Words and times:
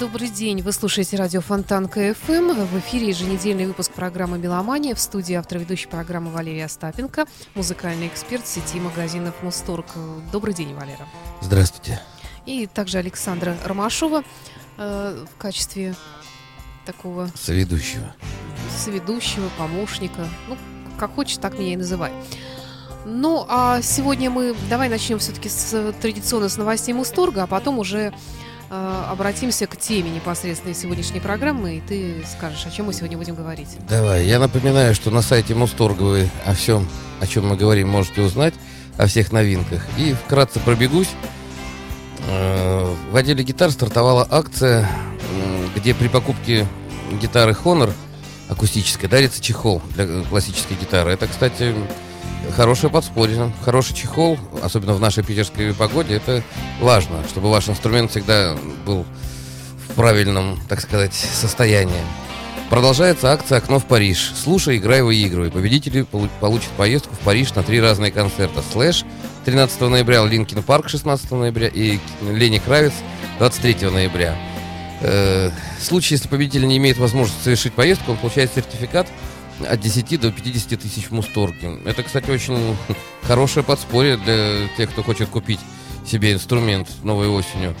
Добрый 0.00 0.30
день, 0.30 0.62
вы 0.62 0.72
слушаете 0.72 1.18
радио 1.18 1.42
Фонтанка 1.42 2.14
ФМ. 2.14 2.52
В 2.52 2.78
эфире 2.78 3.08
еженедельный 3.08 3.66
выпуск 3.66 3.92
программы 3.92 4.38
«Меломания». 4.38 4.94
В 4.94 4.98
студии 4.98 5.34
автор 5.34 5.58
ведущей 5.58 5.88
программы 5.88 6.30
Валерия 6.30 6.64
Остапенко, 6.64 7.26
музыкальный 7.54 8.06
эксперт 8.06 8.46
сети 8.46 8.80
магазинов 8.80 9.34
«Мусторг». 9.42 9.84
Добрый 10.32 10.54
день, 10.54 10.72
Валера. 10.72 11.06
Здравствуйте. 11.42 12.00
И 12.46 12.66
также 12.66 12.96
Александра 12.96 13.58
Ромашова 13.62 14.24
э, 14.78 15.26
в 15.34 15.36
качестве 15.36 15.94
такого 16.86 17.30
Соведущего. 17.34 18.14
соведущего, 18.74 19.50
помощника. 19.58 20.26
Ну, 20.48 20.56
как 20.98 21.14
хочешь, 21.14 21.36
так 21.36 21.58
меня 21.58 21.74
и 21.74 21.76
называй. 21.76 22.10
Ну, 23.04 23.44
а 23.50 23.82
сегодня 23.82 24.30
мы... 24.30 24.56
Давай 24.70 24.88
начнем 24.88 25.18
все-таки 25.18 25.50
с 25.50 25.92
традиционно 26.00 26.48
с 26.48 26.56
новостей 26.56 26.94
Мусторга, 26.94 27.42
а 27.42 27.46
потом 27.46 27.78
уже 27.78 28.14
э, 28.70 29.04
обратимся 29.10 29.66
к 29.66 29.76
теме 29.76 30.10
непосредственной 30.10 30.74
сегодняшней 30.74 31.20
программы, 31.20 31.76
и 31.76 31.80
ты 31.80 32.24
скажешь, 32.30 32.64
о 32.66 32.70
чем 32.70 32.86
мы 32.86 32.92
сегодня 32.94 33.18
будем 33.18 33.34
говорить. 33.34 33.68
Давай, 33.88 34.24
я 34.26 34.38
напоминаю, 34.38 34.94
что 34.94 35.10
на 35.10 35.22
сайте 35.22 35.54
Мусторга 35.54 36.02
вы 36.02 36.30
о 36.46 36.54
всем, 36.54 36.88
о 37.20 37.26
чем 37.26 37.48
мы 37.48 37.56
говорим, 37.56 37.88
можете 37.88 38.22
узнать, 38.22 38.54
о 38.96 39.06
всех 39.06 39.32
новинках. 39.32 39.84
И 39.98 40.14
вкратце 40.14 40.60
пробегусь. 40.60 41.10
Э, 42.28 42.94
В 43.12 43.16
отделе 43.16 43.42
гитар 43.44 43.70
стартовала 43.70 44.26
акция, 44.30 44.88
где 45.76 45.94
при 45.94 46.08
покупке 46.08 46.66
гитары 47.20 47.52
Honor 47.64 47.92
акустической 48.48 49.08
дарится 49.08 49.40
чехол 49.40 49.80
для 49.94 50.22
классической 50.24 50.76
гитары. 50.76 51.12
Это, 51.12 51.26
кстати, 51.28 51.74
хорошее 52.52 52.92
подспорье, 52.92 53.52
хороший 53.64 53.94
чехол, 53.94 54.38
особенно 54.62 54.94
в 54.94 55.00
нашей 55.00 55.22
питерской 55.24 55.74
погоде, 55.74 56.14
это 56.16 56.42
важно, 56.80 57.24
чтобы 57.28 57.50
ваш 57.50 57.68
инструмент 57.68 58.10
всегда 58.10 58.56
был 58.86 59.04
в 59.88 59.94
правильном, 59.94 60.58
так 60.68 60.80
сказать, 60.80 61.14
состоянии. 61.14 62.00
Продолжается 62.68 63.32
акция 63.32 63.58
«Окно 63.58 63.80
в 63.80 63.84
Париж». 63.86 64.32
Слушай, 64.40 64.76
играй, 64.76 65.02
выигрывай. 65.02 65.50
Победители 65.50 66.02
полу- 66.02 66.28
получат 66.38 66.68
поездку 66.76 67.12
в 67.14 67.18
Париж 67.18 67.52
на 67.54 67.64
три 67.64 67.80
разные 67.80 68.12
концерта. 68.12 68.62
«Слэш» 68.72 69.04
13 69.44 69.88
ноября, 69.88 70.24
«Linkin 70.24 70.62
Park» 70.62 70.88
16 70.88 71.32
ноября 71.32 71.66
и 71.66 71.98
«Ленни 72.22 72.58
Кравиц» 72.58 72.92
23 73.38 73.90
ноября. 73.90 74.36
Э, 75.00 75.50
В 75.80 75.84
случае, 75.84 76.16
если 76.18 76.28
победитель 76.28 76.66
не 76.68 76.76
имеет 76.76 76.98
возможности 76.98 77.42
совершить 77.42 77.72
поездку, 77.72 78.12
он 78.12 78.18
получает 78.18 78.52
сертификат 78.54 79.08
от 79.68 79.80
10 79.80 80.20
до 80.20 80.30
50 80.30 80.80
тысяч 80.80 81.06
в 81.06 81.12
Музторге. 81.12 81.78
Это, 81.84 82.02
кстати, 82.02 82.30
очень 82.30 82.76
хорошее 83.22 83.64
подспорье 83.64 84.16
для 84.16 84.68
тех, 84.76 84.90
кто 84.90 85.02
хочет 85.02 85.28
купить 85.28 85.60
себе 86.06 86.32
инструмент 86.32 86.88
новой 87.02 87.28
осенью. 87.28 87.74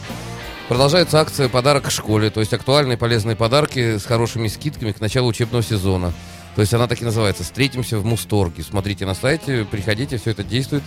Продолжается 0.68 1.20
акция 1.20 1.48
«Подарок 1.48 1.86
к 1.86 1.90
школе», 1.90 2.30
то 2.30 2.38
есть 2.40 2.52
актуальные 2.54 2.96
полезные 2.96 3.34
подарки 3.34 3.98
с 3.98 4.04
хорошими 4.04 4.46
скидками 4.46 4.92
к 4.92 5.00
началу 5.00 5.28
учебного 5.28 5.64
сезона. 5.64 6.12
То 6.54 6.60
есть 6.60 6.72
она 6.74 6.86
так 6.86 7.00
и 7.02 7.04
называется 7.04 7.42
«Встретимся 7.42 7.98
в 7.98 8.04
Мусторге». 8.04 8.62
Смотрите 8.62 9.04
на 9.04 9.14
сайте, 9.14 9.64
приходите, 9.64 10.18
все 10.18 10.30
это 10.30 10.44
действует. 10.44 10.84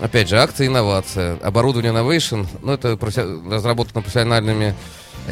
Опять 0.00 0.28
же, 0.28 0.38
акция 0.38 0.66
«Инновация». 0.66 1.38
Оборудование 1.38 1.92
Innovation, 1.92 2.46
ну, 2.62 2.72
это 2.72 2.98
разработано 3.00 4.02
профессиональными 4.02 4.74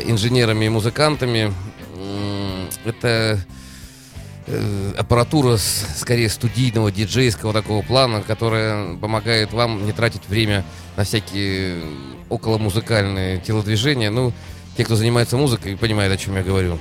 инженерами 0.04 0.64
и 0.64 0.68
музыкантами. 0.70 1.52
Это 2.84 3.40
аппаратура 4.96 5.56
с- 5.56 5.84
скорее 5.98 6.28
студийного, 6.28 6.92
диджейского 6.92 7.52
такого 7.52 7.82
плана, 7.82 8.22
которая 8.22 8.96
помогает 8.96 9.52
вам 9.52 9.84
не 9.86 9.92
тратить 9.92 10.28
время 10.28 10.64
на 10.96 11.04
всякие 11.04 11.80
околомузыкальные 12.28 13.38
телодвижения. 13.40 14.10
Ну, 14.10 14.32
те, 14.76 14.84
кто 14.84 14.94
занимается 14.96 15.36
музыкой, 15.36 15.76
понимают, 15.76 16.12
о 16.12 16.16
чем 16.16 16.36
я 16.36 16.42
говорю. 16.42 16.78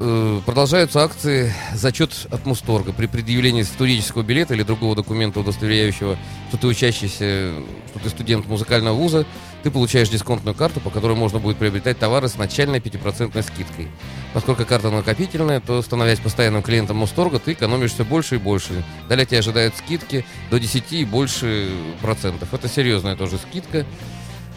Э, 0.00 0.40
Продолжаются 0.44 1.02
акции 1.04 1.52
«Зачет 1.74 2.26
от 2.30 2.44
Мусторга». 2.46 2.92
При 2.92 3.06
предъявлении 3.06 3.62
студенческого 3.62 4.22
билета 4.22 4.54
или 4.54 4.62
другого 4.64 4.96
документа, 4.96 5.40
удостоверяющего, 5.40 6.18
что 6.48 6.58
ты 6.58 6.66
учащийся, 6.66 7.52
что 7.90 7.98
ты 8.02 8.08
студент 8.10 8.46
музыкального 8.46 8.94
вуза, 8.96 9.24
ты 9.66 9.72
получаешь 9.72 10.08
дисконтную 10.08 10.54
карту, 10.54 10.78
по 10.78 10.90
которой 10.90 11.16
можно 11.16 11.40
будет 11.40 11.56
приобретать 11.56 11.98
товары 11.98 12.28
с 12.28 12.36
начальной 12.36 12.78
5% 12.78 13.42
скидкой. 13.42 13.88
Поскольку 14.32 14.64
карта 14.64 14.90
накопительная, 14.90 15.58
то, 15.58 15.82
становясь 15.82 16.20
постоянным 16.20 16.62
клиентом 16.62 16.98
Мусторга, 16.98 17.40
ты 17.40 17.54
экономишь 17.54 17.92
все 17.92 18.04
больше 18.04 18.36
и 18.36 18.38
больше. 18.38 18.84
Далее 19.08 19.26
тебя 19.26 19.40
ожидают 19.40 19.74
скидки 19.76 20.24
до 20.52 20.60
10 20.60 20.92
и 20.92 21.04
больше 21.04 21.72
процентов. 22.00 22.54
Это 22.54 22.68
серьезная 22.68 23.16
тоже 23.16 23.38
скидка. 23.38 23.84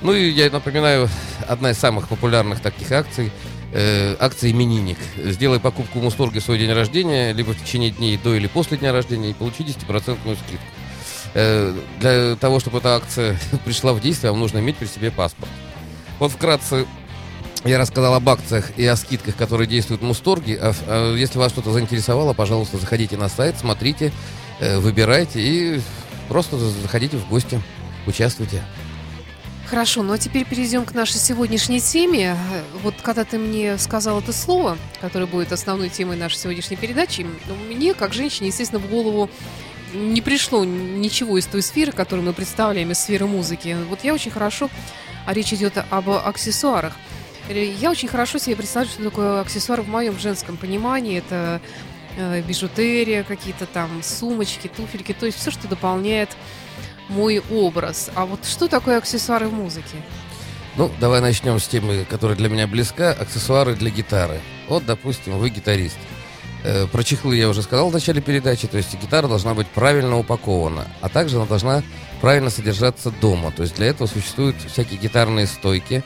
Ну 0.03 0.13
и 0.13 0.29
я 0.29 0.51
напоминаю, 0.51 1.09
одна 1.47 1.71
из 1.71 1.79
самых 1.79 2.07
популярных 2.07 2.59
таких 2.59 2.91
акций 2.91 3.31
э, 3.73 4.15
акция 4.19 4.51
«Именинник». 4.51 4.99
Сделай 5.17 5.59
покупку 5.59 5.97
в 5.97 6.03
Мусторге 6.03 6.39
в 6.39 6.43
свой 6.43 6.59
день 6.59 6.71
рождения, 6.71 7.33
либо 7.33 7.53
в 7.53 7.59
течение 7.59 7.89
дней 7.89 8.19
до 8.23 8.35
или 8.35 8.45
после 8.45 8.77
дня 8.77 8.93
рождения, 8.93 9.31
и 9.31 9.33
получи 9.33 9.63
10% 9.63 10.19
скидку. 10.35 10.78
Э, 11.33 11.73
для 11.99 12.35
того, 12.35 12.59
чтобы 12.59 12.79
эта 12.79 12.95
акция 12.95 13.37
пришла 13.65 13.93
в 13.93 14.01
действие, 14.01 14.31
вам 14.31 14.39
нужно 14.39 14.59
иметь 14.59 14.77
при 14.77 14.87
себе 14.87 15.11
паспорт. 15.11 15.49
Вот 16.19 16.31
вкратце 16.31 16.85
я 17.65 17.77
рассказал 17.77 18.13
об 18.13 18.27
акциях 18.29 18.71
и 18.77 18.85
о 18.85 18.95
скидках, 18.95 19.35
которые 19.35 19.67
действуют 19.67 20.01
в 20.01 20.05
Мусторге. 20.05 20.57
А, 20.61 20.73
а 20.87 21.15
если 21.15 21.37
вас 21.37 21.51
что-то 21.51 21.71
заинтересовало, 21.71 22.33
пожалуйста, 22.33 22.77
заходите 22.77 23.17
на 23.17 23.29
сайт, 23.29 23.55
смотрите, 23.59 24.11
э, 24.59 24.79
выбирайте 24.79 25.41
и 25.41 25.81
просто 26.29 26.57
заходите 26.57 27.17
в 27.17 27.27
гости, 27.29 27.61
участвуйте. 28.07 28.63
Хорошо, 29.69 30.01
ну 30.01 30.13
а 30.13 30.17
теперь 30.17 30.45
перейдем 30.45 30.83
к 30.83 30.95
нашей 30.95 31.17
сегодняшней 31.17 31.79
теме. 31.79 32.35
Вот 32.81 32.95
когда 33.03 33.23
ты 33.23 33.37
мне 33.37 33.77
сказал 33.77 34.19
это 34.19 34.33
слово, 34.33 34.79
которое 34.99 35.27
будет 35.27 35.51
основной 35.51 35.89
темой 35.89 36.17
нашей 36.17 36.37
сегодняшней 36.37 36.75
передачи, 36.75 37.27
ну, 37.47 37.55
мне, 37.67 37.93
как 37.93 38.13
женщине, 38.13 38.47
естественно, 38.47 38.81
в 38.81 38.89
голову 38.89 39.29
не 39.93 40.21
пришло 40.21 40.65
ничего 40.65 41.37
из 41.37 41.45
той 41.45 41.61
сферы, 41.61 41.91
которую 41.91 42.25
мы 42.25 42.33
представляем, 42.33 42.91
из 42.91 42.99
сферы 42.99 43.25
музыки. 43.25 43.75
Вот 43.89 44.03
я 44.03 44.13
очень 44.13 44.31
хорошо, 44.31 44.69
а 45.25 45.33
речь 45.33 45.53
идет 45.53 45.73
об 45.89 46.09
аксессуарах. 46.09 46.93
Я 47.49 47.89
очень 47.89 48.07
хорошо 48.07 48.37
себе 48.37 48.55
представляю, 48.55 48.91
что 48.91 49.03
такое 49.03 49.41
аксессуар 49.41 49.81
в 49.81 49.87
моем 49.87 50.19
женском 50.19 50.55
понимании. 50.55 51.17
Это 51.17 51.61
э, 52.15 52.41
бижутерия, 52.41 53.23
какие-то 53.23 53.65
там 53.65 54.03
сумочки, 54.03 54.67
туфельки, 54.67 55.13
то 55.13 55.25
есть 55.25 55.39
все, 55.39 55.49
что 55.49 55.67
дополняет 55.67 56.29
мой 57.07 57.41
образ. 57.51 58.11
А 58.13 58.25
вот 58.25 58.45
что 58.45 58.67
такое 58.67 58.97
аксессуары 58.97 59.47
в 59.47 59.53
музыке? 59.53 59.97
Ну, 60.77 60.91
давай 60.99 61.21
начнем 61.21 61.59
с 61.59 61.67
темы, 61.67 62.05
которая 62.07 62.37
для 62.37 62.47
меня 62.47 62.67
близка. 62.67 63.11
Аксессуары 63.11 63.75
для 63.75 63.89
гитары. 63.89 64.39
Вот, 64.67 64.85
допустим, 64.85 65.37
вы 65.37 65.49
гитарист. 65.49 65.97
Э, 66.63 66.87
про 66.87 67.03
чехлы 67.03 67.37
я 67.37 67.49
уже 67.49 67.61
сказал 67.61 67.89
в 67.89 67.93
начале 67.93 68.21
передачи. 68.21 68.67
То 68.67 68.77
есть 68.77 68.93
гитара 69.01 69.27
должна 69.27 69.53
быть 69.53 69.67
правильно 69.67 70.17
упакована. 70.17 70.87
А 71.01 71.09
также 71.09 71.37
она 71.37 71.45
должна 71.45 71.83
правильно 72.21 72.49
содержаться 72.49 73.11
дома. 73.11 73.51
То 73.51 73.63
есть 73.63 73.75
для 73.75 73.87
этого 73.87 74.07
существуют 74.07 74.57
всякие 74.67 74.99
гитарные 74.99 75.47
стойки. 75.47 76.03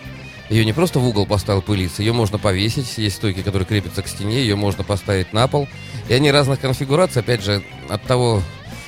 Ее 0.50 0.66
не 0.66 0.74
просто 0.74 1.00
в 1.00 1.08
угол 1.08 1.26
поставил 1.26 1.62
пылиться, 1.62 2.04
ее 2.04 2.14
можно 2.14 2.38
повесить. 2.38 2.98
Есть 2.98 3.16
стойки, 3.16 3.42
которые 3.42 3.66
крепятся 3.66 4.04
к 4.04 4.08
стене, 4.08 4.42
ее 4.42 4.56
можно 4.56 4.84
поставить 4.84 5.34
на 5.34 5.48
пол. 5.48 5.68
И 6.10 6.14
они 6.14 6.32
разных 6.32 6.60
конфигураций, 6.60 7.22
опять 7.22 7.44
же, 7.44 7.64
от 7.90 8.04
того, 8.04 8.44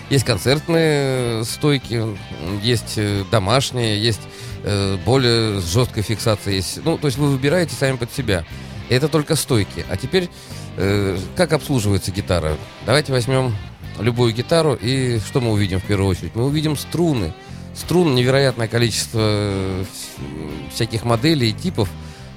есть 0.09 0.25
концертные 0.25 1.43
стойки, 1.45 1.95
м, 1.95 2.17
есть 2.61 2.93
э, 2.97 3.23
домашние, 3.31 3.99
есть 3.99 4.21
э, 4.63 4.97
более 5.05 5.61
с 5.61 5.71
жесткой 5.71 6.03
фиксацией. 6.03 6.57
Есть, 6.57 6.81
ну, 6.83 6.97
то 6.97 7.07
есть 7.07 7.17
вы 7.17 7.29
выбираете 7.29 7.73
сами 7.73 7.95
под 7.95 8.13
себя. 8.13 8.45
Это 8.89 9.07
только 9.07 9.35
стойки. 9.35 9.85
А 9.89 9.97
теперь, 9.97 10.29
э, 10.77 11.17
как 11.35 11.53
обслуживается 11.53 12.11
гитара? 12.11 12.57
Давайте 12.85 13.11
возьмем 13.11 13.55
любую 13.99 14.33
гитару, 14.33 14.73
и 14.75 15.19
что 15.19 15.41
мы 15.41 15.51
увидим 15.51 15.79
в 15.79 15.83
первую 15.85 16.09
очередь? 16.09 16.35
Мы 16.35 16.45
увидим 16.45 16.75
струны. 16.77 17.33
Струн 17.73 18.15
невероятное 18.15 18.67
количество 18.67 19.19
э, 19.21 19.83
вс- 19.83 20.73
всяких 20.73 21.03
моделей 21.03 21.49
и 21.49 21.53
типов. 21.53 21.89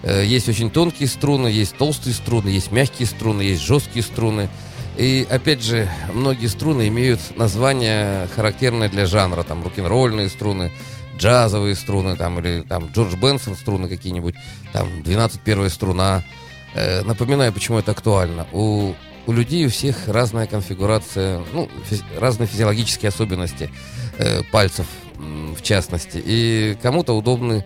Э, 0.02 0.24
Есть 0.24 0.48
очень 0.48 0.70
тонкие 0.70 1.08
струны, 1.08 1.48
есть 1.48 1.76
толстые 1.76 2.14
струны, 2.14 2.48
есть 2.48 2.72
мягкие 2.72 3.06
струны, 3.06 3.42
есть 3.42 3.62
жесткие 3.62 4.02
струны. 4.02 4.48
И 4.96 5.24
опять 5.30 5.62
же, 5.62 5.88
многие 6.12 6.48
струны 6.48 6.88
имеют 6.88 7.20
название 7.36 8.26
характерное 8.34 8.88
для 8.88 9.06
жанра, 9.06 9.44
там 9.44 9.62
рок-н-ролльные 9.62 10.28
струны, 10.28 10.72
джазовые 11.16 11.76
струны, 11.76 12.16
там 12.16 12.40
или 12.40 12.62
там 12.62 12.86
Джордж 12.92 13.14
Бенсон 13.16 13.54
струны 13.54 13.88
какие-нибудь, 13.88 14.34
там 14.72 15.02
12 15.04 15.40
первая 15.40 15.68
струна. 15.68 16.24
Э, 16.74 17.02
напоминаю, 17.02 17.52
почему 17.52 17.78
это 17.78 17.92
актуально. 17.92 18.46
У, 18.52 18.94
у 19.26 19.32
людей 19.32 19.66
у 19.66 19.70
всех 19.70 20.08
разная 20.08 20.46
конфигурация, 20.46 21.42
ну, 21.52 21.68
физ- 21.90 22.04
разные 22.18 22.46
физиологические 22.46 23.08
особенности 23.08 23.70
э, 24.18 24.42
пальцев. 24.52 24.86
в 25.18 25.62
частности. 25.62 26.22
И 26.24 26.76
кому-то 26.80 27.12
удобны 27.16 27.64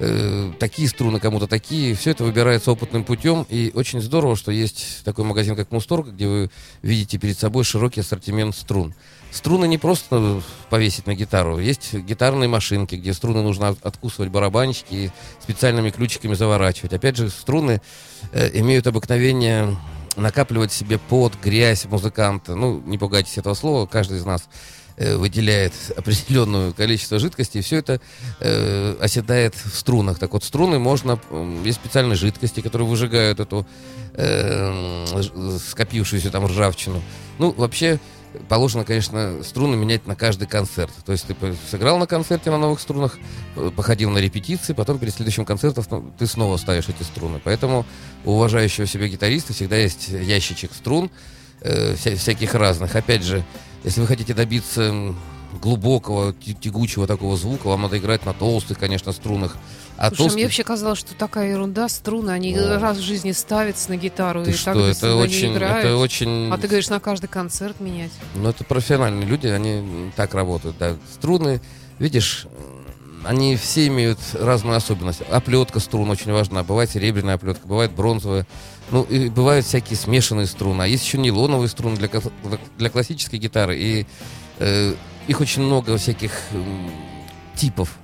э, 0.00 0.52
такие 0.58 0.88
струны, 0.88 1.20
кому-то 1.20 1.46
такие. 1.46 1.94
Все 1.94 2.10
это 2.10 2.24
выбирается 2.24 2.72
опытным 2.72 3.04
путем. 3.04 3.46
И 3.48 3.70
очень 3.74 4.00
здорово, 4.00 4.34
что 4.36 4.50
есть 4.50 5.04
такой 5.04 5.24
магазин, 5.24 5.54
как 5.54 5.70
Мусторг, 5.70 6.08
где 6.08 6.26
вы 6.26 6.50
видите 6.82 7.18
перед 7.18 7.38
собой 7.38 7.62
широкий 7.64 8.00
ассортимент 8.00 8.56
струн. 8.56 8.94
Струны 9.32 9.66
не 9.68 9.78
просто 9.78 10.42
повесить 10.70 11.06
на 11.06 11.14
гитару. 11.14 11.58
Есть 11.58 11.94
гитарные 11.94 12.48
машинки, 12.48 12.96
где 12.96 13.12
струны 13.12 13.42
нужно 13.42 13.68
от- 13.68 13.86
откусывать 13.86 14.30
барабанчики 14.30 14.94
и 14.94 15.10
специальными 15.40 15.90
ключиками 15.90 16.34
заворачивать. 16.34 16.92
Опять 16.92 17.16
же, 17.16 17.30
струны 17.30 17.80
э, 18.32 18.50
имеют 18.58 18.86
обыкновение 18.86 19.76
накапливать 20.16 20.72
себе 20.72 20.98
пот, 20.98 21.34
грязь 21.42 21.84
музыканта. 21.84 22.54
Ну, 22.54 22.80
не 22.80 22.98
пугайтесь 22.98 23.38
этого 23.38 23.54
слова, 23.54 23.86
каждый 23.86 24.18
из 24.18 24.24
нас 24.24 24.48
э, 24.96 25.16
выделяет 25.16 25.74
определенное 25.96 26.72
количество 26.72 27.20
жидкости, 27.20 27.58
и 27.58 27.62
все 27.62 27.76
это 27.76 28.00
э, 28.40 28.96
оседает 29.00 29.54
в 29.54 29.76
струнах. 29.76 30.18
Так 30.18 30.32
вот, 30.32 30.42
струны 30.44 30.78
можно... 30.80 31.20
Есть 31.64 31.78
специальные 31.78 32.16
жидкости, 32.16 32.60
которые 32.60 32.88
выжигают 32.88 33.38
эту 33.38 33.66
э, 34.14 35.06
скопившуюся 35.68 36.30
там 36.30 36.46
ржавчину. 36.46 37.00
Ну, 37.38 37.52
вообще, 37.52 38.00
положено, 38.48 38.84
конечно, 38.84 39.42
струны 39.42 39.76
менять 39.76 40.06
на 40.06 40.16
каждый 40.16 40.46
концерт. 40.46 40.92
То 41.04 41.12
есть 41.12 41.26
ты 41.26 41.34
сыграл 41.70 41.98
на 41.98 42.06
концерте 42.06 42.50
на 42.50 42.58
новых 42.58 42.80
струнах, 42.80 43.18
э, 43.56 43.70
походил 43.74 44.10
на 44.10 44.18
репетиции, 44.18 44.72
потом 44.72 44.98
перед 44.98 45.14
следующим 45.14 45.44
концертом 45.44 46.12
ты 46.18 46.26
снова 46.26 46.56
ставишь 46.56 46.88
эти 46.88 47.02
струны. 47.02 47.40
Поэтому 47.42 47.84
у 48.24 48.32
уважающего 48.32 48.86
себя 48.86 49.08
гитариста 49.08 49.52
всегда 49.52 49.76
есть 49.76 50.08
ящичек 50.08 50.72
струн, 50.72 51.10
э, 51.60 51.94
вся- 51.94 52.16
всяких 52.16 52.54
разных. 52.54 52.94
Опять 52.94 53.22
же, 53.22 53.44
если 53.84 54.00
вы 54.00 54.06
хотите 54.06 54.34
добиться 54.34 55.14
глубокого, 55.60 56.32
тягучего 56.32 57.06
такого 57.06 57.36
звука, 57.36 57.66
вам 57.66 57.82
надо 57.82 57.98
играть 57.98 58.24
на 58.24 58.32
толстых, 58.32 58.78
конечно, 58.78 59.12
струнах. 59.12 59.56
А 60.00 60.06
Слушай, 60.08 60.16
толстые- 60.18 60.34
мне 60.36 60.44
вообще 60.44 60.64
казалось, 60.64 60.98
что 60.98 61.14
такая 61.14 61.50
ерунда, 61.50 61.86
струны, 61.90 62.30
они 62.30 62.56
Ну. 62.56 62.80
раз 62.80 62.96
в 62.96 63.02
жизни 63.02 63.32
ставятся 63.32 63.90
на 63.90 63.96
гитару 63.98 64.42
Ты 64.44 64.50
и 64.50 64.54
что, 64.54 64.72
так 64.72 64.76
это 64.96 65.14
очень, 65.14 65.52
играют. 65.52 65.84
это 65.84 65.96
очень... 65.98 66.50
А 66.50 66.56
ты 66.56 66.68
говоришь, 66.68 66.88
на 66.88 67.00
каждый 67.00 67.26
концерт 67.26 67.80
менять. 67.80 68.10
Ну, 68.34 68.48
это 68.48 68.64
профессиональные 68.64 69.26
люди, 69.26 69.46
они 69.48 70.10
так 70.16 70.32
работают, 70.32 70.78
да. 70.78 70.96
Струны, 71.12 71.60
видишь, 71.98 72.46
они 73.26 73.56
все 73.56 73.88
имеют 73.88 74.18
разную 74.32 74.74
особенность. 74.78 75.20
Оплетка 75.30 75.80
струн 75.80 76.08
очень 76.08 76.32
важна. 76.32 76.64
Бывает 76.64 76.90
серебряная 76.90 77.34
оплетка, 77.34 77.68
бывает 77.68 77.92
бронзовая. 77.92 78.46
Ну, 78.90 79.02
и 79.02 79.28
бывают 79.28 79.66
всякие 79.66 79.98
смешанные 79.98 80.46
струны. 80.46 80.80
А 80.80 80.86
есть 80.86 81.04
еще 81.04 81.18
нейлоновые 81.18 81.68
струны 81.68 81.96
для, 81.98 82.08
для 82.78 82.88
классической 82.88 83.38
гитары. 83.38 83.78
И 83.78 84.06
э, 84.60 84.94
их 85.28 85.40
очень 85.42 85.60
много 85.60 85.98
всяких 85.98 86.32
м, 86.52 86.90
типов. 87.54 87.98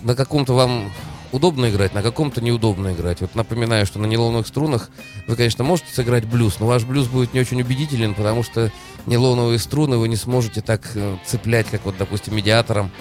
На 0.00 0.14
каком-то 0.14 0.54
вам 0.54 0.90
удобно 1.34 1.68
играть, 1.68 1.94
на 1.94 2.02
каком-то 2.02 2.40
неудобно 2.40 2.92
играть. 2.92 3.20
Вот 3.20 3.34
напоминаю, 3.34 3.86
что 3.86 3.98
на 3.98 4.06
нейлоновых 4.06 4.46
струнах 4.46 4.88
вы, 5.26 5.34
конечно, 5.34 5.64
можете 5.64 5.92
сыграть 5.92 6.24
блюз, 6.24 6.60
но 6.60 6.66
ваш 6.66 6.84
блюз 6.84 7.08
будет 7.08 7.34
не 7.34 7.40
очень 7.40 7.60
убедителен, 7.60 8.14
потому 8.14 8.44
что 8.44 8.70
нейлоновые 9.06 9.58
струны 9.58 9.96
вы 9.96 10.08
не 10.08 10.14
сможете 10.14 10.60
так 10.60 10.92
э, 10.94 11.16
цеплять, 11.26 11.66
как 11.66 11.84
вот, 11.86 11.96
допустим, 11.98 12.36
медиатором 12.36 12.92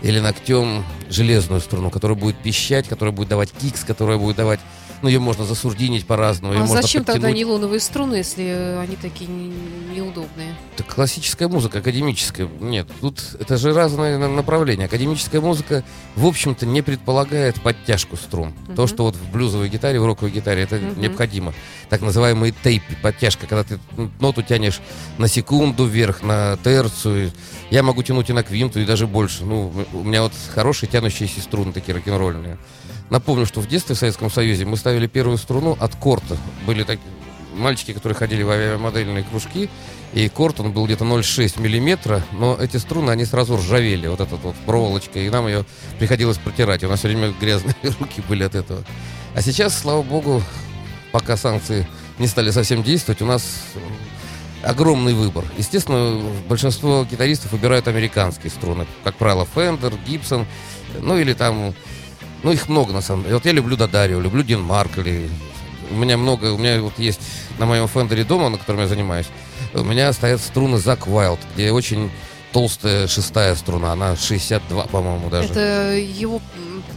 или 0.00 0.20
ногтем 0.20 0.84
железную 1.10 1.60
струну, 1.60 1.90
которая 1.90 2.18
будет 2.18 2.36
пищать, 2.36 2.88
которая 2.88 3.14
будет 3.14 3.28
давать 3.28 3.52
кикс, 3.52 3.84
которая 3.84 4.16
будет 4.16 4.36
давать... 4.36 4.60
Ну, 5.02 5.08
ее 5.08 5.18
можно 5.18 5.44
засурдинить 5.44 6.06
по-разному. 6.06 6.54
а 6.62 6.66
зачем 6.66 7.02
тогда 7.02 7.22
подтянуть. 7.28 7.36
нейлоновые 7.36 7.80
струны, 7.80 8.14
если 8.16 8.78
они 8.80 8.94
такие 8.96 9.28
не- 9.28 9.52
неудобные? 9.96 10.54
Это 10.76 10.84
классическая 10.84 11.48
музыка, 11.48 11.78
академическая. 11.80 12.48
Нет, 12.60 12.86
тут 13.00 13.20
это 13.40 13.56
же 13.56 13.74
разные 13.74 14.16
на- 14.16 14.28
направления. 14.28 14.84
Академическая 14.84 15.40
музыка, 15.40 15.82
в 16.14 16.24
общем-то, 16.24 16.66
не 16.66 16.82
предполагает 16.82 17.60
подтяжку 17.60 18.16
струн. 18.16 18.52
То, 18.76 18.82
Мгм. 18.82 18.88
что 18.88 19.02
вот 19.04 19.16
в 19.16 19.32
блюзовой 19.32 19.68
гитаре, 19.68 19.98
в 20.00 20.06
роковой 20.06 20.30
гитаре, 20.30 20.62
это 20.62 20.76
Мгм. 20.76 21.00
необходимо. 21.00 21.52
Так 21.88 22.00
называемый 22.00 22.54
тейп, 22.62 22.82
подтяжка, 23.02 23.46
когда 23.48 23.64
ты 23.64 23.80
ноту 24.20 24.42
тянешь 24.42 24.80
на 25.18 25.26
секунду 25.26 25.84
вверх, 25.84 26.22
на 26.22 26.56
терцию. 26.62 27.32
Я 27.72 27.82
могу 27.82 28.02
тянуть 28.02 28.28
и 28.28 28.34
на 28.34 28.42
квинту, 28.42 28.80
и 28.80 28.84
даже 28.84 29.06
больше. 29.06 29.46
Ну, 29.46 29.72
у 29.94 30.04
меня 30.04 30.24
вот 30.24 30.34
хорошие 30.54 30.90
тянущиеся 30.90 31.40
струны 31.40 31.72
такие 31.72 31.94
рок-н-ролльные. 31.94 32.58
Напомню, 33.08 33.46
что 33.46 33.62
в 33.62 33.66
детстве 33.66 33.94
в 33.94 33.98
Советском 33.98 34.30
Союзе 34.30 34.66
мы 34.66 34.76
ставили 34.76 35.06
первую 35.06 35.38
струну 35.38 35.78
от 35.80 35.96
корта. 35.96 36.36
Были 36.66 36.82
такие 36.82 37.06
мальчики, 37.54 37.94
которые 37.94 38.14
ходили 38.14 38.42
в 38.42 38.50
авиамодельные 38.50 39.24
кружки, 39.24 39.70
и 40.12 40.28
корт, 40.28 40.60
он 40.60 40.72
был 40.72 40.84
где-то 40.84 41.06
0,6 41.06 41.62
миллиметра, 41.62 42.22
но 42.32 42.58
эти 42.60 42.76
струны, 42.76 43.10
они 43.10 43.24
сразу 43.24 43.56
ржавели, 43.56 44.06
вот 44.06 44.20
эта 44.20 44.36
вот 44.36 44.54
проволочка, 44.66 45.18
и 45.18 45.30
нам 45.30 45.46
ее 45.46 45.64
приходилось 45.98 46.36
протирать. 46.36 46.84
У 46.84 46.88
нас 46.88 46.98
все 46.98 47.08
время 47.08 47.32
грязные 47.40 47.74
руки 47.98 48.22
были 48.28 48.44
от 48.44 48.54
этого. 48.54 48.84
А 49.34 49.40
сейчас, 49.40 49.78
слава 49.78 50.02
богу, 50.02 50.42
пока 51.10 51.38
санкции 51.38 51.86
не 52.18 52.26
стали 52.26 52.50
совсем 52.50 52.82
действовать, 52.82 53.22
у 53.22 53.26
нас 53.26 53.42
огромный 54.62 55.14
выбор. 55.14 55.44
Естественно, 55.58 56.20
большинство 56.48 57.04
гитаристов 57.10 57.52
выбирают 57.52 57.88
американские 57.88 58.50
струны. 58.50 58.86
Как 59.04 59.14
правило, 59.16 59.46
Fender, 59.54 59.94
Gibson, 60.06 60.46
ну 61.00 61.18
или 61.18 61.32
там... 61.34 61.74
Ну, 62.42 62.50
их 62.50 62.68
много, 62.68 62.92
на 62.92 63.02
самом 63.02 63.22
деле. 63.22 63.36
Вот 63.36 63.46
я 63.46 63.52
люблю 63.52 63.76
Дадарио, 63.76 64.20
люблю 64.20 64.42
Дин 64.42 64.60
Маркли. 64.62 65.30
У 65.90 65.94
меня 65.94 66.16
много... 66.16 66.52
У 66.52 66.58
меня 66.58 66.80
вот 66.82 66.98
есть 66.98 67.20
на 67.58 67.66
моем 67.66 67.86
Фендере 67.86 68.24
дома, 68.24 68.48
на 68.48 68.58
котором 68.58 68.80
я 68.80 68.88
занимаюсь, 68.88 69.26
у 69.74 69.82
меня 69.84 70.12
стоят 70.12 70.40
струны 70.40 70.78
Зак 70.78 71.06
Уайлд, 71.06 71.38
где 71.54 71.70
очень 71.70 72.10
толстая 72.52 73.06
шестая 73.06 73.54
струна. 73.54 73.92
Она 73.92 74.16
62, 74.16 74.84
по-моему, 74.84 75.30
даже. 75.30 75.48
Это 75.50 75.94
его 75.96 76.40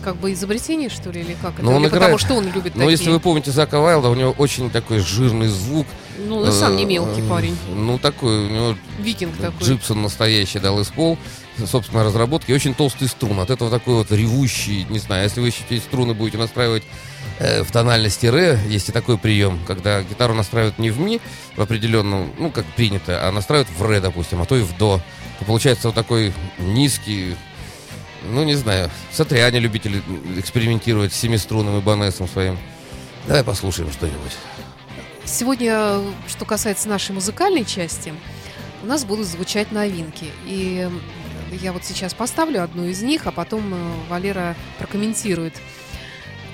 как 0.03 0.17
бы 0.17 0.33
изобретение, 0.33 0.89
что 0.89 1.11
ли, 1.11 1.21
или 1.21 1.35
как? 1.41 1.53
Ну, 1.59 1.69
это? 1.69 1.75
он 1.77 1.81
Или 1.83 1.89
потому 1.89 2.05
играет- 2.05 2.21
что 2.21 2.33
он 2.35 2.45
любит 2.45 2.75
Но 2.75 2.81
такие? 2.81 2.91
если 2.91 3.09
вы 3.11 3.19
помните 3.19 3.51
Зака 3.51 3.79
Уайлда, 3.79 4.09
у 4.09 4.15
него 4.15 4.31
очень 4.31 4.69
такой 4.69 4.99
жирный 4.99 5.47
звук. 5.47 5.87
Ну, 6.17 6.37
он 6.37 6.51
сам 6.51 6.75
не 6.75 6.83
Э, 6.83 6.87
мелкий 6.87 7.21
э, 7.21 7.29
парень. 7.29 7.57
Ну, 7.73 7.97
такой, 7.99 8.45
у 8.45 8.49
него 8.49 8.75
Викинг 8.99 9.37
такой. 9.37 9.65
Джипсон 9.67 10.01
настоящий 10.01 10.59
дал 10.59 10.79
из 10.79 10.87
пол, 10.87 11.17
собственно, 11.65 12.03
разработки. 12.03 12.51
Очень 12.51 12.73
толстый 12.73 13.07
струн. 13.07 13.39
От 13.39 13.49
этого 13.49 13.69
такой 13.69 13.95
вот 13.95 14.11
ревущий, 14.11 14.85
не 14.89 14.99
знаю, 14.99 15.23
если 15.23 15.41
вы 15.41 15.47
еще 15.47 15.63
эти 15.69 15.81
струны 15.81 16.13
будете 16.13 16.37
настраивать 16.37 16.83
э, 17.39 17.63
в 17.63 17.71
тональности 17.71 18.27
ре, 18.27 18.59
есть 18.67 18.89
и 18.89 18.91
такой 18.91 19.17
прием, 19.17 19.59
когда 19.67 20.01
гитару 20.03 20.33
настраивают 20.33 20.79
не 20.79 20.91
в 20.91 20.99
ми, 20.99 21.19
в 21.55 21.61
определенном, 21.61 22.31
ну, 22.37 22.51
как 22.51 22.65
принято, 22.75 23.27
а 23.27 23.31
настраивают 23.31 23.69
в 23.77 23.85
ре, 23.85 23.99
допустим, 23.99 24.41
а 24.41 24.45
то 24.45 24.55
и 24.55 24.61
в 24.61 24.77
до. 24.77 25.01
То 25.39 25.45
получается 25.45 25.89
вот 25.89 25.95
такой 25.95 26.33
низкий, 26.59 27.35
ну, 28.29 28.43
не 28.43 28.55
знаю, 28.55 28.89
Сатриане 29.11 29.59
любители 29.59 30.01
экспериментировать 30.37 31.13
с 31.13 31.17
семиструнным 31.19 31.79
ибанесом 31.79 32.27
своим. 32.27 32.57
Давай 33.27 33.43
послушаем 33.43 33.91
что-нибудь. 33.91 34.31
Сегодня, 35.25 36.01
что 36.27 36.45
касается 36.45 36.87
нашей 36.87 37.11
музыкальной 37.11 37.65
части, 37.65 38.13
у 38.83 38.85
нас 38.85 39.05
будут 39.05 39.27
звучать 39.27 39.71
новинки. 39.71 40.31
И 40.45 40.89
я 41.51 41.73
вот 41.73 41.83
сейчас 41.83 42.13
поставлю 42.13 42.63
одну 42.63 42.85
из 42.85 43.01
них, 43.01 43.25
а 43.25 43.31
потом 43.31 43.73
э, 43.73 43.77
Валера 44.09 44.55
прокомментирует. 44.77 45.53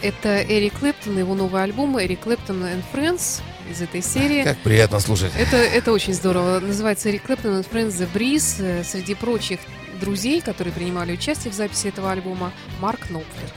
Это 0.02 0.42
Эрик 0.42 0.80
Клэптон, 0.80 1.18
его 1.18 1.36
новый 1.36 1.62
альбом 1.64 2.00
Эрик 2.02 2.22
Клэптон 2.22 2.64
and 2.64 2.84
Friends 2.92 3.42
из 3.70 3.82
этой 3.82 4.02
серии. 4.02 4.44
Как 4.44 4.58
приятно 4.60 5.00
слушать. 5.00 5.32
Это, 5.38 5.58
это 5.58 5.92
очень 5.92 6.14
здорово. 6.14 6.60
Называется 6.60 7.10
Эрик 7.10 7.24
Клэптон 7.24 7.60
and 7.60 7.70
Friends 7.70 7.92
The 7.92 8.08
Breeze. 8.12 8.84
Среди 8.84 9.14
прочих 9.16 9.60
друзей, 10.00 10.42
которые 10.42 10.74
принимали 10.74 11.12
участие 11.14 11.52
в 11.52 11.56
записи 11.56 11.88
этого 11.88 12.12
альбома, 12.12 12.52
Марк 12.80 13.10
Нопфлер. 13.10 13.52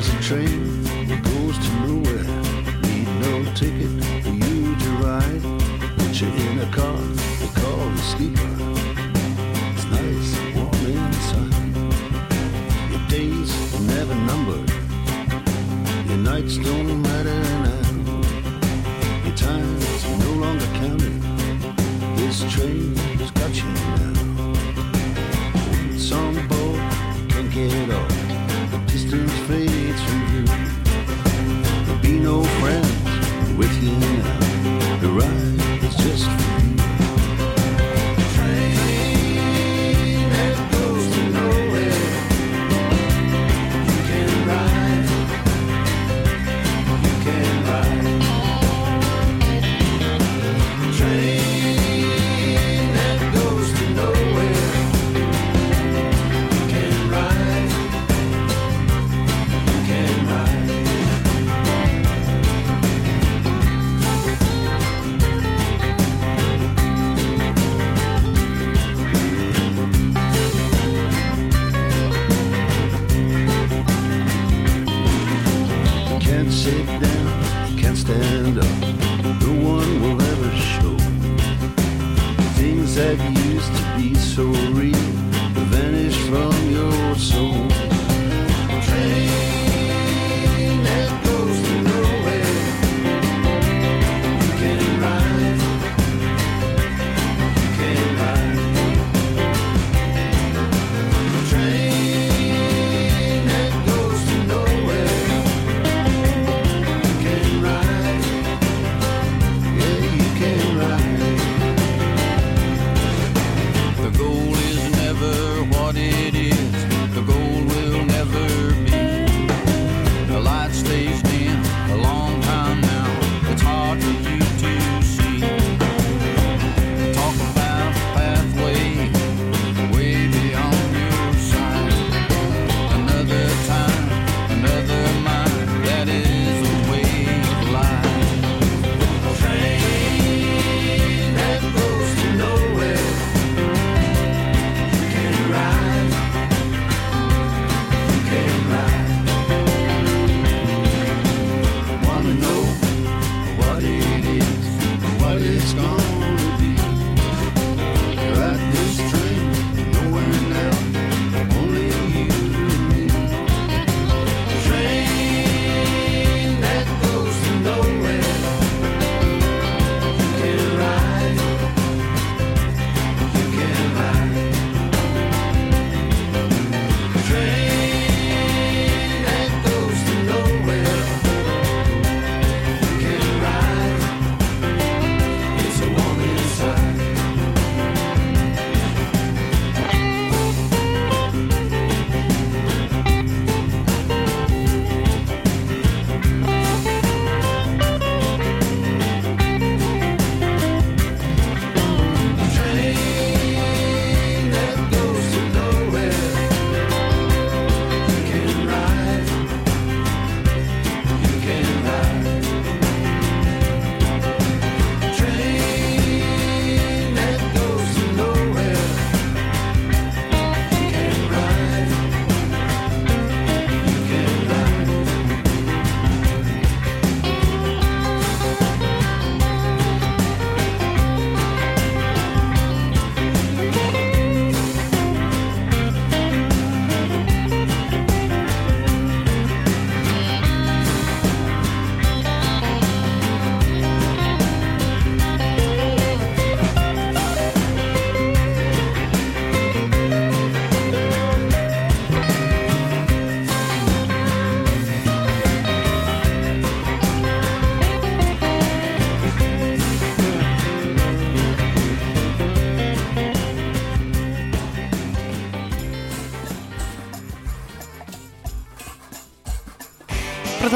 There 0.00 0.08
is 0.08 0.14
a 0.14 0.22
train 0.22 0.82
that 1.08 1.22
goes 1.22 1.58
to 1.58 1.70
nowhere. 1.84 2.24
Need 2.88 3.08
no 3.20 3.44
ticket 3.52 3.92
for 4.24 4.30
you 4.30 4.74
to 4.74 4.88
ride. 5.04 5.42
Put 5.98 6.12
you 6.22 6.28
in 6.28 6.60
a 6.60 6.68
car 6.72 6.96
they 6.96 7.50
call 7.60 7.84
the 7.84 8.02
sleeper. 8.12 8.52
It's 9.74 9.86
nice 9.92 10.30
and 10.40 10.56
warm 10.56 10.84
inside. 10.88 11.52
Your 12.90 13.04
days 13.10 13.50
are 13.74 13.84
never 13.94 14.14
numbered. 14.14 14.70
Your 16.08 16.16
nights 16.16 16.56
don't 16.56 17.02
matter 17.02 17.40
now. 17.68 17.84
Your 19.26 19.36
time's 19.36 20.04
no 20.24 20.30
longer 20.32 20.68
counted. 20.80 21.20
This 22.16 22.40
train 22.50 22.96
has 23.20 23.30
got 23.32 23.54
you 23.54 23.68
now. 23.68 24.16
On 26.16 26.34
board, 26.48 26.80
can't 27.28 27.50
get 27.52 27.90
off. 27.90 28.08
The 28.70 28.78
distance 28.86 29.32
fades 29.46 29.79
no 32.22 32.42
friends 32.60 33.56
with 33.56 33.72
you 33.82 33.92
now. 33.92 34.96
The 35.00 35.08
ride 35.08 35.84
is 35.84 35.96
just 35.96 36.59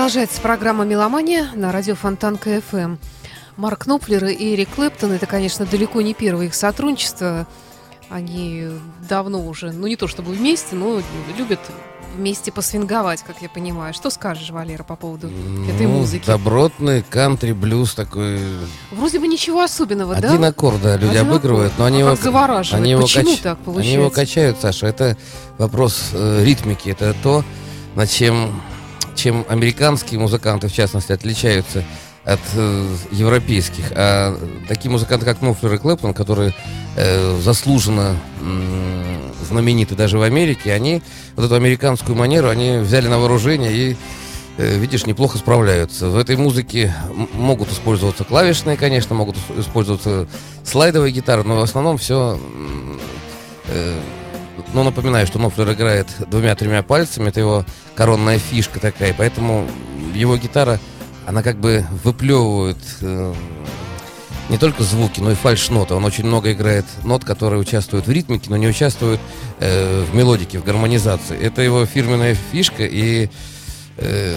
Продолжается 0.05 0.43
программа 0.43 0.85
«Меломания» 0.85 1.49
на 1.55 1.73
радио 1.73 1.95
Фонтанка 1.95 2.37
ФМ. 2.37 2.97
Марк 3.57 3.87
Нопфлер 3.87 4.31
и 4.35 4.55
Эрик 4.55 4.69
Клэптон– 4.75 5.13
это, 5.13 5.25
конечно, 5.25 5.65
далеко 5.65 6.03
не 6.03 6.13
первое 6.13 6.45
их 6.49 6.55
сотрудничество. 6.55 7.47
Они 8.11 8.69
давно 9.09 9.47
уже, 9.47 9.73
ну 9.73 9.87
не 9.87 9.97
то 9.97 10.07
чтобы 10.07 10.33
вместе, 10.33 10.77
но 10.77 11.01
любят 11.39 11.59
вместе 12.15 12.53
посвинговать, 12.53 13.23
как 13.23 13.41
я 13.41 13.49
понимаю. 13.49 13.95
Что 13.95 14.11
скажешь, 14.11 14.51
Валера, 14.51 14.83
по 14.83 14.95
поводу 14.95 15.29
этой 15.29 15.87
Ну, 15.87 16.01
музыки? 16.01 16.27
Добротный 16.27 17.03
кантри, 17.03 17.53
блюз 17.53 17.95
такой. 17.95 18.41
Вроде 18.91 19.19
бы 19.19 19.27
ничего 19.27 19.63
особенного, 19.63 20.17
да? 20.17 20.29
Один 20.29 20.45
аккорд, 20.45 20.83
да, 20.83 20.99
люди 20.99 21.17
Один 21.17 21.31
обыгрывают, 21.31 21.73
аккорд. 21.73 21.79
но 21.79 21.85
они 21.87 21.97
А 21.97 22.01
его, 22.01 22.11
как 22.11 22.23
завораживает. 22.23 22.83
они 22.83 22.91
его, 22.91 23.01
Почему 23.05 23.31
кач- 23.31 23.41
так 23.41 23.59
они 23.67 23.89
его 23.91 24.11
получается? 24.11 24.21
качают, 24.21 24.61
Саша. 24.61 24.87
Это 24.87 25.17
вопрос 25.57 26.11
э, 26.13 26.45
ритмики. 26.45 26.91
Это 26.91 27.17
то, 27.23 27.43
над 27.95 28.11
чем, 28.11 28.61
чем 29.25 29.47
американские 29.49 30.21
музыканты, 30.21 30.69
в 30.69 30.73
частности, 30.75 31.11
отличаются 31.11 31.83
от 32.27 32.41
э, 32.57 32.87
европейских. 33.11 33.91
А 33.93 34.39
такие 34.69 34.91
музыканты, 34.91 35.25
как 35.25 35.41
Нофлер 35.41 35.73
и 35.73 35.79
Клэптон, 35.79 36.13
которые 36.13 36.53
э, 36.97 37.41
заслуженно 37.41 38.17
м, 38.43 39.33
знамениты 39.49 39.95
даже 39.95 40.19
в 40.19 40.23
Америке, 40.23 40.75
они 40.75 41.03
вот 41.37 41.47
эту 41.47 41.55
американскую 41.55 42.15
манеру, 42.17 42.51
они 42.51 42.77
взяли 42.77 43.09
на 43.09 43.19
вооружение 43.19 43.73
и 43.73 43.97
э, 44.59 44.77
видишь, 44.77 45.07
неплохо 45.07 45.39
справляются. 45.39 46.09
В 46.11 46.19
этой 46.19 46.37
музыке 46.37 46.95
могут 47.33 47.73
использоваться 47.73 48.25
клавишные, 48.25 48.77
конечно, 48.77 49.15
могут 49.15 49.37
ис- 49.37 49.61
использоваться 49.61 50.29
слайдовые 50.65 51.13
гитары, 51.13 51.45
но 51.45 51.57
в 51.57 51.63
основном 51.63 51.97
все... 51.97 52.39
ну, 54.75 54.83
напоминаю, 54.83 55.27
что 55.27 55.39
Нофлер 55.39 55.73
играет 55.73 56.09
двумя-тремя 56.29 56.83
пальцами, 56.83 57.29
это 57.29 57.41
его 57.41 57.65
коронная 57.95 58.39
фишка 58.39 58.81
такая, 58.81 59.15
поэтому 59.17 59.67
его 60.15 60.37
гитара, 60.37 60.81
она 61.27 61.43
как 61.43 61.59
бы 61.59 61.85
выплевывает 62.03 62.77
э, 63.01 63.35
не 64.49 64.59
только 64.59 64.83
звуки, 64.83 65.21
но 65.21 65.31
и 65.31 65.35
фальш-ноты. 65.35 65.95
Он 65.95 66.05
очень 66.05 66.25
много 66.27 66.53
играет 66.53 66.85
нот, 67.05 67.25
которые 67.25 67.61
участвуют 67.61 68.07
в 68.07 68.11
ритмике, 68.11 68.51
но 68.51 68.57
не 68.57 68.67
участвуют 68.67 69.21
э, 69.61 70.05
в 70.11 70.15
мелодике, 70.15 70.59
в 70.59 70.65
гармонизации. 70.65 71.39
Это 71.39 71.63
его 71.63 71.87
фирменная 71.87 72.37
фишка, 72.53 72.85
и 72.85 73.31
э, 73.99 74.37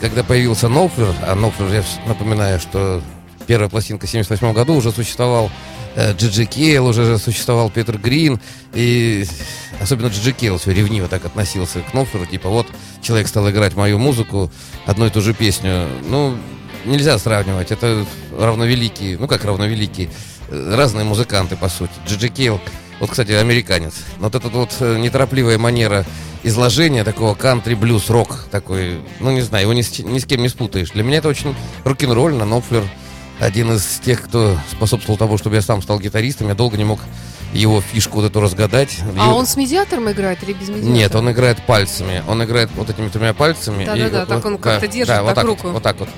когда 0.00 0.22
появился 0.22 0.68
Нофлер, 0.68 1.14
а 1.26 1.34
Нофлер, 1.34 1.72
я 1.72 1.82
напоминаю, 2.06 2.60
что 2.60 3.02
первая 3.46 3.68
пластинка 3.68 4.06
в 4.06 4.10
78 4.10 4.52
году 4.52 4.74
уже 4.74 4.92
существовал 4.92 5.50
Джиджи 5.96 6.46
Кейл, 6.46 6.86
уже 6.86 7.18
существовал 7.18 7.70
Питер 7.70 7.98
Грин, 7.98 8.40
и 8.74 9.24
особенно 9.80 10.08
Джиджи 10.08 10.32
Кейл 10.32 10.58
все 10.58 10.72
ревниво 10.72 11.08
так 11.08 11.24
относился 11.24 11.80
к 11.80 11.94
Нофлеру, 11.94 12.26
типа 12.26 12.48
вот 12.48 12.66
человек 13.02 13.28
стал 13.28 13.50
играть 13.50 13.74
мою 13.74 13.98
музыку, 13.98 14.50
одну 14.86 15.06
и 15.06 15.10
ту 15.10 15.20
же 15.20 15.34
песню. 15.34 15.88
Ну, 16.08 16.36
нельзя 16.84 17.18
сравнивать, 17.18 17.72
это 17.72 18.06
равновеликие, 18.38 19.18
ну 19.18 19.26
как 19.26 19.44
равновеликие, 19.44 20.10
э, 20.48 20.74
разные 20.76 21.04
музыканты, 21.04 21.56
по 21.56 21.68
сути. 21.68 21.92
Джиджи 22.06 22.28
Кейл, 22.28 22.60
вот, 23.00 23.10
кстати, 23.10 23.32
американец. 23.32 23.94
Вот 24.18 24.34
эта 24.34 24.48
вот 24.48 24.70
э, 24.80 24.98
неторопливая 24.98 25.58
манера 25.58 26.04
изложение 26.42 27.04
такого 27.04 27.34
кантри-блюз-рок 27.34 28.46
такой, 28.50 29.00
ну 29.20 29.30
не 29.30 29.42
знаю, 29.42 29.64
его 29.64 29.72
ни 29.72 29.82
с, 29.82 29.98
ни 29.98 30.18
с 30.18 30.24
кем 30.24 30.42
не 30.42 30.48
спутаешь. 30.48 30.90
Для 30.90 31.02
меня 31.02 31.18
это 31.18 31.28
очень 31.28 31.54
рок-н-ролльно, 31.84 32.44
Нопфлер 32.44 32.84
один 33.40 33.72
из 33.72 34.00
тех, 34.04 34.22
кто 34.22 34.56
способствовал 34.70 35.18
тому, 35.18 35.38
чтобы 35.38 35.56
я 35.56 35.62
сам 35.62 35.82
стал 35.82 35.98
гитаристом, 35.98 36.48
я 36.48 36.54
долго 36.54 36.76
не 36.76 36.84
мог 36.84 37.00
его 37.52 37.80
фишку 37.80 38.20
вот 38.20 38.26
эту 38.30 38.40
разгадать. 38.40 38.98
А 39.18 39.24
Его- 39.24 39.36
он 39.36 39.46
с 39.46 39.56
медиатором 39.56 40.10
играет 40.10 40.42
или 40.42 40.52
без 40.52 40.68
медиатора? 40.68 40.92
Нет, 40.92 41.14
он 41.14 41.30
играет 41.32 41.66
пальцами. 41.66 42.22
Он 42.28 42.44
играет 42.44 42.70
вот 42.76 42.90
этими 42.90 43.08
тремя 43.08 43.34
пальцами. 43.34 43.84
Да-да-да, 43.84 44.22
и 44.22 44.26
так 44.26 44.44
он 44.44 44.58
как-то 44.58 44.86
держит 44.86 45.08
да, 45.08 45.22
вот 45.22 45.28
так 45.28 45.36
так 45.36 45.44
руку. 45.46 45.62
Вот, 45.64 45.72
вот 45.74 45.82
так 45.82 45.98
вот. 45.98 46.08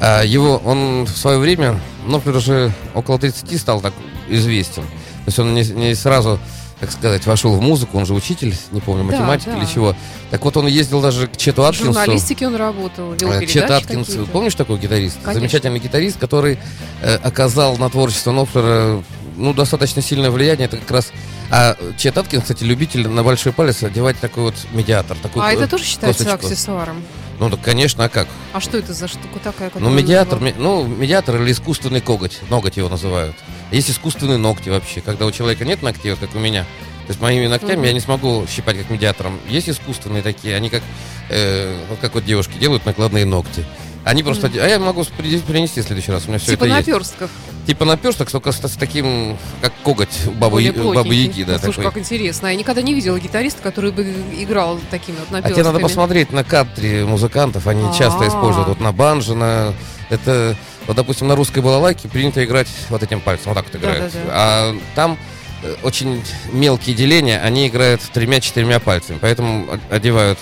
А, 0.00 0.22
его, 0.22 0.60
он 0.64 1.04
в 1.04 1.16
свое 1.16 1.38
время, 1.38 1.80
ну, 2.06 2.20
уже 2.26 2.72
около 2.94 3.18
30 3.18 3.56
стал 3.58 3.80
так 3.80 3.94
известен. 4.28 4.82
То 4.82 5.26
есть 5.26 5.38
он 5.38 5.54
не, 5.54 5.62
не 5.62 5.94
сразу, 5.94 6.40
так 6.82 6.90
сказать, 6.90 7.24
вошел 7.26 7.54
в 7.54 7.60
музыку, 7.62 7.96
он 7.96 8.06
же 8.06 8.12
учитель, 8.12 8.56
не 8.72 8.80
помню, 8.80 9.04
Да, 9.04 9.12
математик 9.12 9.46
да. 9.46 9.56
или 9.58 9.66
чего. 9.66 9.94
Так 10.32 10.44
вот 10.44 10.56
он 10.56 10.66
ездил 10.66 11.00
даже 11.00 11.28
к 11.28 11.36
Чету 11.36 11.62
В 11.62 11.66
Аткинсу. 11.66 11.92
журналистике 11.92 12.48
он 12.48 12.56
работал, 12.56 13.12
вел 13.12 13.30
Э, 13.30 13.46
Чет 13.46 13.70
Аткинс, 13.70 14.08
какие-то. 14.08 14.30
помнишь 14.32 14.56
такой 14.56 14.78
гитарист? 14.80 15.14
Конечно. 15.22 15.34
Замечательный 15.34 15.78
гитарист, 15.78 16.18
который 16.18 16.58
э, 17.00 17.14
оказал 17.22 17.76
на 17.76 17.88
творчество 17.88 18.32
Нофлера 18.32 19.00
ну, 19.36 19.54
достаточно 19.54 20.02
сильное 20.02 20.30
влияние. 20.32 20.66
Это 20.66 20.76
как 20.78 20.90
раз... 20.90 21.12
А 21.52 21.76
Чет 21.98 22.18
Аткинс, 22.18 22.42
кстати, 22.42 22.64
любитель 22.64 23.06
на 23.08 23.22
большой 23.22 23.52
палец 23.52 23.80
одевать 23.84 24.18
такой 24.18 24.42
вот 24.42 24.54
медиатор. 24.72 25.16
Такую 25.22 25.44
А 25.44 25.52
это 25.52 25.68
тоже 25.68 25.84
считается 25.84 26.24
косточку. 26.24 26.46
аксессуаром? 26.48 27.02
Ну, 27.38 27.48
да, 27.48 27.56
конечно, 27.62 28.04
а 28.04 28.08
как? 28.08 28.26
А 28.52 28.60
что 28.60 28.76
это 28.76 28.92
за 28.92 29.06
штука 29.06 29.38
такая? 29.42 29.70
Ну, 29.78 29.88
медиатор, 29.88 30.40
ми- 30.40 30.54
ну, 30.58 30.84
медиатор 30.84 31.40
или 31.40 31.52
искусственный 31.52 32.00
коготь. 32.00 32.40
Ноготь 32.50 32.76
его 32.76 32.88
называют. 32.88 33.36
Есть 33.72 33.90
искусственные 33.90 34.38
ногти 34.38 34.68
вообще. 34.68 35.00
Когда 35.00 35.26
у 35.26 35.30
человека 35.32 35.64
нет 35.64 35.82
ногтей, 35.82 36.10
вот 36.12 36.20
как 36.20 36.34
у 36.34 36.38
меня. 36.38 36.62
То 37.06 37.08
есть 37.08 37.20
моими 37.20 37.46
ногтями 37.48 37.76
Мгм. 37.76 37.84
я 37.84 37.92
не 37.92 38.00
смогу 38.00 38.46
щипать 38.48 38.78
как 38.78 38.88
медиатором. 38.90 39.40
Есть 39.48 39.68
искусственные 39.68 40.22
такие, 40.22 40.54
они 40.54 40.70
как, 40.70 40.82
э, 41.30 41.76
вот 41.88 41.98
как 42.00 42.14
вот 42.14 42.24
девушки 42.24 42.56
делают 42.58 42.86
накладные 42.86 43.24
ногти. 43.24 43.64
Они 44.04 44.22
просто... 44.24 44.48
оде- 44.48 44.60
А 44.60 44.66
я 44.68 44.78
могу 44.80 45.04
при- 45.16 45.38
принести 45.38 45.80
в 45.80 45.84
следующий 45.84 46.10
раз. 46.12 46.24
У 46.26 46.28
меня 46.28 46.38
все 46.38 46.52
Типа 46.52 46.64
это 46.64 46.74
есть. 46.76 46.86
наперстков. 46.88 47.30
Типа 47.66 47.84
наперсток, 47.84 48.30
только 48.30 48.50
с, 48.50 48.56
с 48.60 48.76
таким, 48.76 49.38
как 49.60 49.72
коготь 49.84 50.26
у 50.26 50.30
бабы, 50.32 50.72
бабы. 50.72 51.14
Яги, 51.14 51.44
да, 51.44 51.58
Слушай, 51.60 51.76
такой. 51.76 51.84
как 51.84 51.98
интересно. 51.98 52.48
Я 52.48 52.56
никогда 52.56 52.82
не 52.82 52.94
видела 52.94 53.18
гитариста, 53.20 53.62
который 53.62 53.92
бы 53.92 54.02
играл 54.38 54.80
такими 54.90 55.16
вот 55.16 55.26
А 55.30 55.32
наперстками. 55.34 55.54
тебе 55.54 55.64
надо 55.72 55.78
посмотреть 55.78 56.32
на 56.32 56.42
кантри 56.42 57.04
музыкантов, 57.04 57.66
они 57.68 57.84
часто 57.96 58.24
А. 58.24 58.28
используют 58.28 58.68
вот 58.68 58.80
на 58.80 58.92
банджо, 58.92 59.34
на... 59.34 59.72
Это, 60.10 60.56
вот, 60.86 60.96
допустим, 60.96 61.28
на 61.28 61.36
русской 61.36 61.60
балалайке 61.60 62.08
принято 62.08 62.44
играть 62.44 62.68
вот 62.88 63.02
этим 63.02 63.20
пальцем, 63.20 63.52
вот 63.52 63.54
так 63.54 63.64
вот 63.66 63.76
играют. 63.80 64.12
Да-да-да. 64.12 64.30
А 64.32 64.76
там 64.94 65.18
э, 65.62 65.74
очень 65.82 66.22
мелкие 66.52 66.94
деления, 66.96 67.40
они 67.40 67.68
играют 67.68 68.00
тремя-четырьмя 68.12 68.80
пальцами, 68.80 69.18
поэтому 69.20 69.66
одевают 69.90 70.38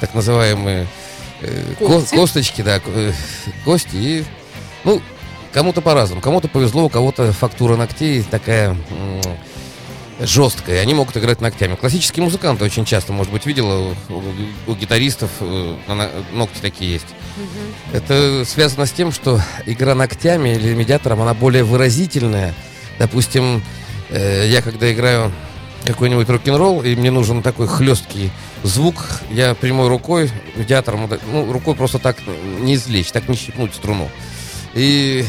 так 0.00 0.14
называемые 0.14 0.86
э, 1.42 1.74
ко- 1.78 2.02
косточки, 2.16 2.62
да, 2.62 2.80
э, 2.84 3.12
кости 3.64 3.96
и, 3.96 4.24
ну, 4.84 5.00
кому-то 5.52 5.80
по-разному, 5.80 6.20
кому-то 6.20 6.48
повезло, 6.48 6.84
у 6.84 6.88
кого-то 6.88 7.32
фактура 7.32 7.76
ногтей 7.76 8.22
такая 8.22 8.70
м, 8.70 9.20
жесткая, 10.20 10.76
и 10.76 10.78
они 10.78 10.94
могут 10.94 11.16
играть 11.16 11.40
ногтями. 11.40 11.74
Классические 11.74 12.24
музыканты 12.24 12.64
очень 12.64 12.84
часто, 12.84 13.12
может 13.12 13.32
быть, 13.32 13.46
видела 13.46 13.94
у, 14.08 14.22
у- 14.66 14.74
гитаристов 14.74 15.30
э, 15.40 15.76
ногти 16.32 16.60
такие 16.60 16.92
есть. 16.92 17.06
Мгм. 17.36 17.96
Это 17.96 18.44
связано 18.44 18.86
с 18.86 18.92
тем, 18.92 19.12
что 19.12 19.40
игра 19.66 19.94
ногтями 19.94 20.50
или 20.50 20.74
медиатором, 20.74 21.22
она 21.22 21.34
более 21.34 21.64
выразительная. 21.64 22.54
Допустим, 22.98 23.62
э, 24.10 24.46
я 24.48 24.62
когда 24.62 24.92
играю 24.92 25.32
какой-нибудь 25.84 26.28
рок-н-ролл, 26.28 26.82
и 26.82 26.94
мне 26.94 27.10
нужен 27.10 27.42
такой 27.42 27.66
хлесткий 27.66 28.30
звук, 28.62 29.06
я 29.30 29.54
прямой 29.54 29.88
рукой, 29.88 30.30
медиатором, 30.54 31.10
ну, 31.32 31.50
рукой 31.50 31.74
просто 31.74 31.98
так 31.98 32.16
не 32.60 32.74
извлечь, 32.74 33.10
так 33.10 33.28
не 33.28 33.36
щипнуть 33.36 33.74
струну. 33.74 34.10
И, 34.74 35.24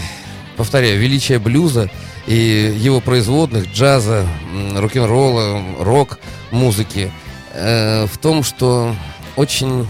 повторяю, 0.57 0.99
величие 0.99 1.39
блюза 1.39 1.89
и 2.27 2.73
его 2.77 2.99
производных, 2.99 3.71
джаза, 3.71 4.27
рок-н-ролла, 4.75 5.61
рок-музыки 5.79 7.11
э, 7.53 8.05
в 8.05 8.17
том, 8.17 8.43
что 8.43 8.95
очень 9.35 9.87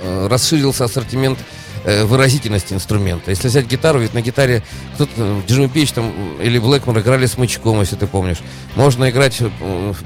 э, 0.00 0.28
расширился 0.28 0.84
ассортимент 0.84 1.38
э, 1.84 2.04
выразительности 2.04 2.72
инструмента. 2.72 3.30
Если 3.30 3.48
взять 3.48 3.66
гитару, 3.66 3.98
ведь 3.98 4.14
на 4.14 4.22
гитаре 4.22 4.62
кто-то, 4.94 5.12
э, 5.16 5.40
Джимми 5.46 5.66
Пейдж 5.66 5.92
там, 5.92 6.12
или 6.40 6.58
Блэкмор 6.58 6.98
играли 6.98 7.26
смычком, 7.26 7.80
если 7.80 7.96
ты 7.96 8.06
помнишь. 8.06 8.38
Можно 8.74 9.10
играть 9.10 9.42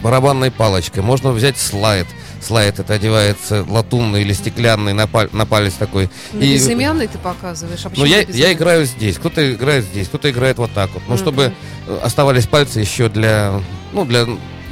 барабанной 0.02 0.50
палочкой, 0.50 1.02
можно 1.02 1.32
взять 1.32 1.58
слайд. 1.58 2.06
Слайд 2.40 2.78
это 2.78 2.94
одевается 2.94 3.64
латунный 3.68 4.22
или 4.22 4.32
стеклянный 4.32 4.92
на, 4.94 5.06
паль- 5.06 5.28
на 5.32 5.44
палец 5.46 5.74
такой. 5.74 6.08
Ну, 6.32 6.40
И- 6.40 6.54
безымянный 6.54 7.06
ты 7.06 7.18
показываешь. 7.18 7.84
А 7.84 7.90
ну, 7.94 8.04
я, 8.04 8.22
я 8.22 8.52
играю 8.52 8.86
здесь, 8.86 9.16
кто-то 9.18 9.52
играет 9.52 9.84
здесь, 9.84 10.08
кто-то 10.08 10.30
играет 10.30 10.58
вот 10.58 10.72
так 10.72 10.90
вот. 10.94 11.02
Ну, 11.06 11.14
Мгм. 11.14 11.22
чтобы 11.22 11.52
э, 11.86 11.98
оставались 12.02 12.46
пальцы 12.46 12.80
еще 12.80 13.08
для, 13.10 13.60
ну, 13.92 14.04
для 14.06 14.26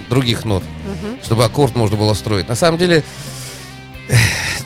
других 0.08 0.44
нот, 0.46 0.62
Мгм. 0.86 1.18
чтобы 1.22 1.44
аккорд 1.44 1.76
можно 1.76 1.96
было 1.98 2.14
строить. 2.14 2.48
На 2.48 2.54
самом 2.54 2.78
деле, 2.78 3.02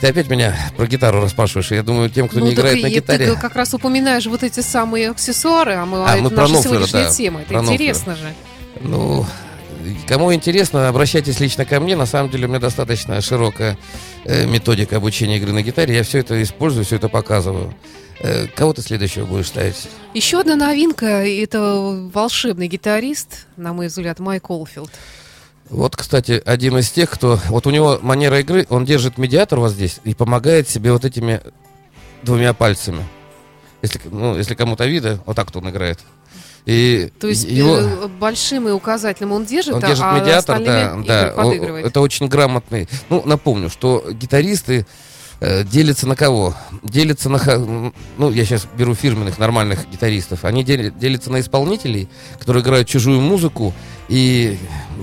ты 0.00 0.06
опять 0.08 0.28
меня 0.28 0.54
про 0.76 0.86
гитару 0.86 1.20
расспрашиваешь. 1.20 1.72
и 1.72 1.74
Я 1.74 1.82
думаю, 1.82 2.08
тем, 2.10 2.28
кто 2.28 2.38
Ну, 2.38 2.46
не 2.46 2.54
играет 2.54 2.78
и 2.78 2.82
на 2.82 2.88
ты 2.88 2.94
гитаре... 2.94 3.34
как 3.34 3.56
раз 3.56 3.74
упоминаешь 3.74 4.26
вот 4.26 4.42
эти 4.44 4.60
самые 4.60 5.10
аксессуары, 5.10 5.74
а 5.74 5.84
мы, 5.86 6.04
А, 6.04 6.14
это 6.14 6.22
мы 6.22 6.30
про 6.30 6.42
наша 6.42 6.54
Нофлера, 6.54 6.72
сегодняшняя 6.86 7.04
да, 7.04 7.10
тема. 7.10 7.40
Это 7.40 7.48
про 7.48 7.56
Нофлера. 7.62 7.74
интересно 7.74 8.14
же. 8.16 8.32
Ну, 8.80 9.26
кому 10.06 10.32
интересно, 10.34 10.88
обращайтесь 10.88 11.40
лично 11.40 11.64
ко 11.64 11.80
мне. 11.80 11.96
На 11.96 12.06
самом 12.06 12.30
деле, 12.30 12.46
у 12.46 12.48
меня 12.48 12.60
достаточно 12.60 13.20
широкая 13.20 13.78
э, 14.24 14.46
методика 14.46 14.96
обучения 14.96 15.38
игры 15.38 15.52
на 15.52 15.62
гитаре. 15.62 15.94
Я 15.94 16.02
все 16.02 16.18
это 16.18 16.42
использую, 16.42 16.84
все 16.84 16.96
это 16.96 17.08
показываю. 17.08 17.74
Э, 18.20 18.46
кого 18.46 18.72
ты 18.72 18.82
следующего 18.82 19.26
будешь 19.26 19.48
ставить? 19.48 19.88
Еще 20.14 20.40
одна 20.40 20.56
новинка, 20.56 21.06
это 21.06 22.08
волшебный 22.12 22.68
гитарист, 22.68 23.46
на 23.56 23.72
мой 23.72 23.88
взгляд, 23.88 24.18
Майк 24.20 24.50
Олфилд. 24.50 24.90
Вот, 25.70 25.96
кстати, 25.96 26.42
один 26.44 26.76
из 26.78 26.90
тех, 26.90 27.08
кто... 27.10 27.40
Вот 27.48 27.66
у 27.66 27.70
него 27.70 27.98
манера 28.02 28.40
игры, 28.40 28.66
он 28.68 28.84
держит 28.84 29.16
медиатор 29.16 29.58
вот 29.58 29.72
здесь 29.72 30.00
и 30.04 30.14
помогает 30.14 30.68
себе 30.68 30.92
вот 30.92 31.04
этими 31.04 31.40
двумя 32.22 32.52
пальцами. 32.52 33.04
Если, 33.80 34.00
ну, 34.04 34.36
если 34.36 34.54
кому-то 34.54 34.86
видно, 34.86 35.20
вот 35.26 35.34
так 35.34 35.46
вот 35.46 35.62
он 35.62 35.70
играет. 35.70 35.98
И 36.64 37.10
То 37.18 37.26
есть 37.28 37.44
его... 37.44 37.76
э, 37.76 38.08
большим 38.20 38.68
и 38.68 38.70
указательным 38.70 39.32
он 39.32 39.44
держит, 39.44 39.74
Он 39.74 39.84
а- 39.84 39.86
держит 39.88 40.04
а 40.04 40.20
медиатор, 40.20 40.62
да, 40.62 40.94
да. 41.04 41.32
подыгрывает. 41.32 41.86
Это 41.86 42.00
очень 42.00 42.28
грамотный. 42.28 42.88
Ну, 43.08 43.22
напомню, 43.24 43.68
что 43.68 44.04
гитаристы 44.12 44.86
э, 45.40 45.64
делятся 45.64 46.06
на 46.06 46.14
кого? 46.14 46.54
Делятся 46.84 47.28
на, 47.28 47.40
ну, 48.16 48.30
я 48.30 48.44
сейчас 48.44 48.68
беру 48.78 48.94
фирменных 48.94 49.38
нормальных 49.38 49.90
гитаристов. 49.90 50.44
Они 50.44 50.62
делятся 50.62 51.32
на 51.32 51.40
исполнителей, 51.40 52.08
которые 52.38 52.62
играют 52.62 52.86
чужую 52.86 53.20
музыку, 53.20 53.74
и 54.08 54.56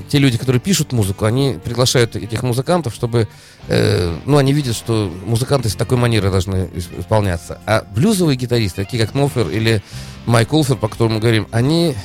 те 0.08 0.18
люди, 0.18 0.38
которые 0.38 0.62
пишут 0.62 0.94
музыку, 0.94 1.26
они 1.26 1.58
приглашают 1.62 2.16
этих 2.16 2.42
музыкантов, 2.42 2.94
чтобы, 2.94 3.28
э, 3.68 4.16
ну, 4.26 4.38
они 4.38 4.54
видят, 4.54 4.78
что 4.78 5.12
музыканты 5.26 5.68
с 5.68 5.76
такой 5.76 5.98
манерой 5.98 6.32
должны 6.32 6.70
ис- 6.74 7.00
исполняться. 7.02 7.60
А 7.66 7.84
блюзовые 7.94 8.38
гитаристы, 8.38 8.86
такие 8.86 9.04
как 9.06 9.14
Нофлер 9.14 9.50
или 9.50 9.84
Майк 10.30 10.54
Олфер, 10.54 10.76
по 10.76 10.88
которому 10.88 11.16
мы 11.16 11.22
говорим, 11.22 11.48
они 11.52 11.96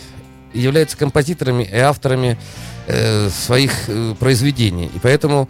являются 0.55 0.97
композиторами 0.97 1.65
и 1.65 1.77
авторами 1.77 2.39
э, 2.87 3.29
своих 3.29 3.73
э, 3.89 4.15
произведений. 4.19 4.91
И 4.95 4.99
поэтому 4.99 5.49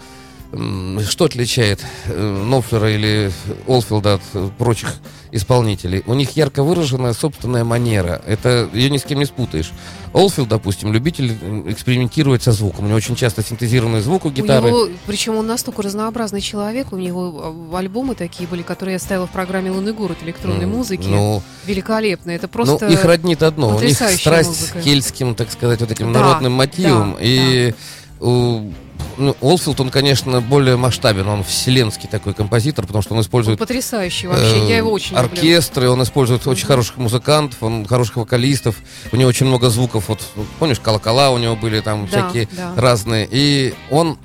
что 1.09 1.25
отличает 1.25 1.81
э, 2.07 2.43
Нофлера 2.45 2.91
или 2.95 3.31
Олфилда 3.67 4.15
от 4.15 4.23
э, 4.35 4.49
прочих 4.59 4.95
исполнителей? 5.33 6.03
У 6.07 6.15
них 6.15 6.37
ярко 6.37 6.63
выраженная 6.63 7.13
собственная 7.13 7.65
манера. 7.65 8.23
Это 8.27 8.69
ее 8.73 8.91
ни 8.91 8.99
с 8.99 9.05
кем 9.05 9.19
не 9.19 9.25
спутаешь. 9.25 9.73
Олфилд, 10.13 10.49
допустим, 10.49 10.93
любитель 10.93 11.37
экспериментировать 11.67 12.43
со 12.43 12.53
звуком. 12.53 12.85
У 12.85 12.89
него 12.89 12.97
очень 12.97 13.17
часто 13.17 13.43
синтезированный 13.43 14.01
звук 14.01 14.25
у 14.27 14.31
гитары. 14.31 14.67
У 14.67 14.69
него, 14.69 14.89
причем 15.07 15.37
он 15.37 15.47
настолько 15.47 15.83
разнообразный 15.83 16.41
человек, 16.41 16.93
у 16.93 16.97
него 16.97 17.69
а, 17.73 17.79
альбомы 17.79 18.15
такие 18.15 18.49
были, 18.49 18.63
которые 18.63 18.93
я 18.95 18.99
ставила 19.01 19.27
в 19.27 19.31
программе 19.31 19.71
«Лунный 19.73 19.93
город» 19.93 20.19
электронной 20.23 20.65
М, 20.65 20.71
музыки. 20.71 21.07
Ну, 21.09 21.43
Великолепно. 21.67 22.31
Это 22.31 22.47
просто... 22.47 22.87
Ну, 22.87 22.93
их 22.93 23.05
роднит 23.05 23.43
одно. 23.43 23.77
У 23.77 23.81
них 23.81 23.97
страсть 23.97 24.49
музыка. 24.49 24.79
к 24.79 24.83
кельтским, 24.83 25.35
так 25.35 25.51
сказать, 25.51 25.81
вот 25.81 25.91
этим 25.91 26.13
Да, 26.13 26.21
народным 26.21 26.53
мотивам. 26.53 27.15
да, 27.15 27.19
и 27.21 27.75
у- 28.21 28.71
ну, 29.17 29.37
Олфилд, 29.41 29.81
он, 29.81 29.91
конечно, 29.91 30.41
более 30.41 30.77
масштабен. 30.77 31.27
Он 31.29 31.43
вселенский 31.45 32.09
такой 32.09 32.35
композитор, 32.35 32.87
потому 32.87 33.03
что 33.03 33.13
он 33.15 33.19
Он 33.19 33.23
использует 33.23 33.59
потрясающий 33.59 34.27
вообще. 34.27 34.65
э, 34.65 34.69
я 34.69 34.77
его 34.79 34.91
очень 34.93 35.17
люблю. 35.17 35.29
оркестры, 35.31 35.89
он 35.89 36.03
использует 36.03 36.47
очень 36.47 36.67
хороших 36.67 36.97
музыкантов, 36.97 37.63
он 37.63 37.87
хороших 37.87 38.17
вокалистов. 38.17 38.77
У 39.13 39.17
него 39.17 39.29
очень 39.29 39.47
много 39.47 39.71
звуков. 39.71 40.09
Вот, 40.09 40.21
ну, 40.37 40.45
помнишь, 40.59 40.81
колокола 40.81 41.31
у 41.31 41.39
него 41.39 41.57
были 41.57 41.81
там 41.81 42.07
Да, 42.11 42.29
всякие 42.29 42.49
да. 42.53 42.73
разные. 42.77 43.29
И 43.31 43.75
он 43.91 44.19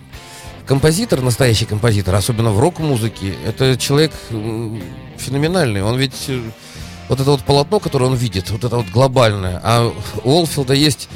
композитор, 0.65 1.21
настоящий 1.21 1.65
композитор, 1.65 2.13
особенно 2.15 2.51
в 2.51 2.59
рок-музыке, 2.59 3.33
это 3.45 3.75
человек 3.77 4.11
феноменальный. 5.17 5.81
Он 5.83 5.97
ведь 5.97 6.25
э, 6.27 6.39
вот 7.07 7.19
это 7.19 7.31
вот 7.31 7.41
полотно, 7.43 7.79
которое 7.79 8.05
он 8.05 8.15
видит, 8.15 8.49
вот 8.51 8.63
это 8.63 8.77
вот 8.77 8.87
глобальное. 8.87 9.59
А 9.63 9.91
у 10.23 10.31
Олфилда 10.31 10.73
есть 10.73 11.09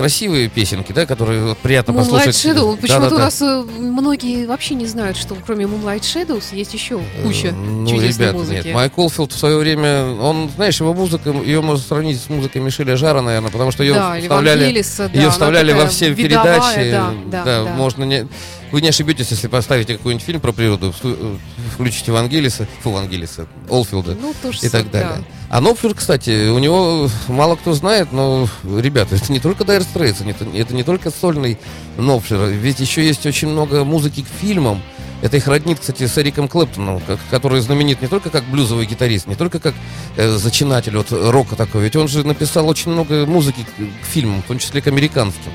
красивые 0.00 0.48
песенки, 0.48 0.92
да, 0.92 1.04
которые 1.04 1.44
вот 1.44 1.58
приятно 1.58 1.92
Moonlight 1.92 1.98
послушать. 1.98 2.34
Shadow. 2.34 2.74
Почему-то 2.80 3.06
у 3.06 3.18
Да-да-да. 3.18 3.24
нас 3.24 3.42
э, 3.42 3.62
многие 3.78 4.46
вообще 4.46 4.74
не 4.74 4.86
знают, 4.86 5.18
что 5.18 5.36
кроме 5.44 5.66
Moonlight 5.66 6.00
Shadows 6.00 6.44
есть 6.52 6.72
еще 6.72 6.98
куча 7.22 7.48
Э, 7.48 7.52
Ну, 7.52 7.86
чудесной 7.86 8.24
ребят, 8.28 8.32
музыки. 8.34 8.66
нет. 8.66 8.74
Майк 8.74 8.96
Олфилд 8.96 9.30
в 9.30 9.38
свое 9.38 9.58
время, 9.58 10.12
он, 10.14 10.50
знаешь, 10.56 10.80
его 10.80 10.94
музыка, 10.94 11.28
ее 11.30 11.60
можно 11.60 11.84
сравнить 11.84 12.18
с 12.18 12.30
музыкой 12.30 12.62
Мишеля 12.62 12.96
Жара, 12.96 13.20
наверное, 13.20 13.50
потому 13.50 13.72
что 13.72 13.82
ее 13.82 13.92
да, 13.92 14.18
вставляли, 14.18 14.64
Вангелиса, 14.64 15.10
да, 15.12 15.20
ее 15.20 15.30
вставляли 15.30 15.72
во 15.74 15.86
все 15.86 16.14
передачи. 16.14 16.90
Да, 16.92 17.12
да, 17.26 17.44
да. 17.44 17.64
можно 17.64 18.04
не... 18.04 18.26
Вы 18.72 18.82
не 18.82 18.88
ошибетесь, 18.88 19.30
если 19.30 19.48
поставите 19.48 19.96
какой-нибудь 19.96 20.24
фильм 20.24 20.40
про 20.40 20.52
природу, 20.52 20.94
э, 21.02 21.36
включите 21.74 22.12
Вангелиса, 22.12 22.68
фу, 22.82 22.90
Вангелиса, 22.90 23.46
Олфилда 23.68 24.16
Ну, 24.20 24.34
то 24.40 24.50
и 24.50 24.68
так 24.68 24.90
далее. 24.90 25.24
А 25.48 25.60
Нопфлер, 25.60 25.94
кстати, 25.94 26.48
у 26.48 26.58
него 26.60 27.08
мало 27.26 27.56
кто 27.56 27.72
знает, 27.72 28.12
но, 28.12 28.48
ребята, 28.62 29.16
это 29.16 29.32
не 29.32 29.40
только 29.40 29.64
Dire 29.64 29.84
Straits, 29.92 30.24
это, 30.54 30.74
не 30.74 30.84
только 30.84 31.10
сольный 31.10 31.58
Нопфлер, 31.96 32.46
ведь 32.46 32.78
еще 32.78 33.04
есть 33.04 33.26
очень 33.26 33.48
много 33.48 33.84
музыки 33.84 34.22
к 34.22 34.40
фильмам. 34.40 34.80
Это 35.22 35.36
их 35.36 35.48
роднит, 35.48 35.80
кстати, 35.80 36.06
с 36.06 36.16
Эриком 36.16 36.48
Клэптоном, 36.48 37.02
который 37.30 37.60
знаменит 37.60 38.00
не 38.00 38.08
только 38.08 38.30
как 38.30 38.44
блюзовый 38.44 38.86
гитарист, 38.86 39.26
не 39.26 39.34
только 39.34 39.58
как 39.58 39.74
э, 40.16 40.36
зачинатель 40.38 40.96
вот, 40.96 41.08
рока 41.10 41.56
такой, 41.56 41.82
ведь 41.82 41.96
он 41.96 42.08
же 42.08 42.26
написал 42.26 42.66
очень 42.68 42.92
много 42.92 43.26
музыки 43.26 43.64
к, 43.64 43.76
к 43.76 44.06
фильмам, 44.06 44.42
в 44.42 44.46
том 44.46 44.58
числе 44.58 44.80
к 44.80 44.86
американским. 44.86 45.52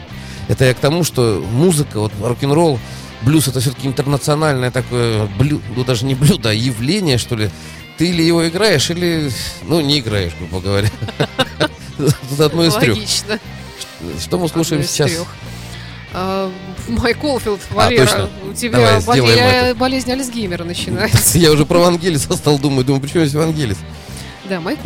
Это 0.47 0.65
я 0.65 0.73
к 0.75 0.78
тому, 0.78 1.04
что 1.04 1.43
музыка, 1.51 1.99
вот 1.99 2.12
рок-н-ролл, 2.21 2.80
блюз 3.26 3.48
это 3.48 3.60
все-таки 3.60 3.88
интернациональное 3.88 4.72
такое, 4.72 5.26
блю, 5.38 5.62
ну 5.76 5.84
даже 5.84 6.06
не 6.06 6.16
блюдо, 6.16 6.50
а 6.50 6.54
явление, 6.54 7.18
что 7.18 7.36
ли. 7.36 7.50
Ты 7.98 8.10
или 8.10 8.24
его 8.24 8.48
играешь, 8.48 8.90
или, 8.90 9.32
ну, 9.64 9.80
не 9.80 10.00
играешь, 10.00 10.34
грубо 10.38 10.60
говоря. 10.60 10.90
Тут 11.98 12.40
одно 12.40 12.66
из 12.66 12.74
трех. 12.76 12.96
Логично. 12.98 13.40
Что 14.20 14.38
мы 14.38 14.50
слушаем 14.50 14.84
сейчас? 14.84 15.12
А, 16.14 16.52
Майк 16.88 17.24
Олфилд, 17.24 17.62
Валера, 17.72 18.30
у 18.50 18.54
тебя 18.54 19.02
болезнь 19.76 20.12
Альцгеймера 20.12 20.64
начинается. 20.66 21.38
Я 21.38 21.52
уже 21.52 21.66
про 21.66 21.80
Вангелиса 21.80 22.36
стал 22.36 22.60
думать, 22.60 22.86
думаю, 22.86 23.02
почему 23.02 23.26
здесь 23.26 23.36
Вангелис? 23.36 23.78
Да, 24.50 24.60
Майк 24.62 24.80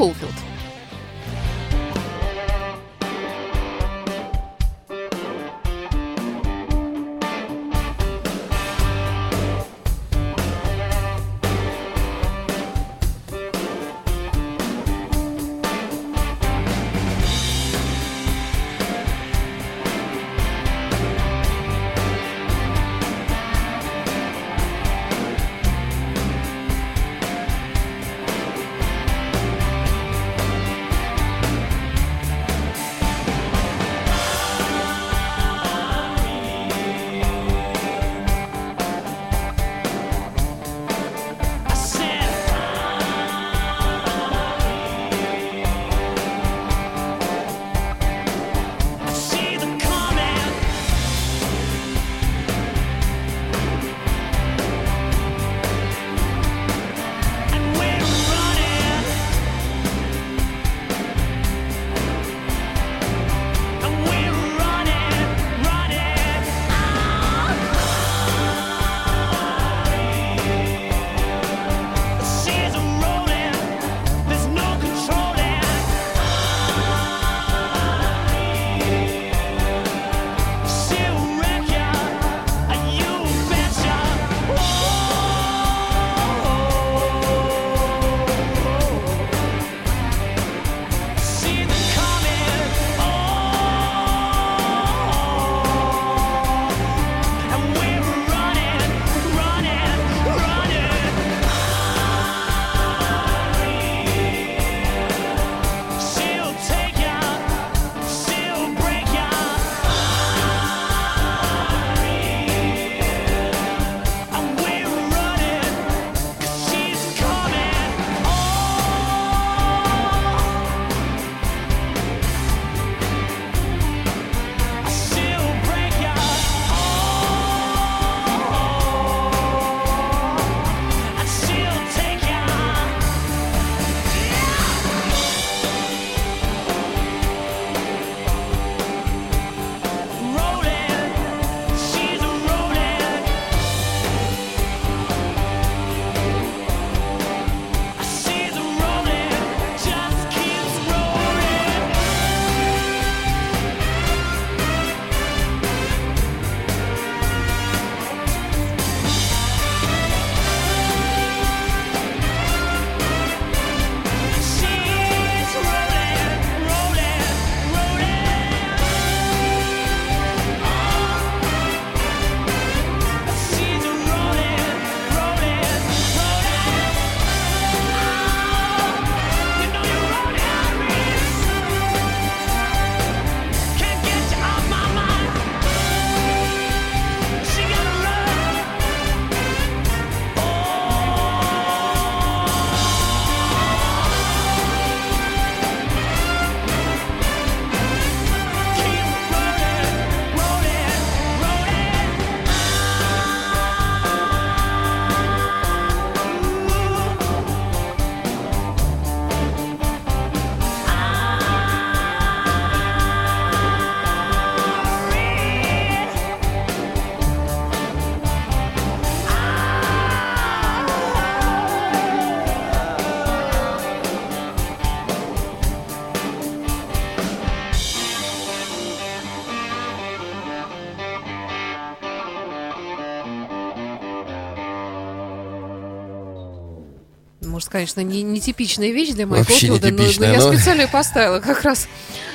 конечно, 237.70 238.02
не, 238.02 238.24
нетипичная 238.24 238.92
вещь 238.92 239.10
для 239.10 239.26
Майкла 239.26 239.52
Вообще 239.52 239.68
Филда, 239.68 239.92
но, 239.92 240.04
но 240.04 240.26
я 240.26 240.40
но- 240.40 240.54
специально 240.54 240.82
ее 240.82 240.88
поставила 240.88 241.40
как 241.40 241.64
раз. 241.64 241.88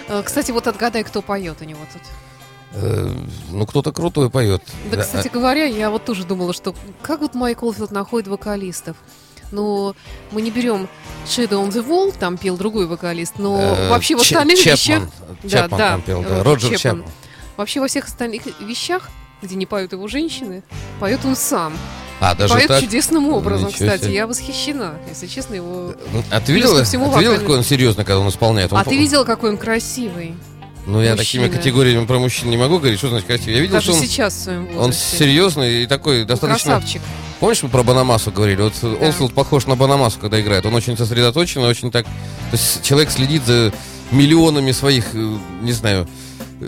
Э, 0.08 0.22
Кстати, 0.24 0.50
вот 0.50 0.66
отгадай, 0.66 1.04
кто 1.04 1.22
поет 1.22 1.56
у 1.60 1.64
него 1.64 1.80
тут. 1.92 2.02
Э, 2.72 3.14
ну, 3.50 3.66
кто-то 3.66 3.92
крутой 3.92 4.30
поет. 4.30 4.62
Да, 4.90 4.96
Да, 4.96 5.02
кстати 5.02 5.28
говоря, 5.28 5.64
я 5.64 5.90
вот 5.90 6.04
тоже 6.04 6.24
думала, 6.24 6.52
что 6.52 6.74
как 7.02 7.20
вот 7.20 7.34
Майк 7.34 7.62
Олфилд 7.62 7.90
находит 7.90 8.28
вокалистов. 8.28 8.96
Ну, 9.52 9.94
мы 10.32 10.42
не 10.42 10.50
берем 10.50 10.88
Shadow 11.26 11.64
on 11.64 11.68
the 11.70 11.86
Wall, 11.86 12.14
там 12.18 12.36
пел 12.36 12.56
другой 12.56 12.86
вокалист, 12.86 13.34
но 13.38 13.60
э, 13.60 13.88
вообще 13.88 14.16
в 14.16 14.20
остальных 14.20 14.58
Чэпман. 14.58 14.72
вещах... 14.74 15.02
Да, 15.42 15.48
Чэпман 15.48 15.78
да, 15.78 15.88
там 15.90 16.02
пел, 16.02 16.22
да. 16.22 16.42
Роджер 16.42 16.70
Чэпман. 16.76 16.96
Чэпман. 17.02 17.12
Вообще 17.56 17.80
во 17.80 17.86
всех 17.86 18.06
остальных 18.06 18.42
вещах, 18.60 19.10
где 19.42 19.54
не 19.54 19.66
поют 19.66 19.92
его 19.92 20.08
женщины, 20.08 20.64
поет 20.98 21.24
он 21.24 21.36
сам. 21.36 21.74
А, 22.24 22.34
даже 22.34 22.54
поет 22.54 22.68
так? 22.68 22.80
чудесным 22.82 23.28
образом, 23.28 23.68
Ничего 23.68 23.86
кстати. 23.86 24.04
себе. 24.04 24.14
Я 24.14 24.26
восхищена, 24.26 24.94
если 25.08 25.26
честно, 25.26 25.54
его... 25.54 25.94
А 26.30 26.40
ты 26.40 26.52
видела, 26.52 26.82
всему 26.84 27.10
а 27.10 27.14
ты 27.14 27.18
видела, 27.20 27.38
какой 27.38 27.58
он 27.58 27.64
серьезный, 27.64 28.04
когда 28.04 28.20
он 28.20 28.28
исполняет? 28.28 28.72
Он 28.72 28.78
А 28.78 28.84
по- 28.84 28.90
ты 28.90 28.96
видела, 28.96 29.24
какой 29.24 29.50
он 29.50 29.58
красивый? 29.58 30.34
Ну, 30.86 31.00
я 31.02 31.16
мужчина? 31.16 31.16
такими 31.16 31.48
категориями 31.48 32.04
про 32.06 32.18
мужчин 32.18 32.50
не 32.50 32.56
могу 32.56 32.78
говорить, 32.78 32.98
что 32.98 33.08
значит 33.08 33.26
красивый. 33.26 33.54
Я 33.54 33.60
видел, 33.60 33.74
Даже 33.74 33.86
что 33.92 33.94
он, 33.94 34.00
сейчас 34.00 34.34
в 34.34 34.42
своем 34.42 34.68
он 34.78 34.92
серьезный 34.92 35.82
и 35.82 35.86
такой 35.86 36.20
Ну, 36.20 36.26
достаточно... 36.26 36.72
Красавчик. 36.74 37.02
Помнишь, 37.40 37.62
мы 37.62 37.68
про 37.68 37.82
Банамасу 37.82 38.30
говорили? 38.30 38.62
Вот 38.62 38.74
Олфилд 39.02 39.34
похож 39.34 39.66
на 39.66 39.76
Банамасу, 39.76 40.18
когда 40.18 40.40
играет. 40.40 40.64
Он 40.66 40.74
очень 40.74 40.96
сосредоточен, 40.96 41.62
очень 41.62 41.90
так... 41.90 42.04
То 42.04 42.10
есть 42.52 42.82
человек 42.82 43.10
следит 43.10 43.44
за 43.46 43.72
миллионами 44.10 44.72
своих, 44.72 45.14
э, 45.14 45.36
не 45.62 45.72
знаю, 45.72 46.06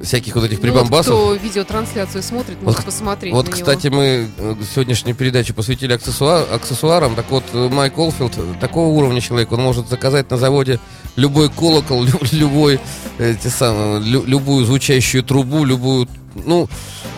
всяких 0.02 0.34
вот 0.34 0.44
этих 0.44 0.58
Ну, 0.62 0.62
вот 0.68 0.72
прибамбасов. 0.74 1.14
кто 1.14 1.34
видеотрансляцию 1.34 2.22
смотрит, 2.22 2.60
может 2.62 2.84
посмотреть 2.84 3.32
Вот, 3.32 3.46
на 3.46 3.50
него. 3.50 3.58
кстати, 3.58 3.88
мы 3.88 4.28
э, 4.36 4.54
сегодняшнюю 4.74 5.14
передачу 5.16 5.54
посвятили 5.54 5.94
аксессуа- 5.96 6.46
аксессуарам. 6.54 7.14
Так 7.14 7.30
вот, 7.30 7.44
э, 7.52 7.68
Майк 7.68 7.96
Олфилд 7.98 8.32
такого 8.60 8.88
уровня 8.88 9.20
человек, 9.20 9.52
он 9.52 9.60
может 9.62 9.88
заказать 9.88 10.30
на 10.30 10.36
заводе 10.36 10.78
любой 11.16 11.48
колокол, 11.50 12.04
лю- 12.04 12.20
любой, 12.32 12.80
э, 13.18 13.34
те 13.42 13.48
самые, 13.48 14.00
лю- 14.00 14.24
любую 14.26 14.64
звучащую 14.66 15.22
трубу, 15.24 15.64
любую... 15.64 16.08
Ну, 16.44 16.68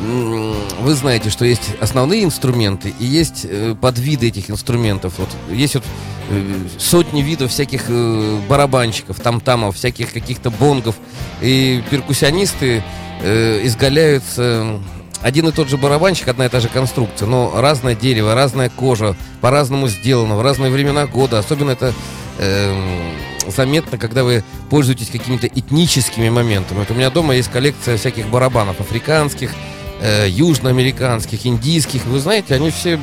вы 0.00 0.94
знаете, 0.94 1.30
что 1.30 1.44
есть 1.44 1.70
основные 1.80 2.24
инструменты 2.24 2.94
и 2.98 3.04
есть 3.04 3.44
э, 3.48 3.74
подвиды 3.80 4.28
этих 4.28 4.50
инструментов. 4.50 5.14
Вот 5.18 5.28
есть 5.50 5.74
вот 5.74 5.84
э, 6.30 6.54
сотни 6.78 7.22
видов 7.22 7.50
всяких 7.50 7.84
э, 7.88 8.40
барабанщиков, 8.48 9.18
там-тамов, 9.20 9.76
всяких 9.76 10.12
каких-то 10.12 10.50
бонгов. 10.50 10.96
И 11.40 11.82
перкуссионисты 11.90 12.82
э, 13.22 13.66
изгаляются 13.66 14.80
один 15.22 15.48
и 15.48 15.52
тот 15.52 15.68
же 15.68 15.76
барабанщик, 15.76 16.28
одна 16.28 16.46
и 16.46 16.48
та 16.48 16.60
же 16.60 16.68
конструкция, 16.68 17.26
но 17.26 17.60
разное 17.60 17.94
дерево, 17.94 18.34
разная 18.34 18.68
кожа, 18.70 19.16
по-разному 19.40 19.88
сделано, 19.88 20.36
в 20.36 20.42
разные 20.42 20.70
времена 20.70 21.06
года. 21.06 21.38
Особенно 21.38 21.72
это 21.72 21.92
эм, 22.38 23.16
заметно, 23.50 23.98
когда 23.98 24.24
вы 24.24 24.44
пользуетесь 24.70 25.08
какими-то 25.08 25.46
этническими 25.46 26.28
моментами. 26.28 26.78
Вот 26.78 26.90
у 26.90 26.94
меня 26.94 27.10
дома 27.10 27.34
есть 27.34 27.50
коллекция 27.50 27.96
всяких 27.96 28.28
барабанов 28.28 28.80
африканских, 28.80 29.52
э, 30.00 30.26
южноамериканских, 30.28 31.46
индийских. 31.46 32.04
Вы 32.06 32.20
знаете, 32.20 32.54
они 32.54 32.70
все 32.70 33.00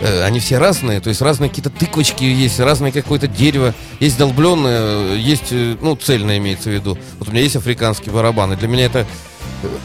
э, 0.00 0.22
они 0.22 0.40
все 0.40 0.58
разные, 0.58 1.00
то 1.00 1.08
есть 1.08 1.20
разные 1.22 1.48
какие-то 1.48 1.70
тыквочки 1.70 2.24
есть, 2.24 2.60
разное 2.60 2.92
какое-то 2.92 3.26
дерево, 3.26 3.74
есть 4.00 4.18
долбленное, 4.18 5.14
есть, 5.14 5.52
э, 5.52 5.76
ну, 5.80 5.96
цельное 5.96 6.38
имеется 6.38 6.70
в 6.70 6.72
виду. 6.72 6.98
Вот 7.18 7.28
у 7.28 7.32
меня 7.32 7.42
есть 7.42 7.56
африканские 7.56 8.12
барабаны. 8.12 8.56
Для 8.56 8.68
меня 8.68 8.86
это 8.86 9.06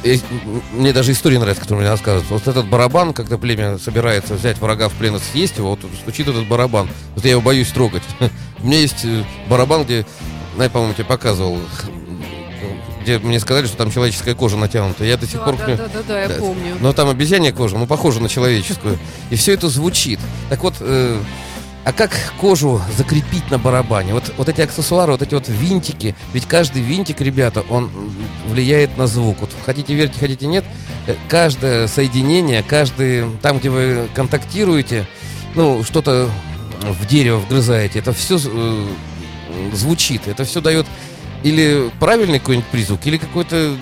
э, 0.04 0.16
э, 0.16 0.18
мне 0.74 0.94
даже 0.94 1.12
история 1.12 1.40
нравится, 1.40 1.62
которую 1.62 1.82
мне 1.82 1.92
рассказывают. 1.92 2.30
Вот 2.30 2.48
этот 2.48 2.68
барабан, 2.68 3.14
когда 3.14 3.38
племя 3.38 3.78
собирается 3.78 4.36
взять 4.36 4.60
врага 4.60 4.90
в 4.90 4.94
плен 4.94 5.16
и 5.16 5.20
съесть 5.20 5.58
его, 5.58 5.72
вот 5.72 5.80
стучит 6.02 6.28
этот 6.28 6.48
барабан. 6.48 6.90
Вот 7.16 7.24
я 7.26 7.32
его 7.32 7.42
боюсь 7.42 7.70
трогать. 7.70 8.04
У 8.62 8.68
меня 8.68 8.80
есть 8.80 9.04
э, 9.06 9.24
барабан, 9.50 9.84
где, 9.84 10.06
я, 10.58 10.70
по-моему, 10.70 10.94
тебе 10.94 11.06
показывал, 11.06 11.60
где 13.02 13.20
мне 13.20 13.40
сказали, 13.40 13.68
что 13.68 13.78
там 13.78 13.92
человеческая 13.92 14.34
кожа 14.36 14.58
натянута. 14.58 15.04
Я 15.06 15.18
до 15.18 15.28
сих 15.28 15.40
Да, 15.40 15.46
пор... 15.46 15.56
да, 15.58 15.64
помню- 15.66 15.78
да, 15.78 15.88
да, 15.94 16.00
да, 16.08 16.22
я 16.22 16.28
Да. 16.30 16.36
помню. 16.36 16.76
но 16.80 16.94
там 16.94 17.10
обезьянья 17.10 17.52
кожа, 17.52 17.78
ну, 17.78 17.86
похожа 17.86 18.20
на 18.22 18.30
человеческую. 18.30 18.98
И 19.30 19.36
все 19.36 19.54
это 19.54 19.70
звучит. 19.70 20.20
Так 20.50 20.64
вот, 20.64 20.76
э, 20.80 21.20
а 21.84 21.94
как 21.94 22.12
кожу 22.42 22.82
закрепить 22.98 23.52
на 23.52 23.60
барабане? 23.60 24.14
Вот, 24.16 24.34
вот 24.38 24.50
эти 24.50 24.62
аксессуары, 24.62 25.12
вот 25.12 25.22
эти 25.22 25.36
вот 25.36 25.48
винтики, 25.48 26.16
ведь 26.34 26.46
каждый 26.48 26.82
винтик, 26.82 27.22
ребята, 27.22 27.64
он 27.70 27.92
влияет 28.48 28.98
на 28.98 29.06
звук. 29.06 29.38
Вот 29.42 29.52
хотите 29.66 29.94
верьте, 29.94 30.18
хотите 30.20 30.48
нет, 30.48 30.66
э, 31.06 31.16
каждое 31.30 31.88
соединение, 31.88 32.64
каждый, 32.64 33.26
там, 33.44 33.60
где 33.60 33.70
вы 33.70 34.08
контактируете, 34.16 35.06
ну, 35.54 35.84
что-то 35.84 36.28
в 36.82 37.06
дерево 37.08 37.38
вгрызаете, 37.38 38.00
это 38.00 38.14
все 38.14 38.40
звучит, 39.74 40.28
это 40.28 40.44
все 40.44 40.62
дает 40.62 40.86
или 41.46 41.92
правильный 42.00 42.40
какой-нибудь 42.40 42.70
призвук, 42.70 43.06
или 43.06 43.18
какой-то, 43.18 43.78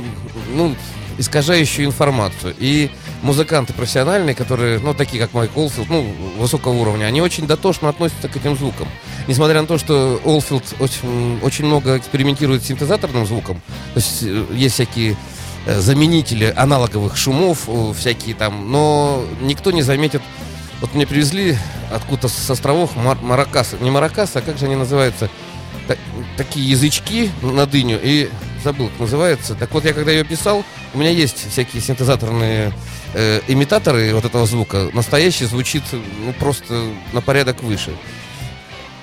ну, 0.54 0.76
искажающую 1.18 1.86
информацию. 1.86 2.54
И 2.60 2.92
музыканты 3.22 3.72
профессиональные, 3.72 4.36
которые, 4.36 4.80
ну, 4.80 4.94
такие 4.94 5.22
как 5.24 5.34
Майк 5.34 5.56
Олфилд, 5.56 5.90
ну, 5.90 6.06
высокого 6.38 6.74
уровня, 6.74 7.06
они 7.06 7.22
очень 7.22 7.48
дотошно 7.48 7.88
относятся 7.88 8.28
к 8.28 8.36
этим 8.36 8.58
звукам. 8.58 8.88
Несмотря 9.28 9.62
на 9.62 9.68
то, 9.68 9.78
что 9.78 10.20
Олфилд 10.26 10.64
очень, 10.80 11.40
очень 11.42 11.66
много 11.66 11.98
экспериментирует 11.98 12.64
с 12.64 12.68
синтезаторным 12.68 13.26
звуком, 13.26 13.62
то 13.94 14.00
есть 14.00 14.24
э, 14.24 14.46
есть 14.54 14.74
всякие 14.74 15.16
э, 15.66 15.80
заменители 15.80 16.54
аналоговых 16.56 17.16
шумов, 17.16 17.64
э, 17.68 17.94
всякие 17.98 18.36
там, 18.36 18.72
но 18.72 19.24
никто 19.42 19.72
не 19.72 19.84
заметит. 19.84 20.22
Вот 20.82 20.94
мне 20.94 21.08
привезли 21.08 21.58
откуда-то 21.92 22.28
с 22.28 22.50
островов 22.50 22.96
мар- 22.96 23.22
маракасы, 23.22 23.78
не 23.80 23.90
маракасы, 23.90 24.38
а 24.38 24.42
как 24.42 24.58
же 24.58 24.66
они 24.66 24.76
называются? 24.76 25.30
та- 25.88 25.98
такие 26.38 26.70
язычки 26.70 27.32
на 27.42 27.66
дыню 27.66 28.00
и 28.02 28.30
забыл, 28.64 28.88
как 28.90 29.02
называется. 29.02 29.56
Так 29.56 29.72
вот, 29.74 29.86
я 29.86 29.94
когда 29.94 30.12
ее 30.12 30.24
писал, 30.24 30.64
у 30.94 30.98
меня 30.98 31.10
есть 31.10 31.50
всякие 31.52 31.82
синтезаторные 31.82 32.74
э, 33.14 33.42
имитаторы 33.48 34.14
вот 34.14 34.26
этого 34.26 34.46
звука. 34.46 34.90
Настоящий 34.94 35.46
звучит 35.46 35.84
ну, 35.92 36.34
просто 36.34 36.86
на 37.12 37.22
порядок 37.22 37.62
выше. 37.64 37.92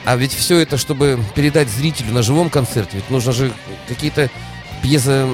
А 0.04 0.16
ведь 0.16 0.32
все 0.32 0.58
это, 0.58 0.78
чтобы 0.78 1.20
передать 1.34 1.68
зрителю 1.68 2.12
на 2.12 2.22
живом 2.22 2.48
концерте, 2.48 2.96
ведь 2.96 3.10
нужно 3.10 3.32
же 3.32 3.52
какие-то 3.86 4.30
пьезо 4.82 5.28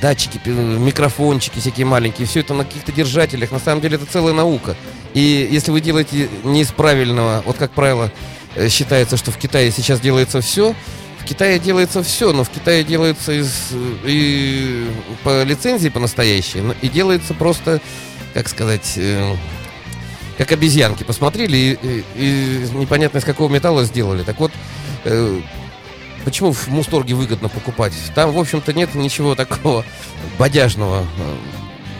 датчики, 0.00 0.40
микрофончики 0.48 1.58
всякие 1.58 1.84
маленькие, 1.84 2.26
все 2.26 2.40
это 2.40 2.54
на 2.54 2.64
каких-то 2.64 2.92
держателях. 2.92 3.50
На 3.50 3.58
самом 3.58 3.82
деле 3.82 3.96
это 3.96 4.06
целая 4.06 4.32
наука. 4.32 4.74
И 5.16 5.48
если 5.50 5.70
вы 5.70 5.80
делаете 5.80 6.28
не 6.44 6.60
из 6.60 6.70
правильного, 6.72 7.42
вот 7.46 7.56
как 7.56 7.70
правило, 7.70 8.12
э, 8.54 8.68
считается, 8.68 9.16
что 9.16 9.30
в 9.30 9.38
Китае 9.38 9.70
сейчас 9.70 9.98
делается 9.98 10.42
все, 10.42 10.74
в 11.20 11.24
Китае 11.24 11.58
делается 11.58 12.02
все, 12.02 12.34
но 12.34 12.44
в 12.44 12.50
Китае 12.50 12.84
делается 12.84 13.32
из, 13.32 13.50
э, 13.72 13.94
и 14.04 14.86
по 15.24 15.42
лицензии 15.42 15.88
по 15.88 16.00
настоящей, 16.00 16.60
но 16.60 16.74
и 16.82 16.88
делается 16.90 17.32
просто, 17.32 17.80
как 18.34 18.46
сказать, 18.46 18.92
э, 18.96 19.34
как 20.36 20.52
обезьянки. 20.52 21.02
Посмотрели 21.02 21.56
и, 21.56 21.72
и- 21.82 22.04
и 22.14 22.68
непонятно 22.74 23.16
из 23.16 23.24
какого 23.24 23.48
металла 23.50 23.84
сделали. 23.86 24.22
Так 24.22 24.38
вот, 24.38 24.52
э, 25.04 25.40
почему 26.26 26.52
в 26.52 26.68
Мусторге 26.68 27.14
выгодно 27.14 27.48
покупать? 27.48 27.94
Там, 28.14 28.32
в 28.32 28.38
общем-то, 28.38 28.74
нет 28.74 28.94
ничего 28.94 29.34
такого 29.34 29.82
бодяжного. 30.38 31.06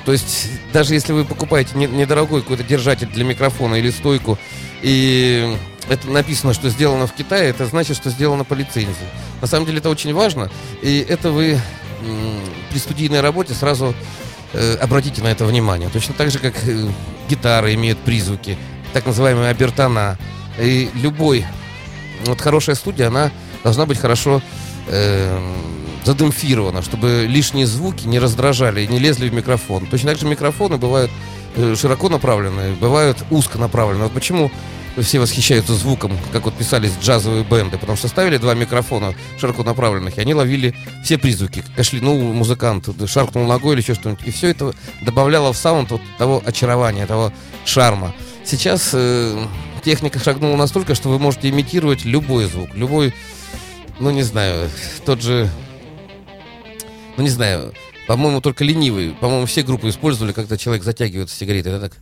То 0.06 0.12
есть, 0.12 0.48
даже 0.72 0.94
если 0.94 1.12
вы 1.12 1.24
покупаете 1.24 1.76
не- 1.76 1.88
недорогой 1.88 2.40
какой-то 2.40 2.62
держатель 2.62 3.08
для 3.08 3.24
микрофона 3.24 3.74
или 3.74 3.90
стойку, 3.90 4.38
и 4.80 5.56
это 5.88 6.08
написано, 6.08 6.54
что 6.54 6.70
сделано 6.70 7.08
в 7.08 7.12
Китае, 7.12 7.50
это 7.50 7.66
значит, 7.66 7.96
что 7.96 8.08
сделано 8.10 8.44
по 8.44 8.54
лицензии. 8.54 8.94
На 9.40 9.48
самом 9.48 9.66
деле 9.66 9.78
это 9.78 9.90
очень 9.90 10.14
важно, 10.14 10.48
и 10.80 11.04
это 11.06 11.32
вы 11.32 11.60
при 12.70 12.78
студийной 12.78 13.20
работе 13.20 13.52
сразу 13.52 13.94
э, 14.52 14.76
обратите 14.76 15.22
на 15.22 15.28
это 15.28 15.44
внимание. 15.44 15.88
Точно 15.88 16.14
так 16.14 16.30
же, 16.30 16.38
как 16.38 16.54
э, 16.68 16.88
гитары 17.28 17.74
имеют 17.74 17.98
призвуки, 17.98 18.56
так 18.92 19.06
называемые 19.06 19.50
обертона. 19.50 20.18
И 20.56 20.88
любой, 20.94 21.44
вот 22.26 22.40
хорошая 22.40 22.76
студия, 22.76 23.08
она 23.08 23.32
должна 23.64 23.86
быть 23.86 23.98
хорошо 23.98 24.40
э, 24.86 25.54
задемпфирована, 26.06 26.82
чтобы 26.82 27.26
лишние 27.28 27.66
звуки 27.66 28.06
не 28.06 28.18
раздражали 28.18 28.82
и 28.82 28.86
не 28.86 28.98
лезли 28.98 29.28
в 29.28 29.34
микрофон. 29.34 29.86
Точно 29.86 30.10
так 30.10 30.20
же 30.20 30.26
микрофоны 30.26 30.78
бывают 30.78 31.10
э, 31.56 31.74
широко 31.76 32.08
направленные, 32.08 32.74
бывают 32.74 33.18
узко 33.30 33.58
направленные. 33.58 34.04
Вот 34.04 34.12
почему 34.12 34.50
все 35.02 35.18
восхищаются 35.18 35.74
звуком, 35.74 36.16
как 36.32 36.44
вот 36.44 36.54
писались 36.54 36.92
джазовые 37.02 37.44
бенды, 37.44 37.76
потому 37.76 37.98
что 37.98 38.08
ставили 38.08 38.38
два 38.38 38.54
микрофона 38.54 39.14
широко 39.38 39.62
направленных, 39.64 40.16
и 40.16 40.20
они 40.20 40.32
ловили 40.32 40.74
все 41.04 41.18
призвуки. 41.18 41.64
Кашлянул 41.74 42.32
музыкант, 42.32 42.88
шаркнул 43.06 43.44
ногой 43.44 43.74
или 43.74 43.82
еще 43.82 43.94
что-нибудь. 43.94 44.26
И 44.26 44.30
все 44.30 44.48
это 44.48 44.72
добавляло 45.02 45.52
в 45.52 45.56
саунд 45.56 45.90
вот 45.90 46.00
того 46.18 46.40
очарования, 46.46 47.06
того 47.06 47.32
шарма. 47.64 48.14
Сейчас 48.44 48.90
э, 48.92 49.44
техника 49.84 50.20
шагнула 50.20 50.56
настолько, 50.56 50.94
что 50.94 51.08
вы 51.08 51.18
можете 51.18 51.48
имитировать 51.48 52.04
любой 52.04 52.46
звук, 52.46 52.70
любой, 52.74 53.12
ну 53.98 54.10
не 54.10 54.22
знаю, 54.22 54.70
тот 55.04 55.20
же, 55.20 55.50
ну 57.16 57.22
не 57.22 57.28
знаю, 57.30 57.72
по-моему, 58.06 58.40
только 58.40 58.64
ленивый. 58.64 59.10
По-моему, 59.14 59.46
все 59.46 59.62
группы 59.62 59.88
использовали, 59.88 60.32
когда 60.32 60.56
человек 60.56 60.84
затягивает 60.84 61.30
сигареты. 61.30 61.70
Это 61.70 61.88
так. 61.88 61.96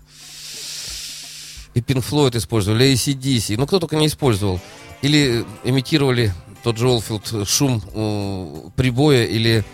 И 1.74 1.80
Pink 1.80 2.04
Floyd 2.08 2.36
использовали, 2.36 2.84
и 2.86 2.94
ACDC. 2.94 3.56
Ну, 3.58 3.66
кто 3.66 3.78
только 3.80 3.96
не 3.96 4.06
использовал. 4.06 4.60
или 5.02 5.44
имитировали 5.64 6.32
тот 6.62 6.78
же 6.78 6.88
Олфилд 6.88 7.46
шум 7.48 7.82
э, 7.92 8.70
прибоя 8.76 9.24
или 9.24 9.64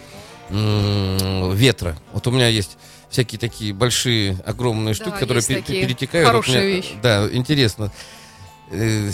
ветра. 0.50 1.96
Вот 2.12 2.26
у 2.26 2.31
меня 2.33 2.48
есть 2.48 2.76
всякие 3.09 3.38
такие 3.38 3.72
большие, 3.72 4.37
огромные 4.44 4.94
штуки, 4.94 5.12
которые 5.20 5.37
есть 5.37 5.48
пе- 5.48 5.55
такие 5.57 5.87
перетекают. 5.87 6.26
Вот 6.26 6.33
хорошая 6.44 6.62
мне- 6.64 6.76
вещь. 6.76 6.92
Да, 7.03 7.29
интересно. 7.31 7.92
Э, 8.72 9.11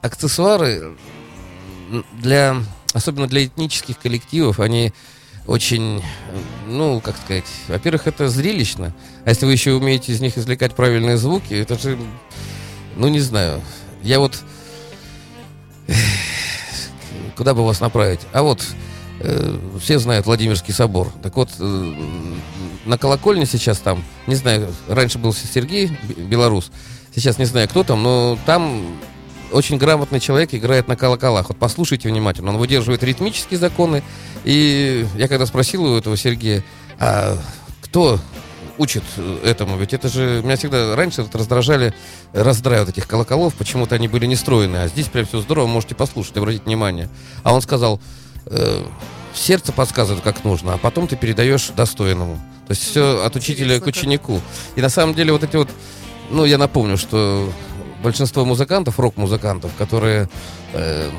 аксессуары 0.00 0.96
для, 2.20 2.56
особенно 2.94 3.26
для 3.26 3.44
этнических 3.44 3.98
коллективов, 3.98 4.60
они 4.60 4.92
очень, 5.46 6.02
ну, 6.66 7.00
как 7.00 7.16
сказать, 7.16 7.44
во-первых, 7.68 8.06
это 8.06 8.28
зрелищно, 8.28 8.94
а 9.24 9.30
если 9.30 9.46
вы 9.46 9.52
еще 9.52 9.72
умеете 9.72 10.12
из 10.12 10.20
них 10.20 10.38
извлекать 10.38 10.74
правильные 10.74 11.16
звуки, 11.16 11.54
это 11.54 11.78
же, 11.78 11.98
ну, 12.96 13.08
не 13.08 13.20
знаю, 13.20 13.60
я 14.02 14.20
вот, 14.20 14.38
куда 17.36 17.54
бы 17.54 17.64
вас 17.64 17.80
направить? 17.80 18.20
А 18.32 18.42
вот, 18.42 18.64
э, 19.20 19.58
все 19.80 19.98
знают 19.98 20.26
Владимирский 20.26 20.72
собор, 20.72 21.12
так 21.22 21.36
вот, 21.36 21.50
э, 21.58 21.94
на 22.84 22.98
колокольне 22.98 23.46
сейчас 23.46 23.78
там, 23.78 24.04
не 24.26 24.36
знаю, 24.36 24.72
раньше 24.88 25.18
был 25.18 25.34
Сергей 25.34 25.90
Белорус, 26.16 26.70
сейчас 27.14 27.38
не 27.38 27.46
знаю, 27.46 27.68
кто 27.68 27.82
там, 27.82 28.02
но 28.02 28.38
там 28.46 28.96
очень 29.52 29.78
грамотный 29.78 30.20
человек 30.20 30.54
играет 30.54 30.88
на 30.88 30.96
колоколах. 30.96 31.48
Вот 31.48 31.58
послушайте 31.58 32.08
внимательно, 32.08 32.50
он 32.50 32.58
выдерживает 32.58 33.02
ритмические 33.02 33.58
законы. 33.58 34.02
И 34.44 35.06
я 35.16 35.28
когда 35.28 35.46
спросил 35.46 35.84
у 35.84 35.96
этого 35.96 36.16
Сергея, 36.16 36.64
а 36.98 37.36
кто 37.80 38.18
учит 38.78 39.04
этому? 39.44 39.76
Ведь 39.76 39.92
это 39.92 40.08
же 40.08 40.40
меня 40.42 40.56
всегда 40.56 40.96
раньше 40.96 41.22
вот 41.22 41.34
раздражали 41.34 41.94
раздрай 42.32 42.80
вот 42.80 42.88
этих 42.88 43.06
колоколов, 43.06 43.54
почему-то 43.54 43.94
они 43.94 44.08
были 44.08 44.26
не 44.26 44.36
стройные, 44.36 44.84
а 44.84 44.88
здесь 44.88 45.06
прям 45.06 45.26
все 45.26 45.40
здорово, 45.40 45.66
можете 45.66 45.94
послушать, 45.94 46.36
обратить 46.36 46.64
внимание. 46.64 47.08
А 47.42 47.54
он 47.54 47.60
сказал, 47.60 48.00
э, 48.46 48.84
сердце 49.34 49.72
подсказывает, 49.72 50.22
как 50.22 50.44
нужно, 50.44 50.74
а 50.74 50.78
потом 50.78 51.06
ты 51.06 51.16
передаешь 51.16 51.68
достойному. 51.68 52.36
То 52.66 52.72
есть 52.72 52.82
все 52.82 53.24
от 53.24 53.36
учителя 53.36 53.80
к 53.80 53.86
ученику. 53.86 54.40
И 54.76 54.80
на 54.80 54.88
самом 54.88 55.14
деле 55.14 55.32
вот 55.32 55.42
эти 55.44 55.56
вот, 55.56 55.68
ну 56.30 56.44
я 56.44 56.58
напомню, 56.58 56.96
что 56.96 57.52
большинство 58.02 58.44
музыкантов, 58.44 58.98
рок-музыкантов, 58.98 59.70
которые 59.76 60.28
э, 60.72 61.10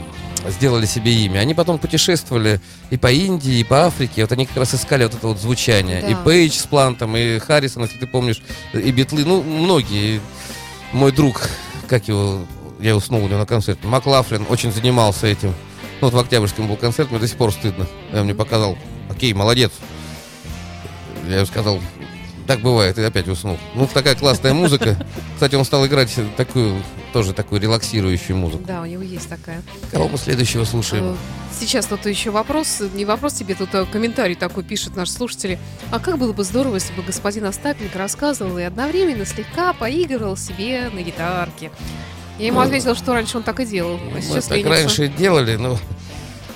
сделали 0.50 0.86
себе 0.86 1.14
имя, 1.14 1.40
они 1.40 1.54
потом 1.54 1.80
путешествовали 1.80 2.60
и 2.90 2.98
по 2.98 3.12
Индии, 3.12 3.60
и 3.60 3.64
по 3.64 3.86
Африке. 3.86 4.22
Вот 4.22 4.32
они 4.32 4.46
как 4.46 4.58
раз 4.58 4.76
искали 4.76 5.04
вот 5.04 5.14
это 5.16 5.28
вот 5.28 5.40
звучание. 5.40 6.02
Да. 6.02 6.08
И 6.10 6.16
Пейдж 6.24 6.54
с 6.54 6.66
Плантом, 6.66 7.16
и 7.16 7.40
Харрисон, 7.40 7.84
если 7.84 7.98
ты 7.98 8.08
помнишь, 8.08 8.42
и 8.74 8.92
Битлы, 8.92 9.26
ну, 9.26 9.42
многие. 9.42 10.22
Мой 10.92 11.12
друг, 11.12 11.50
как 11.88 12.08
его, 12.08 12.46
я 12.80 12.96
уснул 12.96 13.24
у 13.24 13.28
него 13.28 13.40
на 13.40 13.48
концерте, 13.48 13.88
Маклафлин 13.88 14.46
очень 14.48 14.72
занимался 14.72 15.26
этим. 15.26 15.50
Ну, 16.02 16.10
вот 16.10 16.14
в 16.14 16.20
Октябрьском 16.20 16.68
был 16.68 16.76
концерт, 16.76 17.10
мне 17.10 17.20
до 17.20 17.28
сих 17.28 17.38
пор 17.38 17.52
стыдно. 17.52 17.88
Я 18.12 18.24
мне 18.24 18.36
показал, 18.36 18.78
окей, 19.10 19.34
молодец. 19.34 19.72
Я 21.28 21.38
ему 21.38 21.46
сказал, 21.46 21.80
так 22.48 22.60
бывает, 22.62 22.98
и 22.98 23.04
опять 23.04 23.28
уснул. 23.28 23.58
Ну, 23.76 23.88
такая 23.92 24.16
классная 24.16 24.54
музыка. 24.54 24.98
Кстати, 25.36 25.56
он 25.56 25.66
стал 25.66 25.86
играть 25.86 26.14
такую, 26.38 26.82
тоже 27.14 27.34
такую 27.34 27.62
релаксирующую 27.62 28.36
музыку. 28.38 28.64
Да, 28.68 28.82
у 28.82 28.86
него 28.86 29.02
есть 29.04 29.30
такая. 29.30 29.62
Кого 29.92 30.10
мы 30.10 30.18
следующего 30.18 30.64
слушаем? 30.66 31.14
Э, 31.14 31.16
Сейчас 31.60 31.86
тут 31.86 32.06
еще 32.08 32.32
вопрос, 32.32 32.82
не 32.96 33.06
вопрос 33.06 33.34
тебе, 33.34 33.54
тут 33.56 33.70
э, 33.74 33.86
комментарий 33.86 34.36
такой 34.36 34.64
пишут 34.64 34.96
наши 34.96 35.12
слушатели. 35.12 35.60
А 35.92 36.00
как 36.00 36.18
было 36.18 36.34
бы 36.34 36.44
здорово, 36.44 36.76
если 36.76 36.94
бы 36.94 37.04
господин 37.04 37.46
Остапенко 37.46 37.98
рассказывал 37.98 38.58
и 38.58 38.64
одновременно 38.64 39.26
слегка 39.26 39.74
поигрывал 39.74 40.36
себе 40.36 40.90
на 40.92 41.02
гитарке. 41.04 41.72
Я 42.40 42.48
ему 42.48 42.60
Ну, 42.60 42.66
ответила, 42.66 42.96
что 42.96 43.14
раньше 43.14 43.38
он 43.38 43.44
так 43.44 43.60
и 43.60 43.66
делал, 43.66 43.98
а 44.02 44.10
Мы 44.16 44.22
сейчас 44.22 44.46
так 44.46 44.58
ленится. 44.58 44.72
раньше 44.74 45.08
делали, 45.08 45.56
но 45.56 45.78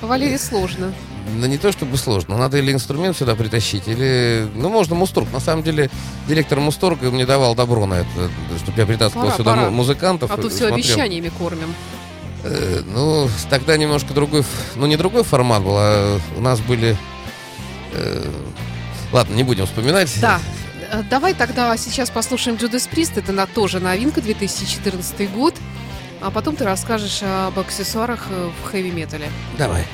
Валерий 0.02 0.40
сложно. 0.40 0.94
Ну, 1.36 1.46
не 1.48 1.58
то 1.58 1.72
чтобы 1.72 1.98
сложно. 1.98 2.38
Надо 2.38 2.58
или 2.58 2.72
инструмент 2.72 3.18
сюда 3.18 3.36
притащить, 3.36 3.88
или... 3.88 4.48
Ну, 4.56 4.70
можно 4.70 4.96
Мусторг. 4.96 5.32
На 5.32 5.40
самом 5.40 5.64
деле, 5.64 5.90
директор 6.28 6.60
Мусторга 6.60 7.12
мне 7.12 7.26
давал 7.26 7.56
добро 7.56 7.86
на 7.86 7.96
это, 7.96 8.30
чтобы 8.64 8.80
я 8.80 8.86
притаскивал 8.86 9.26
Пора, 9.26 9.38
сюда 9.38 9.52
пора. 9.52 9.70
му- 9.70 9.72
музыкантов. 9.84 10.32
А 10.32 10.38
то 10.38 10.50
все 10.50 10.68
смотрел. 10.68 10.76
обещаниями 10.76 11.30
кормим. 11.30 11.74
Э, 12.44 12.82
ну, 12.86 13.30
тогда 13.50 13.78
немножко 13.78 14.14
другой... 14.14 14.44
Ну, 14.76 14.86
не 14.86 14.96
другой 14.98 15.24
формат 15.24 15.64
был, 15.64 15.76
а 15.78 16.20
у 16.38 16.42
нас 16.42 16.60
были... 16.62 16.96
э, 17.94 18.26
Ладно, 19.12 19.34
не 19.36 19.44
будем 19.44 19.66
вспоминать. 19.66 20.14
Да. 20.22 20.40
Э, 20.92 21.04
Давай 21.10 21.34
тогда 21.34 21.76
сейчас 21.78 22.10
послушаем 22.10 22.58
Джудас 22.58 22.88
Прист. 22.88 23.18
Это 23.18 23.32
на, 23.32 23.48
тоже 23.48 23.80
новинка, 23.80 24.22
2014 24.22 25.32
год. 25.32 25.56
А 26.22 26.32
потом 26.32 26.56
ты 26.56 26.64
расскажешь 26.66 27.22
об 27.22 27.60
аксессуарах 27.60 28.28
в 28.30 28.72
хэви-метале. 28.72 29.30
Давай. 29.58 29.86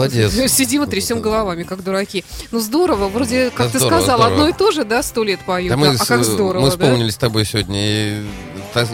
Молодец. 0.00 0.32
Сидим 0.52 0.82
и 0.84 0.86
трясем 0.86 1.20
головами, 1.20 1.62
как 1.64 1.84
дураки. 1.84 2.24
Ну 2.50 2.60
здорово, 2.60 3.08
вроде, 3.08 3.50
как 3.50 3.66
Да 3.66 3.72
ты 3.72 3.78
здорово, 3.78 4.00
сказал, 4.00 4.18
здорово. 4.18 4.34
одно 4.34 4.48
и 4.48 4.52
то 4.52 4.70
же, 4.70 4.84
да, 4.84 5.02
сто 5.02 5.22
лет 5.24 5.40
поют. 5.40 5.70
Да 5.70 5.76
мы, 5.76 5.88
а 5.88 5.98
с- 5.98 6.06
как 6.06 6.24
здорово, 6.24 6.62
мы 6.62 6.66
да? 6.68 6.70
вспомнили 6.70 7.10
с 7.10 7.16
тобой 7.16 7.44
сегодня 7.44 7.78
и, 7.80 8.26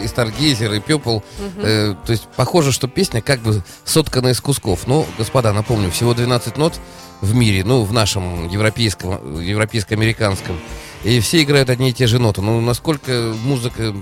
и 0.03 0.07
Старгейзер, 0.07 0.73
и 0.73 0.79
Пепл. 0.79 1.19
Э, 1.57 1.95
то 2.05 2.11
есть 2.11 2.27
похоже, 2.35 2.71
что 2.71 2.87
песня 2.87 3.21
как 3.21 3.39
бы 3.39 3.63
соткана 3.85 4.27
из 4.29 4.41
кусков. 4.41 4.87
Ну, 4.87 5.05
господа, 5.17 5.53
напомню, 5.53 5.91
всего 5.91 6.13
12 6.13 6.57
нот 6.57 6.73
в 7.21 7.33
мире, 7.33 7.63
ну, 7.63 7.83
в 7.83 7.93
нашем 7.93 8.47
европейском, 8.49 9.39
европейско-американском. 9.41 10.59
И 11.03 11.19
все 11.19 11.41
играют 11.41 11.69
одни 11.69 11.89
и 11.89 11.93
те 11.93 12.07
же 12.07 12.19
ноты. 12.19 12.41
Ну, 12.41 12.59
насколько 12.61 13.33
музыка 13.43 13.95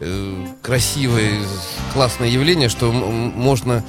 э, 0.00 0.46
красивое, 0.62 1.32
классное 1.92 2.28
явление, 2.28 2.68
что 2.68 2.90
можно 2.92 3.84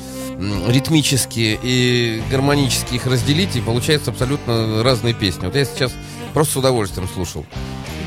ритмически 0.68 1.60
и 1.62 2.22
гармонически 2.32 2.96
их 2.96 3.06
разделить, 3.06 3.56
и 3.56 3.62
получаются 3.62 4.12
абсолютно 4.12 4.84
разные 4.84 5.14
песни. 5.14 5.46
Вот 5.46 5.56
я 5.56 5.66
сейчас 5.66 5.92
просто 6.34 6.54
с 6.54 6.58
удовольствием 6.58 7.08
слушал. 7.14 7.46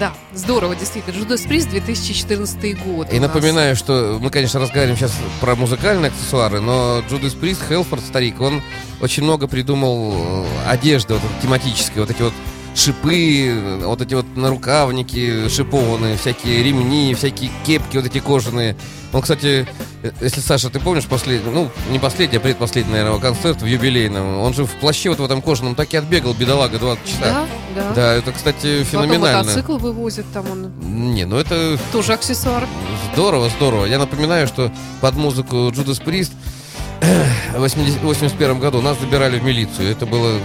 Да, 0.01 0.13
здорово, 0.33 0.75
действительно. 0.75 1.15
Judas 1.15 1.47
Priest 1.47 1.71
2014 1.71 2.85
год. 2.85 3.13
И 3.13 3.21
напоминаю, 3.21 3.77
что 3.77 4.19
мы, 4.21 4.31
конечно, 4.31 4.59
разговариваем 4.59 4.99
сейчас 4.99 5.13
про 5.41 5.55
музыкальные 5.55 6.11
аксессуары, 6.11 6.61
но 6.61 7.05
Джудас 7.09 7.35
Прист, 7.35 7.63
Хелфорд, 7.69 8.03
старик, 8.03 8.41
он 8.41 8.63
очень 9.01 9.23
много 9.23 9.47
придумал 9.47 10.45
э, 10.45 10.45
одежды 10.67 11.15
вот, 11.15 11.23
тематической, 11.41 12.03
вот 12.03 12.11
эти 12.11 12.23
вот 12.23 12.33
шипы, 12.75 13.81
вот 13.85 14.01
эти 14.01 14.15
вот 14.15 14.27
нарукавники 14.35 15.49
шипованные, 15.49 16.17
всякие 16.17 16.63
ремни, 16.65 17.15
всякие 17.15 17.51
кепки 17.65 17.97
вот 17.97 18.07
эти 18.07 18.19
кожаные. 18.19 18.77
Он, 19.13 19.21
кстати, 19.21 19.67
если, 20.21 20.41
Саша, 20.41 20.71
ты 20.71 20.81
помнишь 20.81 21.05
последний, 21.07 21.51
ну, 21.51 21.71
не 21.91 21.99
последний, 21.99 22.39
а 22.39 22.41
предпоследний, 22.41 22.93
наверное, 22.93 23.21
концерт 23.21 23.61
в 23.61 23.67
юбилейном, 23.67 24.39
он 24.39 24.55
же 24.55 24.65
в 24.65 24.71
плаще 24.77 25.11
вот 25.11 25.19
в 25.19 25.25
этом 25.25 25.43
кожаном 25.43 25.75
так 25.75 25.93
и 25.93 25.99
отбегал, 25.99 26.33
бедолага, 26.33 26.79
20 26.79 27.05
часа. 27.05 27.21
Да, 27.21 27.47
да. 27.75 27.93
Да, 27.95 28.13
это, 28.15 28.33
кстати, 28.33 28.85
Потом 28.91 29.07
феноменально. 29.07 29.39
мотоцикл 29.51 29.77
вывозят, 29.77 30.25
там 30.33 30.51
он 30.51 30.73
Не, 31.15 31.27
ну 31.27 31.37
это 31.37 31.79
тоже 31.93 32.15
аксессуар. 32.15 32.67
Здорово, 33.13 33.51
здорово. 33.51 33.85
Я 33.85 33.99
напоминаю, 33.99 34.47
что 34.47 34.73
под 35.03 35.15
музыку 35.17 35.71
Джудас 35.75 35.99
Прист 35.99 36.33
в 37.55 37.59
80 37.59 38.03
81 38.03 38.59
году 38.61 38.81
нас 38.81 38.99
забирали 38.99 39.39
в 39.39 39.45
милицию. 39.45 39.91
Это 39.91 40.07
было 40.07 40.39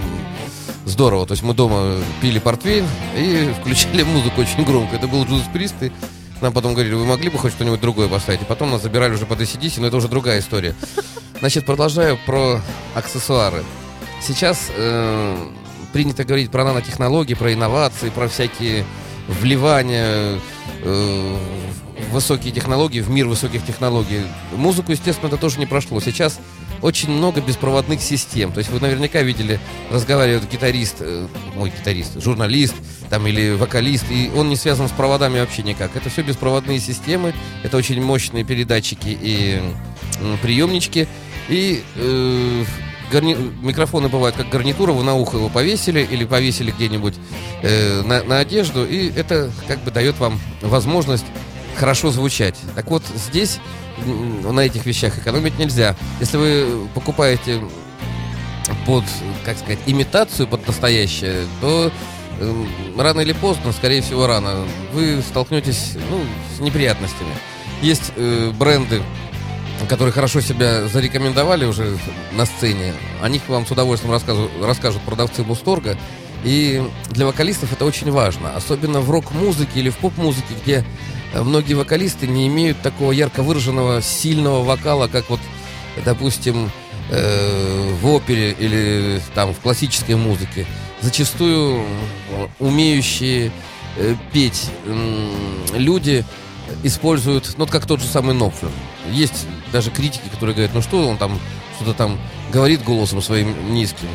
здорово. 0.84 1.26
То 1.26 1.32
есть 1.32 1.42
мы 1.42 1.54
дома 1.54 1.96
пили 2.20 2.38
портвейн 2.38 2.86
и 3.16 3.52
включали 3.60 4.02
музыку 4.02 4.42
очень 4.42 4.64
громко. 4.64 4.96
Это 4.96 5.06
был 5.06 5.24
Джудас 5.24 5.46
Прист, 5.52 5.74
и 5.82 5.92
нам 6.42 6.52
потом 6.52 6.74
говорили, 6.74 6.94
вы 6.94 7.04
могли 7.04 7.30
бы 7.30 7.38
хоть 7.38 7.52
что-нибудь 7.52 7.80
другое 7.80 8.08
поставить? 8.08 8.42
И 8.42 8.44
потом 8.44 8.70
нас 8.70 8.82
забирали 8.82 9.14
уже 9.14 9.26
под 9.26 9.40
ACDC, 9.40 9.80
но 9.80 9.86
это 9.86 9.96
уже 9.96 10.08
другая 10.08 10.40
история. 10.40 10.74
Значит, 11.40 11.66
продолжаю 11.66 12.18
про 12.26 12.60
аксессуары. 12.94 13.62
Сейчас 14.20 14.70
э, 14.76 15.36
принято 15.92 16.24
говорить 16.24 16.50
про 16.50 16.64
нанотехнологии, 16.64 17.34
про 17.34 17.52
инновации, 17.52 18.10
про 18.10 18.28
всякие 18.28 18.84
вливания 19.28 20.38
э, 20.82 21.36
в 22.08 22.12
высокие 22.12 22.52
технологии, 22.52 23.00
в 23.00 23.10
мир 23.10 23.26
высоких 23.26 23.64
технологий. 23.64 24.22
Музыку, 24.52 24.92
естественно, 24.92 25.28
это 25.28 25.36
тоже 25.36 25.58
не 25.58 25.66
прошло. 25.66 26.00
Сейчас 26.00 26.40
очень 26.82 27.10
много 27.10 27.40
беспроводных 27.40 28.00
систем. 28.00 28.52
То 28.52 28.58
есть 28.58 28.70
вы 28.70 28.80
наверняка 28.80 29.22
видели, 29.22 29.60
разговаривает 29.90 30.48
гитарист, 30.50 30.96
э, 31.00 31.26
ой, 31.56 31.72
гитарист, 31.76 32.22
журналист 32.22 32.74
там 33.10 33.26
или 33.26 33.52
вокалист, 33.52 34.04
и 34.10 34.30
он 34.36 34.48
не 34.48 34.56
связан 34.56 34.88
с 34.88 34.92
проводами 34.92 35.40
вообще 35.40 35.62
никак. 35.62 35.96
Это 35.96 36.10
все 36.10 36.22
беспроводные 36.22 36.78
системы, 36.80 37.34
это 37.62 37.76
очень 37.76 38.02
мощные 38.02 38.44
передатчики 38.44 39.16
и 39.20 39.60
приемнички. 40.42 41.06
И 41.48 41.82
э, 41.96 42.64
гарни- 43.10 43.36
микрофоны 43.62 44.08
бывают 44.08 44.36
как 44.36 44.48
гарнитура, 44.50 44.92
вы 44.92 45.02
на 45.02 45.14
ухо 45.14 45.38
его 45.38 45.48
повесили 45.48 46.06
или 46.08 46.24
повесили 46.24 46.70
где-нибудь 46.70 47.14
э, 47.62 48.02
на, 48.02 48.22
на 48.22 48.38
одежду, 48.38 48.84
и 48.84 49.10
это 49.14 49.50
как 49.66 49.78
бы 49.80 49.90
дает 49.90 50.18
вам 50.18 50.38
возможность 50.60 51.24
хорошо 51.78 52.10
звучать. 52.10 52.56
Так 52.74 52.90
вот, 52.90 53.02
здесь 53.14 53.58
на 54.06 54.60
этих 54.60 54.84
вещах 54.86 55.16
экономить 55.18 55.58
нельзя. 55.58 55.96
Если 56.20 56.36
вы 56.36 56.88
покупаете 56.94 57.60
под, 58.86 59.04
как 59.44 59.56
сказать, 59.58 59.78
имитацию, 59.86 60.46
под 60.46 60.66
настоящее, 60.66 61.46
то 61.60 61.90
эм, 62.40 62.68
рано 62.98 63.20
или 63.20 63.32
поздно, 63.32 63.72
скорее 63.72 64.02
всего 64.02 64.26
рано, 64.26 64.64
вы 64.92 65.22
столкнетесь 65.22 65.94
ну, 66.10 66.20
с 66.56 66.60
неприятностями. 66.60 67.32
Есть 67.80 68.12
э, 68.16 68.50
бренды, 68.58 69.02
которые 69.88 70.12
хорошо 70.12 70.40
себя 70.40 70.86
зарекомендовали 70.88 71.64
уже 71.64 71.96
на 72.32 72.44
сцене. 72.46 72.92
О 73.22 73.28
них 73.28 73.48
вам 73.48 73.66
с 73.66 73.70
удовольствием 73.70 74.12
расскажут 74.62 75.02
продавцы 75.02 75.42
Мусторга. 75.44 75.96
И 76.44 76.82
для 77.10 77.26
вокалистов 77.26 77.72
это 77.72 77.84
очень 77.84 78.12
важно. 78.12 78.54
Особенно 78.54 79.00
в 79.00 79.10
рок-музыке 79.10 79.80
или 79.80 79.90
в 79.90 79.96
поп-музыке, 79.96 80.54
где 80.62 80.74
э, 80.74 80.84
многие 81.34 81.74
вокалисты 81.74 82.26
не 82.26 82.46
имеют 82.48 82.80
такого 82.80 83.12
ярко 83.12 83.42
выраженного, 83.42 84.02
сильного 84.02 84.62
вокала, 84.62 85.08
как 85.08 85.28
вот, 85.30 85.40
допустим, 86.04 86.70
э, 87.10 87.92
в 88.00 88.06
опере 88.08 88.52
или 88.58 89.20
там 89.34 89.54
в 89.54 89.60
классической 89.60 90.16
музыке. 90.16 90.66
Зачастую 91.00 91.80
м, 91.80 92.50
умеющие 92.58 93.52
э, 93.96 94.14
петь 94.32 94.70
люди 95.74 96.24
используют, 96.82 97.54
ну, 97.56 97.66
как 97.66 97.86
тот 97.86 98.00
же 98.00 98.06
самый 98.06 98.34
Нопфлер. 98.34 98.70
Есть 99.10 99.46
даже 99.72 99.90
критики, 99.90 100.28
которые 100.30 100.54
говорят, 100.54 100.74
ну 100.74 100.82
что 100.82 101.08
он 101.08 101.16
там 101.16 101.38
что-то 101.76 101.94
там 101.94 102.18
говорит 102.52 102.82
голосом 102.82 103.22
своим 103.22 103.72
низким. 103.72 104.08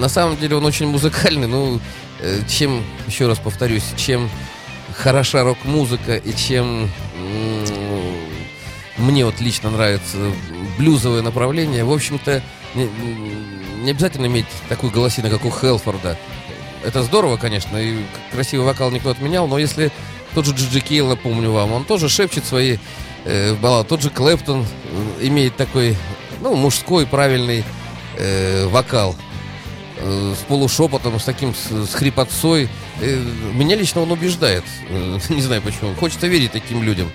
На 0.00 0.08
самом 0.08 0.36
деле 0.36 0.56
он 0.56 0.64
очень 0.64 0.86
музыкальный, 0.86 1.46
ну, 1.46 1.80
э, 2.20 2.40
чем, 2.48 2.82
еще 3.06 3.26
раз 3.26 3.38
повторюсь, 3.38 3.84
чем 3.96 4.28
хороша 4.96 5.44
рок-музыка 5.44 6.16
и 6.16 6.34
чем 6.34 6.90
мне 8.96 9.24
вот 9.24 9.40
лично 9.40 9.70
нравится 9.70 10.16
блюзовое 10.78 11.22
направление, 11.22 11.84
в 11.84 11.92
общем-то, 11.92 12.42
не, 12.74 13.90
обязательно 13.90 14.26
иметь 14.26 14.46
такую 14.68 14.90
голосину, 14.92 15.30
как 15.30 15.44
у 15.44 15.50
Хелфорда. 15.50 16.18
Это 16.84 17.02
здорово, 17.02 17.36
конечно, 17.36 17.76
и 17.76 17.98
красивый 18.32 18.66
вокал 18.66 18.90
никто 18.90 19.10
отменял, 19.10 19.46
но 19.46 19.58
если 19.58 19.90
тот 20.34 20.46
же 20.46 20.54
Джиджи 20.54 20.80
Кейл, 20.80 21.08
напомню 21.08 21.50
вам, 21.50 21.72
он 21.72 21.84
тоже 21.84 22.08
шепчет 22.08 22.44
свои 22.44 22.78
э, 23.24 23.54
баллады. 23.54 23.88
Тот 23.88 24.02
же 24.02 24.10
Клэптон 24.10 24.64
имеет 25.20 25.56
такой, 25.56 25.96
ну, 26.40 26.54
мужской 26.54 27.06
правильный 27.06 27.64
э, 28.16 28.66
вокал 28.66 29.16
э, 29.96 30.34
с 30.34 30.42
полушепотом, 30.44 31.18
с 31.18 31.24
таким, 31.24 31.54
с, 31.54 31.90
с 31.90 31.94
хрипотцой. 31.94 32.68
Э, 33.00 33.24
меня 33.52 33.76
лично 33.76 34.02
он 34.02 34.12
убеждает. 34.12 34.64
Э, 34.88 35.18
не 35.28 35.42
знаю 35.42 35.62
почему. 35.62 35.94
Хочется 35.94 36.26
верить 36.26 36.52
таким 36.52 36.82
людям. 36.82 37.10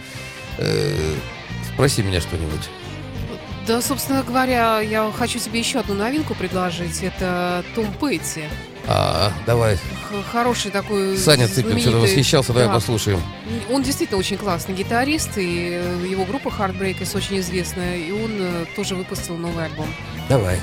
Э, 0.58 1.16
спроси 1.74 2.02
меня 2.04 2.22
что-нибудь. 2.22 2.70
Да, 3.68 3.82
собственно 3.82 4.24
говоря, 4.24 4.80
я 4.80 5.12
хочу 5.16 5.38
тебе 5.40 5.60
еще 5.60 5.80
одну 5.80 5.94
новинку 5.94 6.34
предложить. 6.34 7.04
Это 7.04 7.64
Том 7.76 7.86
Петти. 7.94 8.44
А, 8.88 9.32
давай. 9.46 9.78
Хороший 10.32 10.72
такой 10.72 11.16
Саня 11.16 11.48
Цыпин 11.48 11.80
что-то 11.80 11.98
восхищался, 11.98 12.52
давай 12.52 12.68
Да. 12.68 12.74
послушаем. 12.74 13.22
Он 13.70 13.84
действительно 13.84 14.18
очень 14.20 14.38
классный 14.38 14.74
гитарист, 14.74 15.38
и 15.38 15.80
его 16.10 16.26
группа 16.26 16.48
Heartbreakers 16.48 17.16
очень 17.16 17.40
известная, 17.40 17.98
и 17.98 18.12
он 18.12 18.66
тоже 18.76 18.96
выпустил 18.96 19.38
новый 19.38 19.66
альбом. 19.66 19.88
Давай. 20.28 20.60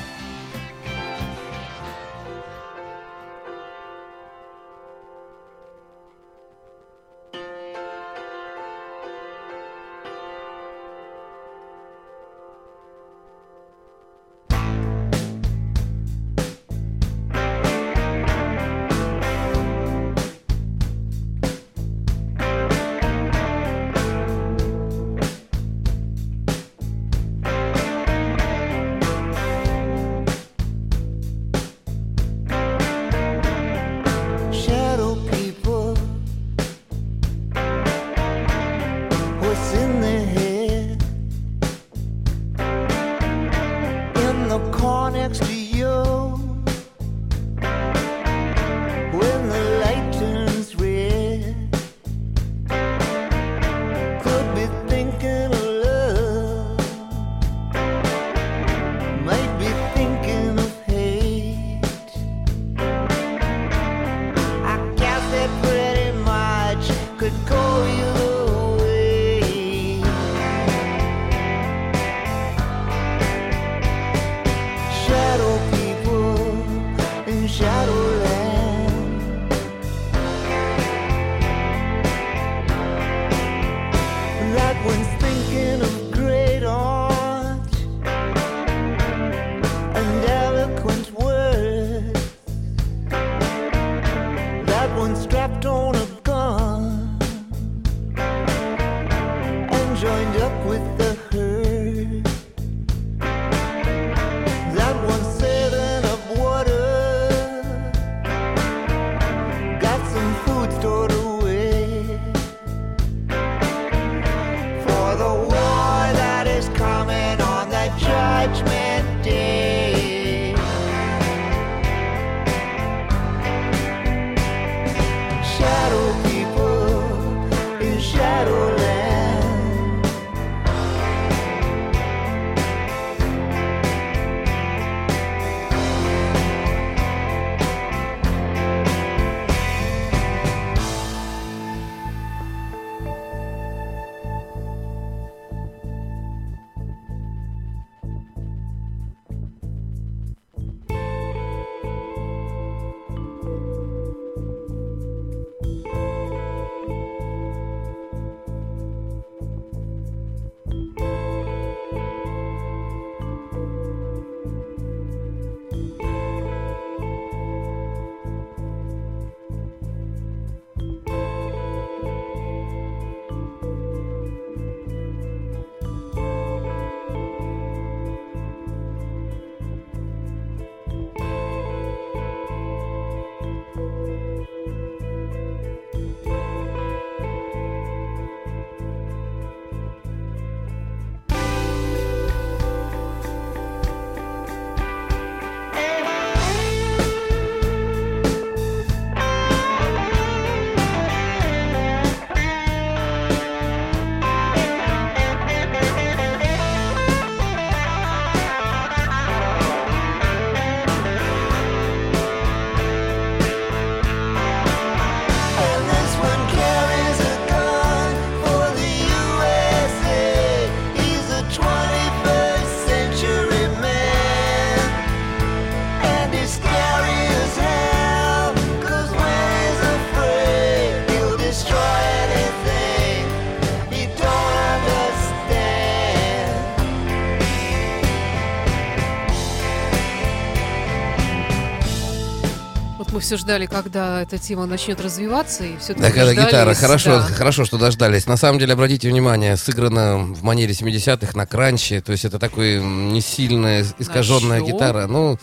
Все 243.29 243.37
ждали, 243.37 243.67
когда 243.67 244.23
эта 244.23 244.39
тема 244.39 244.65
начнет 244.65 245.03
развиваться, 245.03 245.63
и 245.63 245.77
все-таки 245.77 246.01
Да, 246.01 246.11
когда 246.11 246.33
гитара. 246.33 246.73
Хорошо, 246.73 247.19
да. 247.19 247.23
хорошо, 247.25 247.67
что 247.67 247.77
дождались. 247.77 248.25
На 248.27 248.39
самом 248.39 248.59
деле, 248.59 248.73
обратите 248.73 249.07
внимание, 249.11 249.59
сыграно 249.59 250.17
в 250.17 250.43
манере 250.43 250.73
70-х 250.73 251.37
на 251.37 251.45
кранче. 251.45 252.01
То 252.01 252.13
есть 252.13 252.25
это 252.25 252.39
такой 252.39 252.83
не 252.83 253.21
сильная, 253.21 253.85
искаженная 253.99 254.63
гитара. 254.63 255.07
Ну, 255.07 255.37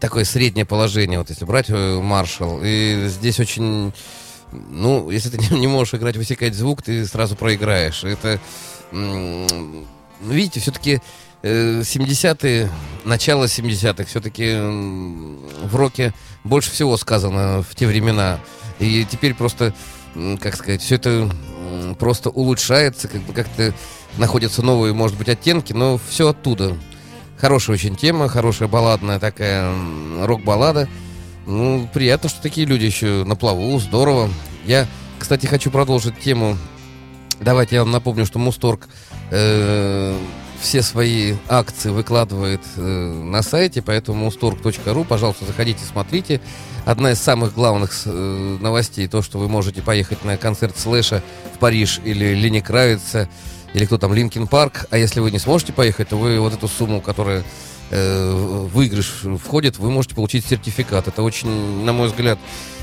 такое 0.00 0.24
среднее 0.24 0.64
положение, 0.64 1.20
вот 1.20 1.30
если 1.30 1.44
брать 1.44 1.66
э, 1.68 2.00
Маршалл. 2.00 2.62
И 2.64 3.06
здесь 3.06 3.38
очень... 3.38 3.92
Ну, 4.50 5.08
если 5.10 5.28
ты 5.30 5.38
не, 5.38 5.50
не 5.60 5.66
можешь 5.68 5.94
играть, 5.94 6.16
высекать 6.16 6.56
звук, 6.56 6.82
ты 6.82 7.06
сразу 7.06 7.36
проиграешь. 7.36 8.02
Это... 8.02 8.40
ну, 8.90 9.86
видите, 10.20 10.58
все-таки 10.58 11.00
70-е, 11.42 12.70
начало 13.04 13.44
70-х, 13.44 14.04
все-таки 14.04 14.54
в 14.54 15.74
роке 15.74 16.12
больше 16.44 16.70
всего 16.70 16.96
сказано 16.96 17.62
в 17.62 17.74
те 17.74 17.86
времена. 17.86 18.40
И 18.78 19.06
теперь 19.10 19.34
просто, 19.34 19.74
как 20.40 20.56
сказать, 20.56 20.82
все 20.82 20.96
это 20.96 21.30
просто 21.98 22.30
улучшается, 22.30 23.08
как 23.08 23.22
бы 23.22 23.32
как-то 23.32 23.74
находятся 24.16 24.62
новые, 24.62 24.92
может 24.92 25.16
быть, 25.16 25.28
оттенки, 25.28 25.72
но 25.72 25.98
все 26.08 26.28
оттуда. 26.28 26.76
Хорошая 27.38 27.76
очень 27.76 27.96
тема, 27.96 28.28
хорошая 28.28 28.68
балладная 28.68 29.18
такая 29.18 29.72
рок-баллада. 30.22 30.88
Ну, 31.46 31.88
приятно, 31.92 32.28
что 32.28 32.42
такие 32.42 32.66
люди 32.66 32.84
еще 32.84 33.24
на 33.24 33.34
плаву, 33.34 33.78
здорово. 33.78 34.28
Я, 34.66 34.86
кстати, 35.18 35.46
хочу 35.46 35.70
продолжить 35.70 36.20
тему. 36.20 36.58
Давайте 37.40 37.76
я 37.76 37.82
вам 37.82 37.92
напомню, 37.92 38.26
что 38.26 38.38
Мусторг 38.38 38.88
э, 39.30 40.14
все 40.60 40.82
свои 40.82 41.34
акции 41.48 41.90
выкладывает 41.90 42.60
э, 42.76 42.80
на 42.80 43.42
сайте, 43.42 43.82
поэтому 43.82 44.28
muztorg.ru, 44.28 45.04
пожалуйста, 45.04 45.46
заходите, 45.46 45.80
смотрите. 45.84 46.40
Одна 46.84 47.12
из 47.12 47.20
самых 47.20 47.54
главных 47.54 47.92
э, 48.04 48.58
новостей, 48.60 49.08
то, 49.08 49.22
что 49.22 49.38
вы 49.38 49.48
можете 49.48 49.82
поехать 49.82 50.24
на 50.24 50.36
концерт 50.36 50.78
Слэша 50.78 51.22
в 51.54 51.58
Париж 51.58 52.00
или 52.04 52.34
Ленни 52.34 52.60
Кравица, 52.60 53.28
или 53.74 53.86
кто 53.86 53.98
там, 53.98 54.12
Linkin 54.12 54.46
Park. 54.46 54.86
А 54.90 54.98
если 54.98 55.20
вы 55.20 55.30
не 55.30 55.38
сможете 55.38 55.72
поехать, 55.72 56.08
то 56.08 56.16
вы 56.16 56.38
вот 56.40 56.52
эту 56.52 56.68
сумму, 56.68 57.00
которая 57.00 57.42
э, 57.90 58.66
выигрыш 58.72 59.24
входит, 59.42 59.78
вы 59.78 59.90
можете 59.90 60.14
получить 60.14 60.46
сертификат. 60.46 61.08
Это 61.08 61.22
очень, 61.22 61.84
на 61.84 61.92
мой 61.92 62.08
взгляд, 62.08 62.38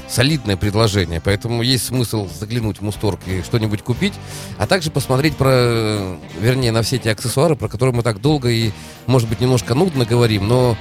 солидное 0.07 0.57
предложение. 0.57 1.21
Поэтому 1.21 1.61
есть 1.61 1.85
смысл 1.85 2.27
заглянуть 2.39 2.77
в 2.77 2.81
Музторг 2.81 3.19
и 3.27 3.41
что-нибудь 3.41 3.81
купить, 3.81 4.13
а 4.57 4.67
также 4.67 4.91
посмотреть 4.91 5.35
про, 5.35 5.51
э, 5.51 6.17
вернее, 6.39 6.71
на 6.71 6.81
все 6.81 6.97
эти 6.97 7.07
аксессуары, 7.07 7.55
про 7.55 7.67
которые 7.67 7.95
мы 7.95 8.03
так 8.03 8.21
долго 8.21 8.49
и, 8.49 8.71
может 9.05 9.27
быть, 9.29 9.39
немножко 9.39 9.73
нудно 9.75 10.05
говорим, 10.05 10.47
но 10.47 10.77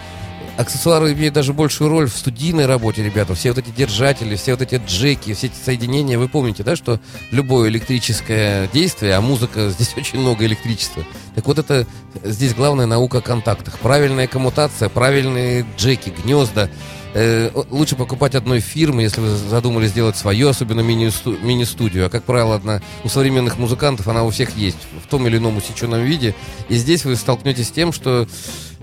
аксессуары 0.57 1.12
имеют 1.12 1.35
даже 1.35 1.53
большую 1.53 1.91
роль 1.91 2.09
в 2.09 2.16
студийной 2.16 2.66
работе, 2.66 3.03
ребята. 3.03 3.35
Все 3.35 3.51
вот 3.51 3.59
эти 3.59 3.70
держатели, 3.70 4.37
все 4.37 4.53
вот 4.53 4.62
эти 4.62 4.81
джеки, 4.85 5.35
все 5.35 5.49
эти 5.49 5.57
соединения. 5.57 6.18
Вы 6.18 6.29
помните, 6.29 6.62
да, 6.62 6.77
что 6.77 7.01
любое 7.31 7.68
электрическое 7.68 8.68
действие, 8.72 9.14
а 9.14 9.20
музыка, 9.20 9.70
здесь 9.77 9.95
очень 9.97 10.18
много 10.18 10.45
электричества. 10.47 11.05
Так 11.35 11.47
вот 11.47 11.59
это, 11.59 11.87
здесь 12.24 12.55
главная 12.55 12.87
наука 12.87 13.18
о 13.18 13.22
контактах. 13.22 13.79
Правильная 13.79 14.27
коммутация, 14.27 14.89
правильные 14.89 15.66
джеки, 15.77 16.11
гнезда. 16.11 16.70
Э, 17.19 17.51
лучше 17.71 17.97
покупать 17.97 18.35
одной 18.35 18.61
фирмы, 18.61 19.01
если 19.01 19.23
вы 19.23 19.31
задумали 19.31 19.87
сделать 19.87 20.19
свою, 20.19 20.51
особенно 20.51 20.81
мини-сту- 20.83 21.43
мини-студию. 21.43 22.05
А, 22.05 22.09
как 22.11 22.25
правило, 22.25 22.57
одна 22.57 22.83
у 23.05 23.09
современных 23.09 23.57
музыкантов 23.57 24.07
она 24.09 24.23
у 24.23 24.29
всех 24.29 24.55
есть 24.55 24.77
в 25.03 25.09
том 25.09 25.27
или 25.27 25.39
ином 25.39 25.57
усеченном 25.57 26.03
виде. 26.03 26.35
И 26.69 26.77
здесь 26.77 27.07
вы 27.07 27.17
столкнетесь 27.17 27.69
с 27.69 27.71
тем, 27.71 27.95
что 27.95 28.29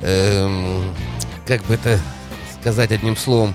эм, 0.01 0.83
как 1.45 1.63
бы 1.65 1.75
это 1.75 1.99
сказать 2.59 2.91
одним 2.91 3.17
словом, 3.17 3.53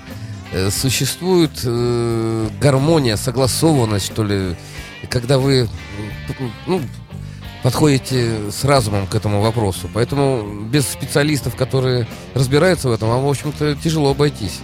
э, 0.53 0.69
существует 0.69 1.51
э, 1.65 2.47
гармония, 2.61 3.17
согласованность, 3.17 4.05
что 4.05 4.23
ли, 4.23 4.55
когда 5.09 5.39
вы 5.39 5.67
ну, 6.67 6.81
подходите 7.63 8.51
с 8.51 8.63
разумом 8.63 9.07
к 9.07 9.15
этому 9.15 9.41
вопросу. 9.41 9.89
Поэтому 9.93 10.63
без 10.65 10.87
специалистов, 10.87 11.55
которые 11.55 12.07
разбираются 12.33 12.89
в 12.89 12.91
этом, 12.91 13.09
вам, 13.09 13.23
в 13.23 13.29
общем-то, 13.29 13.75
тяжело 13.75 14.11
обойтись. 14.11 14.59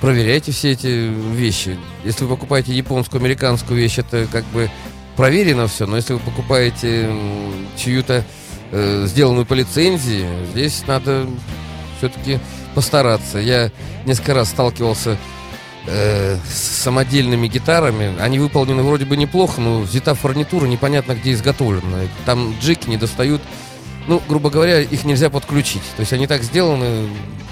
Проверяйте 0.00 0.52
все 0.52 0.72
эти 0.72 0.86
вещи. 0.86 1.78
Если 2.04 2.24
вы 2.24 2.36
покупаете 2.36 2.74
японскую, 2.74 3.20
американскую 3.20 3.78
вещь, 3.78 3.98
это 3.98 4.26
как 4.30 4.44
бы 4.46 4.70
проверено 5.16 5.68
все, 5.68 5.86
но 5.86 5.96
если 5.96 6.14
вы 6.14 6.18
покупаете 6.18 7.10
чью-то 7.76 8.24
э, 8.72 9.06
сделанную 9.06 9.46
по 9.46 9.54
лицензии, 9.54 10.26
здесь 10.52 10.82
надо 10.86 11.26
все-таки 11.98 12.38
постараться. 12.74 13.38
Я 13.38 13.70
несколько 14.04 14.34
раз 14.34 14.50
сталкивался 14.50 15.16
э, 15.86 16.36
с 16.48 16.82
самодельными 16.82 17.48
гитарами. 17.48 18.18
Они 18.20 18.38
выполнены 18.38 18.82
вроде 18.82 19.04
бы 19.04 19.16
неплохо, 19.16 19.60
но 19.60 19.80
взята 19.80 20.14
фурнитура 20.14 20.66
непонятно 20.66 21.14
где 21.14 21.32
изготовлена. 21.32 22.02
Там 22.24 22.54
джеки 22.60 22.88
не 22.88 22.96
достают. 22.96 23.42
Ну, 24.06 24.22
грубо 24.28 24.50
говоря, 24.50 24.80
их 24.80 25.04
нельзя 25.04 25.30
подключить. 25.30 25.82
То 25.96 26.00
есть 26.00 26.12
они 26.12 26.26
так 26.26 26.42
сделаны 26.42 27.08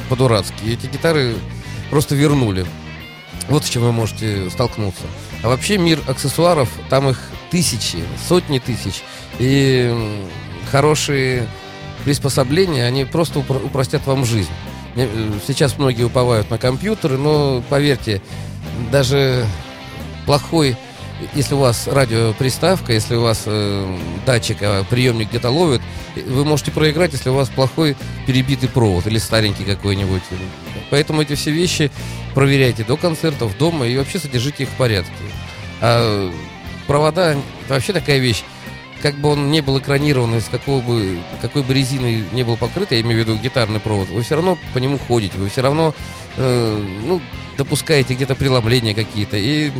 по-дурацки. 0.08 0.64
Эти 0.66 0.86
гитары 0.86 1.34
просто 1.90 2.14
вернули. 2.14 2.66
Вот 3.48 3.64
с 3.64 3.68
чем 3.68 3.82
вы 3.82 3.92
можете 3.92 4.50
столкнуться. 4.50 5.04
А 5.42 5.48
вообще 5.48 5.78
мир 5.78 6.00
аксессуаров, 6.06 6.68
там 6.90 7.08
их 7.08 7.18
тысячи, 7.50 7.98
сотни 8.28 8.58
тысяч. 8.58 9.02
И 9.38 10.20
хорошие 10.70 11.48
приспособления, 12.04 12.84
они 12.84 13.04
просто 13.04 13.40
упро- 13.40 13.64
упростят 13.64 14.06
вам 14.06 14.24
жизнь. 14.24 14.50
Сейчас 15.46 15.78
многие 15.78 16.04
уповают 16.04 16.50
на 16.50 16.58
компьютеры, 16.58 17.16
но 17.16 17.62
поверьте, 17.68 18.20
даже 18.90 19.46
плохой, 20.26 20.76
если 21.34 21.54
у 21.54 21.58
вас 21.58 21.88
радиоприставка, 21.88 22.92
если 22.92 23.14
у 23.14 23.22
вас 23.22 23.44
э, 23.46 23.98
датчик, 24.26 24.58
а 24.60 24.84
приемник 24.84 25.30
где-то 25.30 25.50
ловит, 25.50 25.80
вы 26.26 26.44
можете 26.44 26.72
проиграть, 26.72 27.12
если 27.12 27.30
у 27.30 27.34
вас 27.34 27.48
плохой 27.48 27.96
перебитый 28.26 28.68
провод 28.68 29.06
или 29.06 29.18
старенький 29.18 29.64
какой-нибудь. 29.64 30.22
Поэтому 30.90 31.22
эти 31.22 31.34
все 31.34 31.50
вещи 31.50 31.90
проверяйте 32.34 32.84
до 32.84 32.96
концертов, 32.96 33.56
дома 33.56 33.86
и 33.86 33.96
вообще 33.96 34.18
содержите 34.18 34.64
их 34.64 34.68
в 34.68 34.76
порядке. 34.76 35.12
А 35.80 36.30
провода 36.86 37.36
вообще 37.68 37.92
такая 37.92 38.18
вещь. 38.18 38.42
Как 39.02 39.16
бы 39.16 39.30
он 39.30 39.50
не 39.50 39.60
был 39.60 39.78
экранирован, 39.80 40.36
из 40.36 40.44
какого 40.44 40.80
бы, 40.80 41.18
какой 41.40 41.62
бы 41.64 41.74
резиной 41.74 42.24
не 42.32 42.44
был 42.44 42.56
покрыт, 42.56 42.92
я 42.92 43.00
имею 43.00 43.16
в 43.16 43.28
виду 43.28 43.36
гитарный 43.36 43.80
провод, 43.80 44.08
вы 44.10 44.22
все 44.22 44.36
равно 44.36 44.56
по 44.72 44.78
нему 44.78 44.96
ходите, 44.96 45.36
вы 45.38 45.48
все 45.48 45.60
равно 45.60 45.92
э, 46.36 46.84
ну, 47.04 47.20
допускаете 47.58 48.14
где-то 48.14 48.36
преломления 48.36 48.94
какие-то. 48.94 49.36
И 49.36 49.72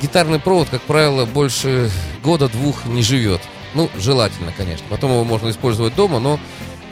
гитарный 0.00 0.38
провод, 0.38 0.68
как 0.70 0.82
правило, 0.82 1.26
больше 1.26 1.90
года-двух 2.22 2.86
не 2.86 3.02
живет. 3.02 3.40
Ну, 3.74 3.90
желательно, 3.98 4.52
конечно. 4.56 4.86
Потом 4.88 5.10
его 5.10 5.24
можно 5.24 5.50
использовать 5.50 5.96
дома, 5.96 6.20
но 6.20 6.38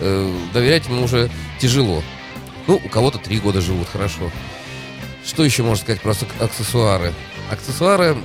э, 0.01 0.35
доверять 0.53 0.87
ему 0.89 1.05
уже 1.05 1.31
тяжело. 1.61 2.03
Ну, 2.67 2.81
у 2.85 2.89
кого-то 2.89 3.19
три 3.19 3.39
года 3.39 3.61
живут, 3.61 3.89
хорошо. 3.89 4.31
Что 5.25 5.45
еще 5.45 5.63
можно 5.63 5.83
сказать 5.83 6.01
про 6.01 6.13
ак- 6.13 6.43
аксессуары? 6.43 7.15
Аксессуары 7.51 8.17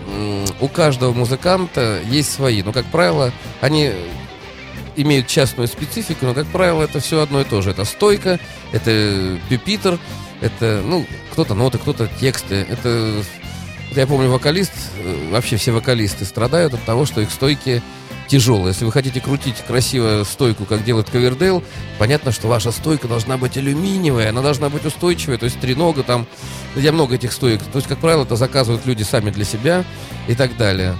у 0.59 0.67
каждого 0.67 1.13
музыканта 1.13 2.01
есть 2.05 2.31
свои, 2.31 2.61
но, 2.63 2.71
как 2.71 2.85
правило, 2.87 3.31
они 3.61 3.91
имеют 4.95 5.27
частную 5.27 5.67
специфику, 5.67 6.25
но, 6.25 6.33
как 6.33 6.47
правило, 6.47 6.83
это 6.83 6.99
все 6.99 7.21
одно 7.21 7.41
и 7.41 7.43
то 7.43 7.61
же. 7.61 7.71
Это 7.71 7.85
стойка, 7.85 8.39
это 8.71 9.37
пюпитр, 9.49 9.99
это, 10.41 10.81
ну, 10.85 11.05
кто-то 11.31 11.53
ноты, 11.55 11.77
кто-то 11.77 12.07
тексты. 12.19 12.65
Это, 12.69 13.23
я 13.91 14.07
помню, 14.07 14.29
вокалист, 14.29 14.73
э, 14.97 15.29
вообще 15.31 15.57
все 15.57 15.71
вокалисты 15.71 16.25
страдают 16.25 16.73
от 16.73 16.83
того, 16.83 17.05
что 17.05 17.21
их 17.21 17.31
стойки 17.31 17.81
тяжелые. 18.33 18.69
Если 18.69 18.83
вы 18.83 18.91
хотите 18.91 19.21
крутить 19.21 19.57
красиво 19.67 20.23
стойку, 20.23 20.65
как 20.65 20.83
делает 20.83 21.07
Ковердейл, 21.07 21.63
понятно, 21.99 22.31
что 22.31 22.47
ваша 22.47 22.71
стойка 22.71 23.07
должна 23.07 23.37
быть 23.37 23.57
алюминиевая, 23.57 24.29
она 24.29 24.41
должна 24.41 24.69
быть 24.69 24.83
устойчивая, 24.85 25.37
то 25.37 25.45
есть 25.45 25.59
тренога 25.59 26.01
там, 26.01 26.25
я 26.75 26.91
много 26.91 27.13
этих 27.13 27.31
стоек, 27.31 27.61
то 27.61 27.77
есть, 27.77 27.87
как 27.87 27.99
правило, 27.99 28.23
это 28.23 28.35
заказывают 28.35 28.87
люди 28.87 29.03
сами 29.03 29.29
для 29.29 29.45
себя 29.45 29.85
и 30.27 30.33
так 30.33 30.57
далее. 30.57 30.95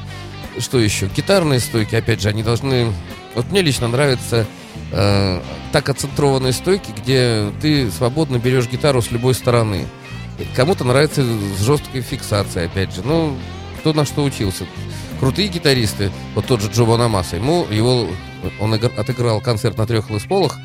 Что 0.60 0.78
еще? 0.78 1.08
Гитарные 1.08 1.60
стойки, 1.60 1.96
опять 1.96 2.22
же, 2.22 2.30
они 2.30 2.44
должны... 2.44 2.94
Вот 3.34 3.50
мне 3.50 3.64
лично 3.64 3.88
нравятся 3.88 4.46
э, 4.92 5.42
так 5.72 5.90
оцентрованные 5.90 6.54
стойки, 6.54 6.92
где 6.96 7.52
ты 7.64 7.90
свободно 7.90 8.38
берешь 8.38 8.70
гитару 8.70 9.02
с 9.02 9.10
любой 9.10 9.34
стороны. 9.34 9.88
Кому-то 10.56 10.84
нравится 10.84 11.24
с 11.24 11.64
жесткой 11.64 12.02
фиксацией, 12.02 12.68
опять 12.68 12.94
же. 12.94 13.02
Ну, 13.04 13.36
кто 13.80 13.92
на 13.94 14.06
что 14.06 14.24
учился. 14.24 14.66
Крутые 15.24 15.48
гитаристы, 15.48 16.12
вот 16.36 16.48
тот 16.48 16.60
же 16.60 16.70
Джо 16.70 16.84
Бонамасса, 16.84 17.38
ему 17.38 17.66
его, 17.72 18.10
он 18.60 18.74
отыграл 18.74 19.40
концерт 19.40 19.78
на 19.78 19.88
трех 19.88 20.10
лысполах, 20.10 20.58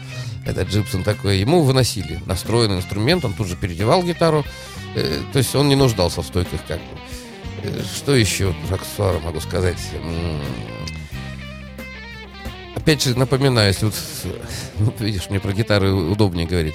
это 0.45 0.63
Джипсон 0.63 1.05
такой, 1.05 1.39
ему 1.39 1.63
выносили 1.63 2.21
настроенный 2.27 2.79
инструмент, 2.79 3.25
он 3.25 3.35
тут 3.35 3.47
же 3.47 3.55
переодевал 3.55 4.03
гитару, 4.03 4.45
э, 4.97 5.21
то 5.33 5.39
есть 5.39 5.55
он 5.55 5.69
не 5.69 5.77
нуждался 5.77 6.23
в 6.23 6.27
стойках 6.27 6.61
как 6.67 6.79
бы. 6.79 6.85
Э, 7.63 7.83
Что 7.95 8.17
еще 8.17 8.53
про 8.67 8.75
аксессуары 8.75 9.21
могу 9.21 9.39
сказать? 9.39 9.79
Опять 12.75 13.05
же, 13.05 13.17
напоминаю, 13.17 13.69
если 13.69 13.85
вот, 13.85 13.95
ну, 14.81 14.93
видишь, 14.99 15.31
мне 15.31 15.39
про 15.39 15.53
гитары 15.53 15.93
удобнее 15.93 16.49
говорить. 16.49 16.75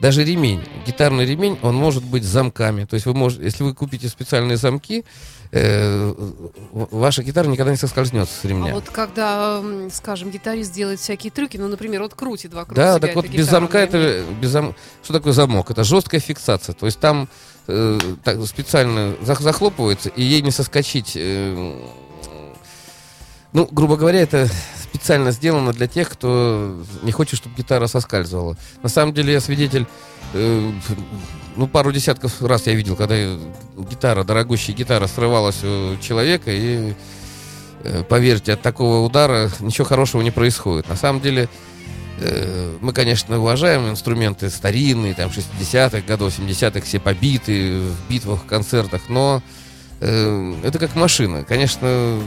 даже 0.00 0.24
ремень, 0.24 0.62
гитарный 0.86 1.26
ремень, 1.26 1.58
он 1.62 1.76
может 1.76 2.02
быть 2.02 2.24
с 2.24 2.28
замками. 2.28 2.86
То 2.86 2.94
есть 2.94 3.06
вы 3.06 3.14
можете, 3.14 3.44
если 3.44 3.62
вы 3.62 3.74
купите 3.74 4.08
специальные 4.08 4.56
замки, 4.56 5.04
э, 5.52 6.14
ваша 6.72 7.22
гитара 7.22 7.46
никогда 7.48 7.70
не 7.72 7.76
соскользнет 7.76 8.28
с 8.28 8.44
ремня. 8.44 8.72
А 8.72 8.74
вот 8.74 8.88
когда, 8.90 9.62
скажем, 9.92 10.30
гитарист 10.30 10.72
делает 10.72 11.00
всякие 11.00 11.30
трюки, 11.30 11.56
ну, 11.56 11.68
например, 11.68 12.02
вот 12.02 12.14
крутит 12.14 12.54
вокруг 12.54 12.76
Да, 12.76 12.96
себя 12.96 13.06
так 13.08 13.16
вот 13.16 13.26
без 13.26 13.48
замка 13.48 13.78
это 13.78 14.24
без 14.40 14.50
зам- 14.50 14.74
что 15.02 15.12
такое 15.12 15.32
замок? 15.32 15.70
Это 15.70 15.84
жесткая 15.84 16.20
фиксация. 16.20 16.74
То 16.74 16.86
есть 16.86 17.00
там 17.00 17.28
э, 17.66 17.98
так, 18.24 18.44
специально 18.46 19.14
зах- 19.22 19.42
захлопывается 19.42 20.08
и 20.08 20.22
ей 20.22 20.42
не 20.42 20.50
соскочить. 20.50 21.12
э, 21.16 21.74
ну, 23.52 23.66
грубо 23.70 23.96
говоря, 23.96 24.20
это 24.20 24.48
специально 24.80 25.32
сделано 25.32 25.72
для 25.72 25.88
тех, 25.88 26.08
кто 26.08 26.76
не 27.02 27.10
хочет, 27.10 27.36
чтобы 27.38 27.56
гитара 27.56 27.88
соскальзывала. 27.88 28.56
На 28.82 28.88
самом 28.88 29.12
деле 29.14 29.32
я 29.32 29.40
свидетель. 29.40 29.86
э, 30.34 30.72
ну, 31.60 31.68
пару 31.68 31.92
десятков 31.92 32.40
раз 32.40 32.66
я 32.66 32.74
видел, 32.74 32.96
когда 32.96 33.14
гитара, 33.76 34.24
дорогущая 34.24 34.74
гитара 34.74 35.06
срывалась 35.06 35.62
у 35.62 35.98
человека, 36.00 36.50
и 36.50 36.94
э, 37.84 38.02
поверьте, 38.08 38.54
от 38.54 38.62
такого 38.62 39.04
удара 39.04 39.50
ничего 39.60 39.84
хорошего 39.84 40.22
не 40.22 40.30
происходит. 40.30 40.88
На 40.88 40.96
самом 40.96 41.20
деле, 41.20 41.50
э, 42.18 42.78
мы, 42.80 42.94
конечно, 42.94 43.38
уважаем 43.38 43.90
инструменты 43.90 44.48
старинные, 44.48 45.12
там, 45.12 45.28
60-х 45.28 46.00
годов, 46.06 46.32
70-х, 46.38 46.80
все 46.80 46.98
побиты 46.98 47.80
в 47.80 48.10
битвах, 48.10 48.46
концертах, 48.46 49.02
но 49.10 49.42
э, 50.00 50.54
это 50.64 50.78
как 50.78 50.96
машина. 50.96 51.44
Конечно, 51.44 51.80
э, 51.82 52.22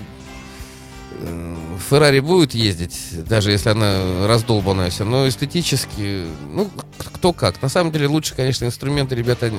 Феррари 1.89 2.20
будет 2.20 2.53
ездить, 2.53 2.97
даже 3.28 3.51
если 3.51 3.70
она 3.70 4.28
раздолбанная 4.28 4.89
вся, 4.89 5.05
но 5.05 5.28
эстетически, 5.28 6.26
ну, 6.51 6.70
кто 6.97 7.34
как. 7.34 7.61
На 7.61 7.70
самом 7.70 7.91
деле 7.91 8.07
лучше, 8.07 8.36
конечно, 8.36 8.66
инструменты, 8.66 9.16
ребята, 9.16 9.51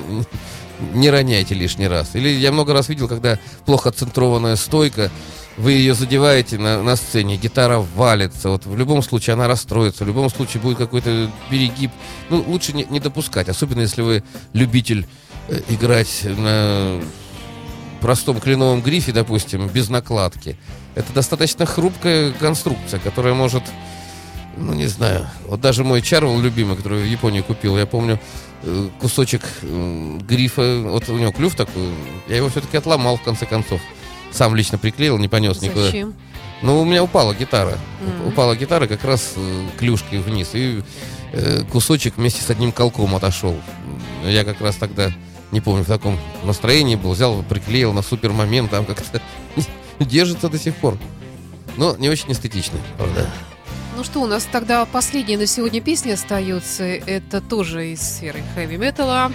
не 0.93 1.09
роняйте 1.09 1.55
лишний 1.55 1.87
раз. 1.87 2.15
Или 2.15 2.29
я 2.29 2.51
много 2.51 2.73
раз 2.73 2.89
видел, 2.89 3.07
когда 3.07 3.39
плохо 3.65 3.91
центрованная 3.91 4.55
стойка, 4.55 5.11
вы 5.57 5.71
ее 5.73 5.93
задеваете 5.93 6.57
на, 6.57 6.83
на 6.83 6.95
сцене, 6.95 7.37
гитара 7.37 7.79
валится. 7.79 8.49
Вот 8.49 8.65
в 8.65 8.75
любом 8.75 9.01
случае 9.01 9.35
она 9.35 9.47
расстроится, 9.47 10.03
в 10.03 10.07
любом 10.07 10.29
случае 10.29 10.61
будет 10.61 10.77
какой-то 10.77 11.31
перегиб. 11.49 11.91
Ну, 12.29 12.43
лучше 12.45 12.73
не, 12.73 12.85
не 12.85 12.99
допускать, 12.99 13.47
особенно 13.47 13.81
если 13.81 14.01
вы 14.01 14.23
любитель 14.53 15.07
э, 15.47 15.61
играть 15.69 16.23
на 16.23 17.01
простом 18.01 18.39
кленовом 18.41 18.81
грифе, 18.81 19.13
допустим, 19.13 19.67
без 19.67 19.89
накладки. 19.89 20.57
Это 20.95 21.13
достаточно 21.13 21.65
хрупкая 21.65 22.31
конструкция, 22.31 22.99
которая 22.99 23.33
может, 23.33 23.63
ну 24.57 24.73
не 24.73 24.87
знаю, 24.87 25.27
вот 25.47 25.61
даже 25.61 25.83
мой 25.83 26.01
Чарвел 26.01 26.39
любимый, 26.39 26.77
который 26.77 27.03
в 27.03 27.05
Японии 27.05 27.41
купил, 27.41 27.77
я 27.77 27.85
помню 27.85 28.19
э, 28.63 28.89
кусочек 28.99 29.43
грифа, 29.61 30.81
вот 30.85 31.09
у 31.09 31.17
него 31.17 31.31
клюв 31.31 31.55
такой, 31.55 31.93
я 32.27 32.37
его 32.37 32.49
все-таки 32.49 32.77
отломал 32.77 33.17
в 33.17 33.23
конце 33.23 33.45
концов. 33.45 33.81
Сам 34.31 34.55
лично 34.55 34.77
приклеил, 34.77 35.17
не 35.17 35.27
понес 35.27 35.61
никуда. 35.61 35.85
Зачем? 35.85 36.13
Ну, 36.61 36.81
у 36.81 36.85
меня 36.85 37.03
упала 37.03 37.33
гитара. 37.33 37.77
Мгм. 38.01 38.27
Упала 38.29 38.55
гитара 38.55 38.87
как 38.87 39.03
раз 39.03 39.33
э, 39.35 39.67
клюшкой 39.77 40.19
вниз. 40.19 40.49
И 40.53 40.81
э, 41.31 41.61
кусочек 41.71 42.17
вместе 42.17 42.41
с 42.41 42.49
одним 42.49 42.71
колком 42.71 43.15
отошел. 43.15 43.55
Я 44.25 44.43
как 44.43 44.61
раз 44.61 44.75
тогда, 44.75 45.11
не 45.51 45.61
помню, 45.61 45.83
в 45.83 45.87
таком 45.87 46.17
настроении 46.43 46.95
был. 46.95 47.11
Взял, 47.11 47.43
приклеил 47.43 47.93
на 47.93 48.01
супер 48.01 48.31
момент. 48.31 48.71
Там 48.71 48.85
как-то 48.85 49.21
держится 49.99 50.49
до 50.49 50.57
сих 50.57 50.75
пор. 50.75 50.97
Но 51.77 51.95
не 51.97 52.09
очень 52.09 52.31
эстетично, 52.31 52.79
правда. 52.97 53.29
Ну 53.97 54.03
что, 54.03 54.21
у 54.21 54.27
нас 54.27 54.47
тогда 54.51 54.85
последняя 54.85 55.37
на 55.37 55.45
сегодня 55.45 55.81
песня 55.81 56.13
остается. 56.13 56.83
Это 56.83 57.39
тоже 57.41 57.93
из 57.93 58.01
сферы 58.01 58.43
хэви-металла. 58.55 59.31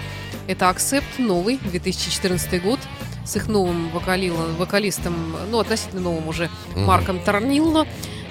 Это 0.47 0.65
Accept, 0.65 1.03
новый, 1.19 1.57
2014 1.57 2.61
год, 2.63 2.79
с 3.25 3.35
их 3.35 3.47
новым 3.47 3.89
вокалилом, 3.89 4.55
вокалистом, 4.57 5.35
ну, 5.49 5.59
относительно 5.59 6.01
новым 6.01 6.27
уже, 6.27 6.49
Мгм. 6.75 6.85
Марком 6.85 7.19
Торнилло. 7.23 7.87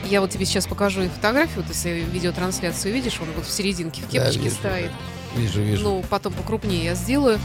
Я 0.08 0.20
вот 0.20 0.30
тебе 0.30 0.44
сейчас 0.46 0.66
покажу 0.66 1.02
их 1.02 1.12
фотографию, 1.12 1.56
вот 1.62 1.68
если 1.68 2.04
видеотрансляцию 2.12 2.94
видишь, 2.94 3.18
он 3.20 3.28
вот 3.36 3.46
в 3.46 3.50
серединке 3.50 4.00
в 4.02 4.06
Да, 4.06 4.10
кепочке 4.12 4.40
вижу. 4.42 4.54
стоит. 4.56 4.90
Вижу, 5.36 5.60
вижу. 5.62 5.82
Ну, 5.84 6.04
потом 6.10 6.32
покрупнее 6.32 6.84
я 6.84 6.94
сделаю. 6.94 7.38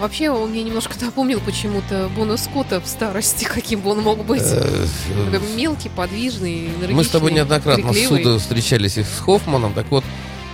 Вообще, 0.00 0.30
он 0.30 0.50
мне 0.50 0.62
немножко 0.62 0.94
напомнил 1.04 1.40
почему-то 1.40 2.10
Бона 2.16 2.38
Скотта 2.38 2.80
в 2.80 2.86
старости, 2.86 3.44
каким 3.44 3.80
бы 3.80 3.90
он 3.90 4.00
мог 4.00 4.24
быть. 4.24 4.42
Э, 4.44 4.86
мелкий, 5.54 5.90
подвижный, 5.90 6.68
энергичный. 6.68 6.94
Мы 6.94 7.04
с 7.04 7.08
тобой 7.08 7.32
неоднократно 7.32 7.92
крикливый. 7.92 8.24
суда 8.24 8.38
встречались 8.38 8.96
и 8.96 9.02
с 9.02 9.20
Хоффманом. 9.20 9.74
Так 9.74 9.90
вот, 9.90 10.02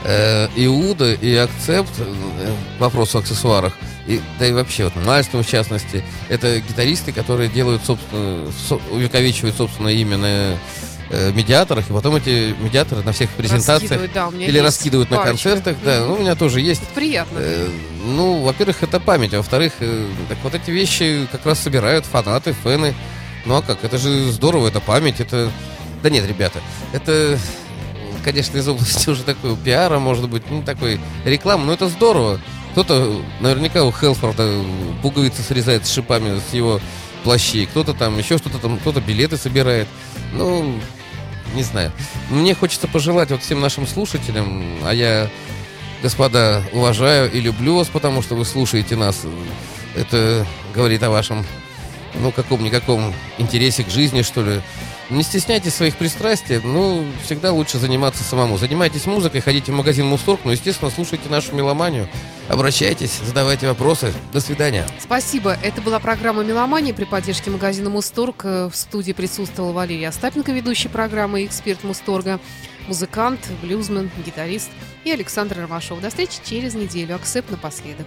э, 0.05 0.49
Иуда 0.57 1.13
и 1.15 1.33
Акцепт, 1.37 1.93
э, 1.99 2.53
вопрос 2.81 3.15
о 3.15 3.19
аксессуарах, 3.21 3.73
и, 4.09 4.21
да 4.41 4.47
и 4.49 4.53
вообще, 4.53 4.85
вот 4.85 4.97
Мальстон 5.05 5.45
в 5.45 5.49
частности, 5.49 6.03
это 6.29 6.61
гитаристы, 6.61 7.13
которые 7.13 7.49
делают, 7.49 7.83
собственно, 7.85 8.51
со- 8.69 8.81
увековечивают 8.93 9.57
собственное 9.57 9.93
имя 9.93 10.17
на 10.17 10.59
э, 11.11 11.33
медиаторах, 11.33 11.89
и 11.89 11.93
потом 11.93 12.17
эти 12.17 12.55
медиаторы 12.61 13.03
на 13.03 13.13
всех 13.13 13.31
презентациях 13.31 13.83
Раскидывают, 13.83 14.13
да, 14.13 14.29
у 14.29 14.31
меня 14.31 14.47
или 14.47 14.59
раскидывают 14.59 15.11
на 15.11 15.17
парочка. 15.19 15.51
концертах, 15.51 15.77
да, 15.85 16.05
ну, 16.07 16.15
у 16.15 16.19
меня 16.19 16.35
тоже 16.35 16.61
есть. 16.61 16.83
Это 16.83 16.93
приятно. 16.95 17.39
Э, 17.39 17.69
ну, 18.05 18.43
во-первых, 18.43 18.83
это 18.83 19.01
память, 19.01 19.35
а 19.35 19.39
во-вторых, 19.39 19.75
э, 19.81 20.07
так 20.29 20.39
вот 20.43 20.55
эти 20.55 20.71
вещи 20.71 21.27
как 21.31 21.45
раз 21.47 21.59
собирают 21.61 22.07
фанаты, 22.07 22.53
фэны. 22.53 22.95
Ну 23.45 23.57
а 23.57 23.63
как? 23.63 23.85
Это 23.85 23.99
же 23.99 24.31
здорово, 24.33 24.69
это 24.69 24.81
память, 24.81 25.21
это... 25.21 25.51
Да 26.03 26.11
нет, 26.11 26.27
ребята, 26.27 26.61
это, 26.93 27.39
конечно, 28.25 28.59
из 28.59 28.69
области 28.69 29.09
уже 29.11 29.23
такой 29.23 29.57
пиара, 29.57 29.99
может 29.99 30.29
быть, 30.29 30.43
ну, 30.51 30.63
такой 30.63 31.01
рекламы, 31.25 31.67
но 31.67 31.73
это 31.73 31.89
здорово. 31.89 32.41
Кто-то, 32.73 33.23
наверняка, 33.41 33.85
у 33.85 33.93
Хелфорда 33.93 34.63
пуговицы 35.01 35.43
срезает 35.43 35.87
с 35.87 35.93
шипами 35.93 36.41
с 36.51 36.53
его 36.53 36.81
плащей, 37.25 37.67
кто-то 37.67 37.95
там 37.95 38.19
еще 38.19 38.37
что-то 38.37 38.59
там, 38.59 38.79
кто-то 38.79 39.01
билеты 39.01 39.37
собирает. 39.37 39.89
Ну, 40.35 40.79
не 41.55 41.63
знаю. 41.63 41.93
Мне 42.31 42.55
хочется 42.55 42.89
пожелать 42.89 43.31
вот 43.31 43.43
всем 43.43 43.61
нашим 43.61 43.87
слушателям, 43.87 44.65
а 44.85 44.93
я 44.93 45.29
Господа, 46.03 46.63
уважаю 46.73 47.33
и 47.33 47.41
люблю 47.41 47.77
вас, 47.77 47.89
потому 47.89 48.23
что 48.23 48.35
вы 48.35 48.45
слушаете 48.45 48.97
нас. 48.97 49.23
Это 49.95 50.47
говорит 50.75 51.03
о 51.03 51.11
вашем, 51.11 51.45
ну, 52.21 52.33
каком-никаком 52.33 53.15
интересе 53.39 53.85
к 53.85 53.91
жизни, 53.91 54.23
что 54.23 54.43
ли. 54.43 54.61
Не 55.09 55.23
стесняйтесь 55.23 55.75
своих 55.75 55.97
пристрастий, 55.97 56.59
ну, 56.59 57.05
всегда 57.25 57.53
лучше 57.53 57.79
заниматься 57.79 58.25
самому. 58.25 58.59
Занимайтесь 58.59 59.07
музыкой, 59.07 59.41
ходите 59.41 59.71
в 59.71 59.75
магазин 59.77 60.07
Мусторг, 60.07 60.41
ну, 60.45 60.51
естественно, 60.51 60.91
слушайте 60.91 61.29
нашу 61.29 61.55
меломанию. 61.55 62.09
Обращайтесь, 62.49 63.21
задавайте 63.25 63.69
вопросы. 63.69 64.13
До 64.33 64.41
свидания. 64.41 64.85
Спасибо. 65.01 65.57
Это 65.63 65.81
была 65.81 66.01
программа 66.01 66.43
«Меломания» 66.43 66.93
при 66.93 67.05
поддержке 67.05 67.51
магазина 67.51 67.91
«Мусторг». 67.91 68.45
Э, 68.45 68.69
В 68.73 68.77
студии 68.77 69.13
присутствовал 69.13 69.73
Валерий 69.73 70.07
Остапенко, 70.09 70.53
ведущий 70.53 70.89
программы 70.89 71.45
эксперт 71.45 71.85
«Мусторга», 71.85 72.41
музыкант, 72.89 73.41
блюзмен, 73.63 74.11
гитарист 74.25 74.71
и 75.05 75.11
Александр 75.11 75.59
Ромашов. 75.61 76.01
До 76.01 76.09
встречи 76.09 76.39
через 76.45 76.75
неделю. 76.75 77.17
Акцепт 77.17 77.51
напоследок. 77.51 78.07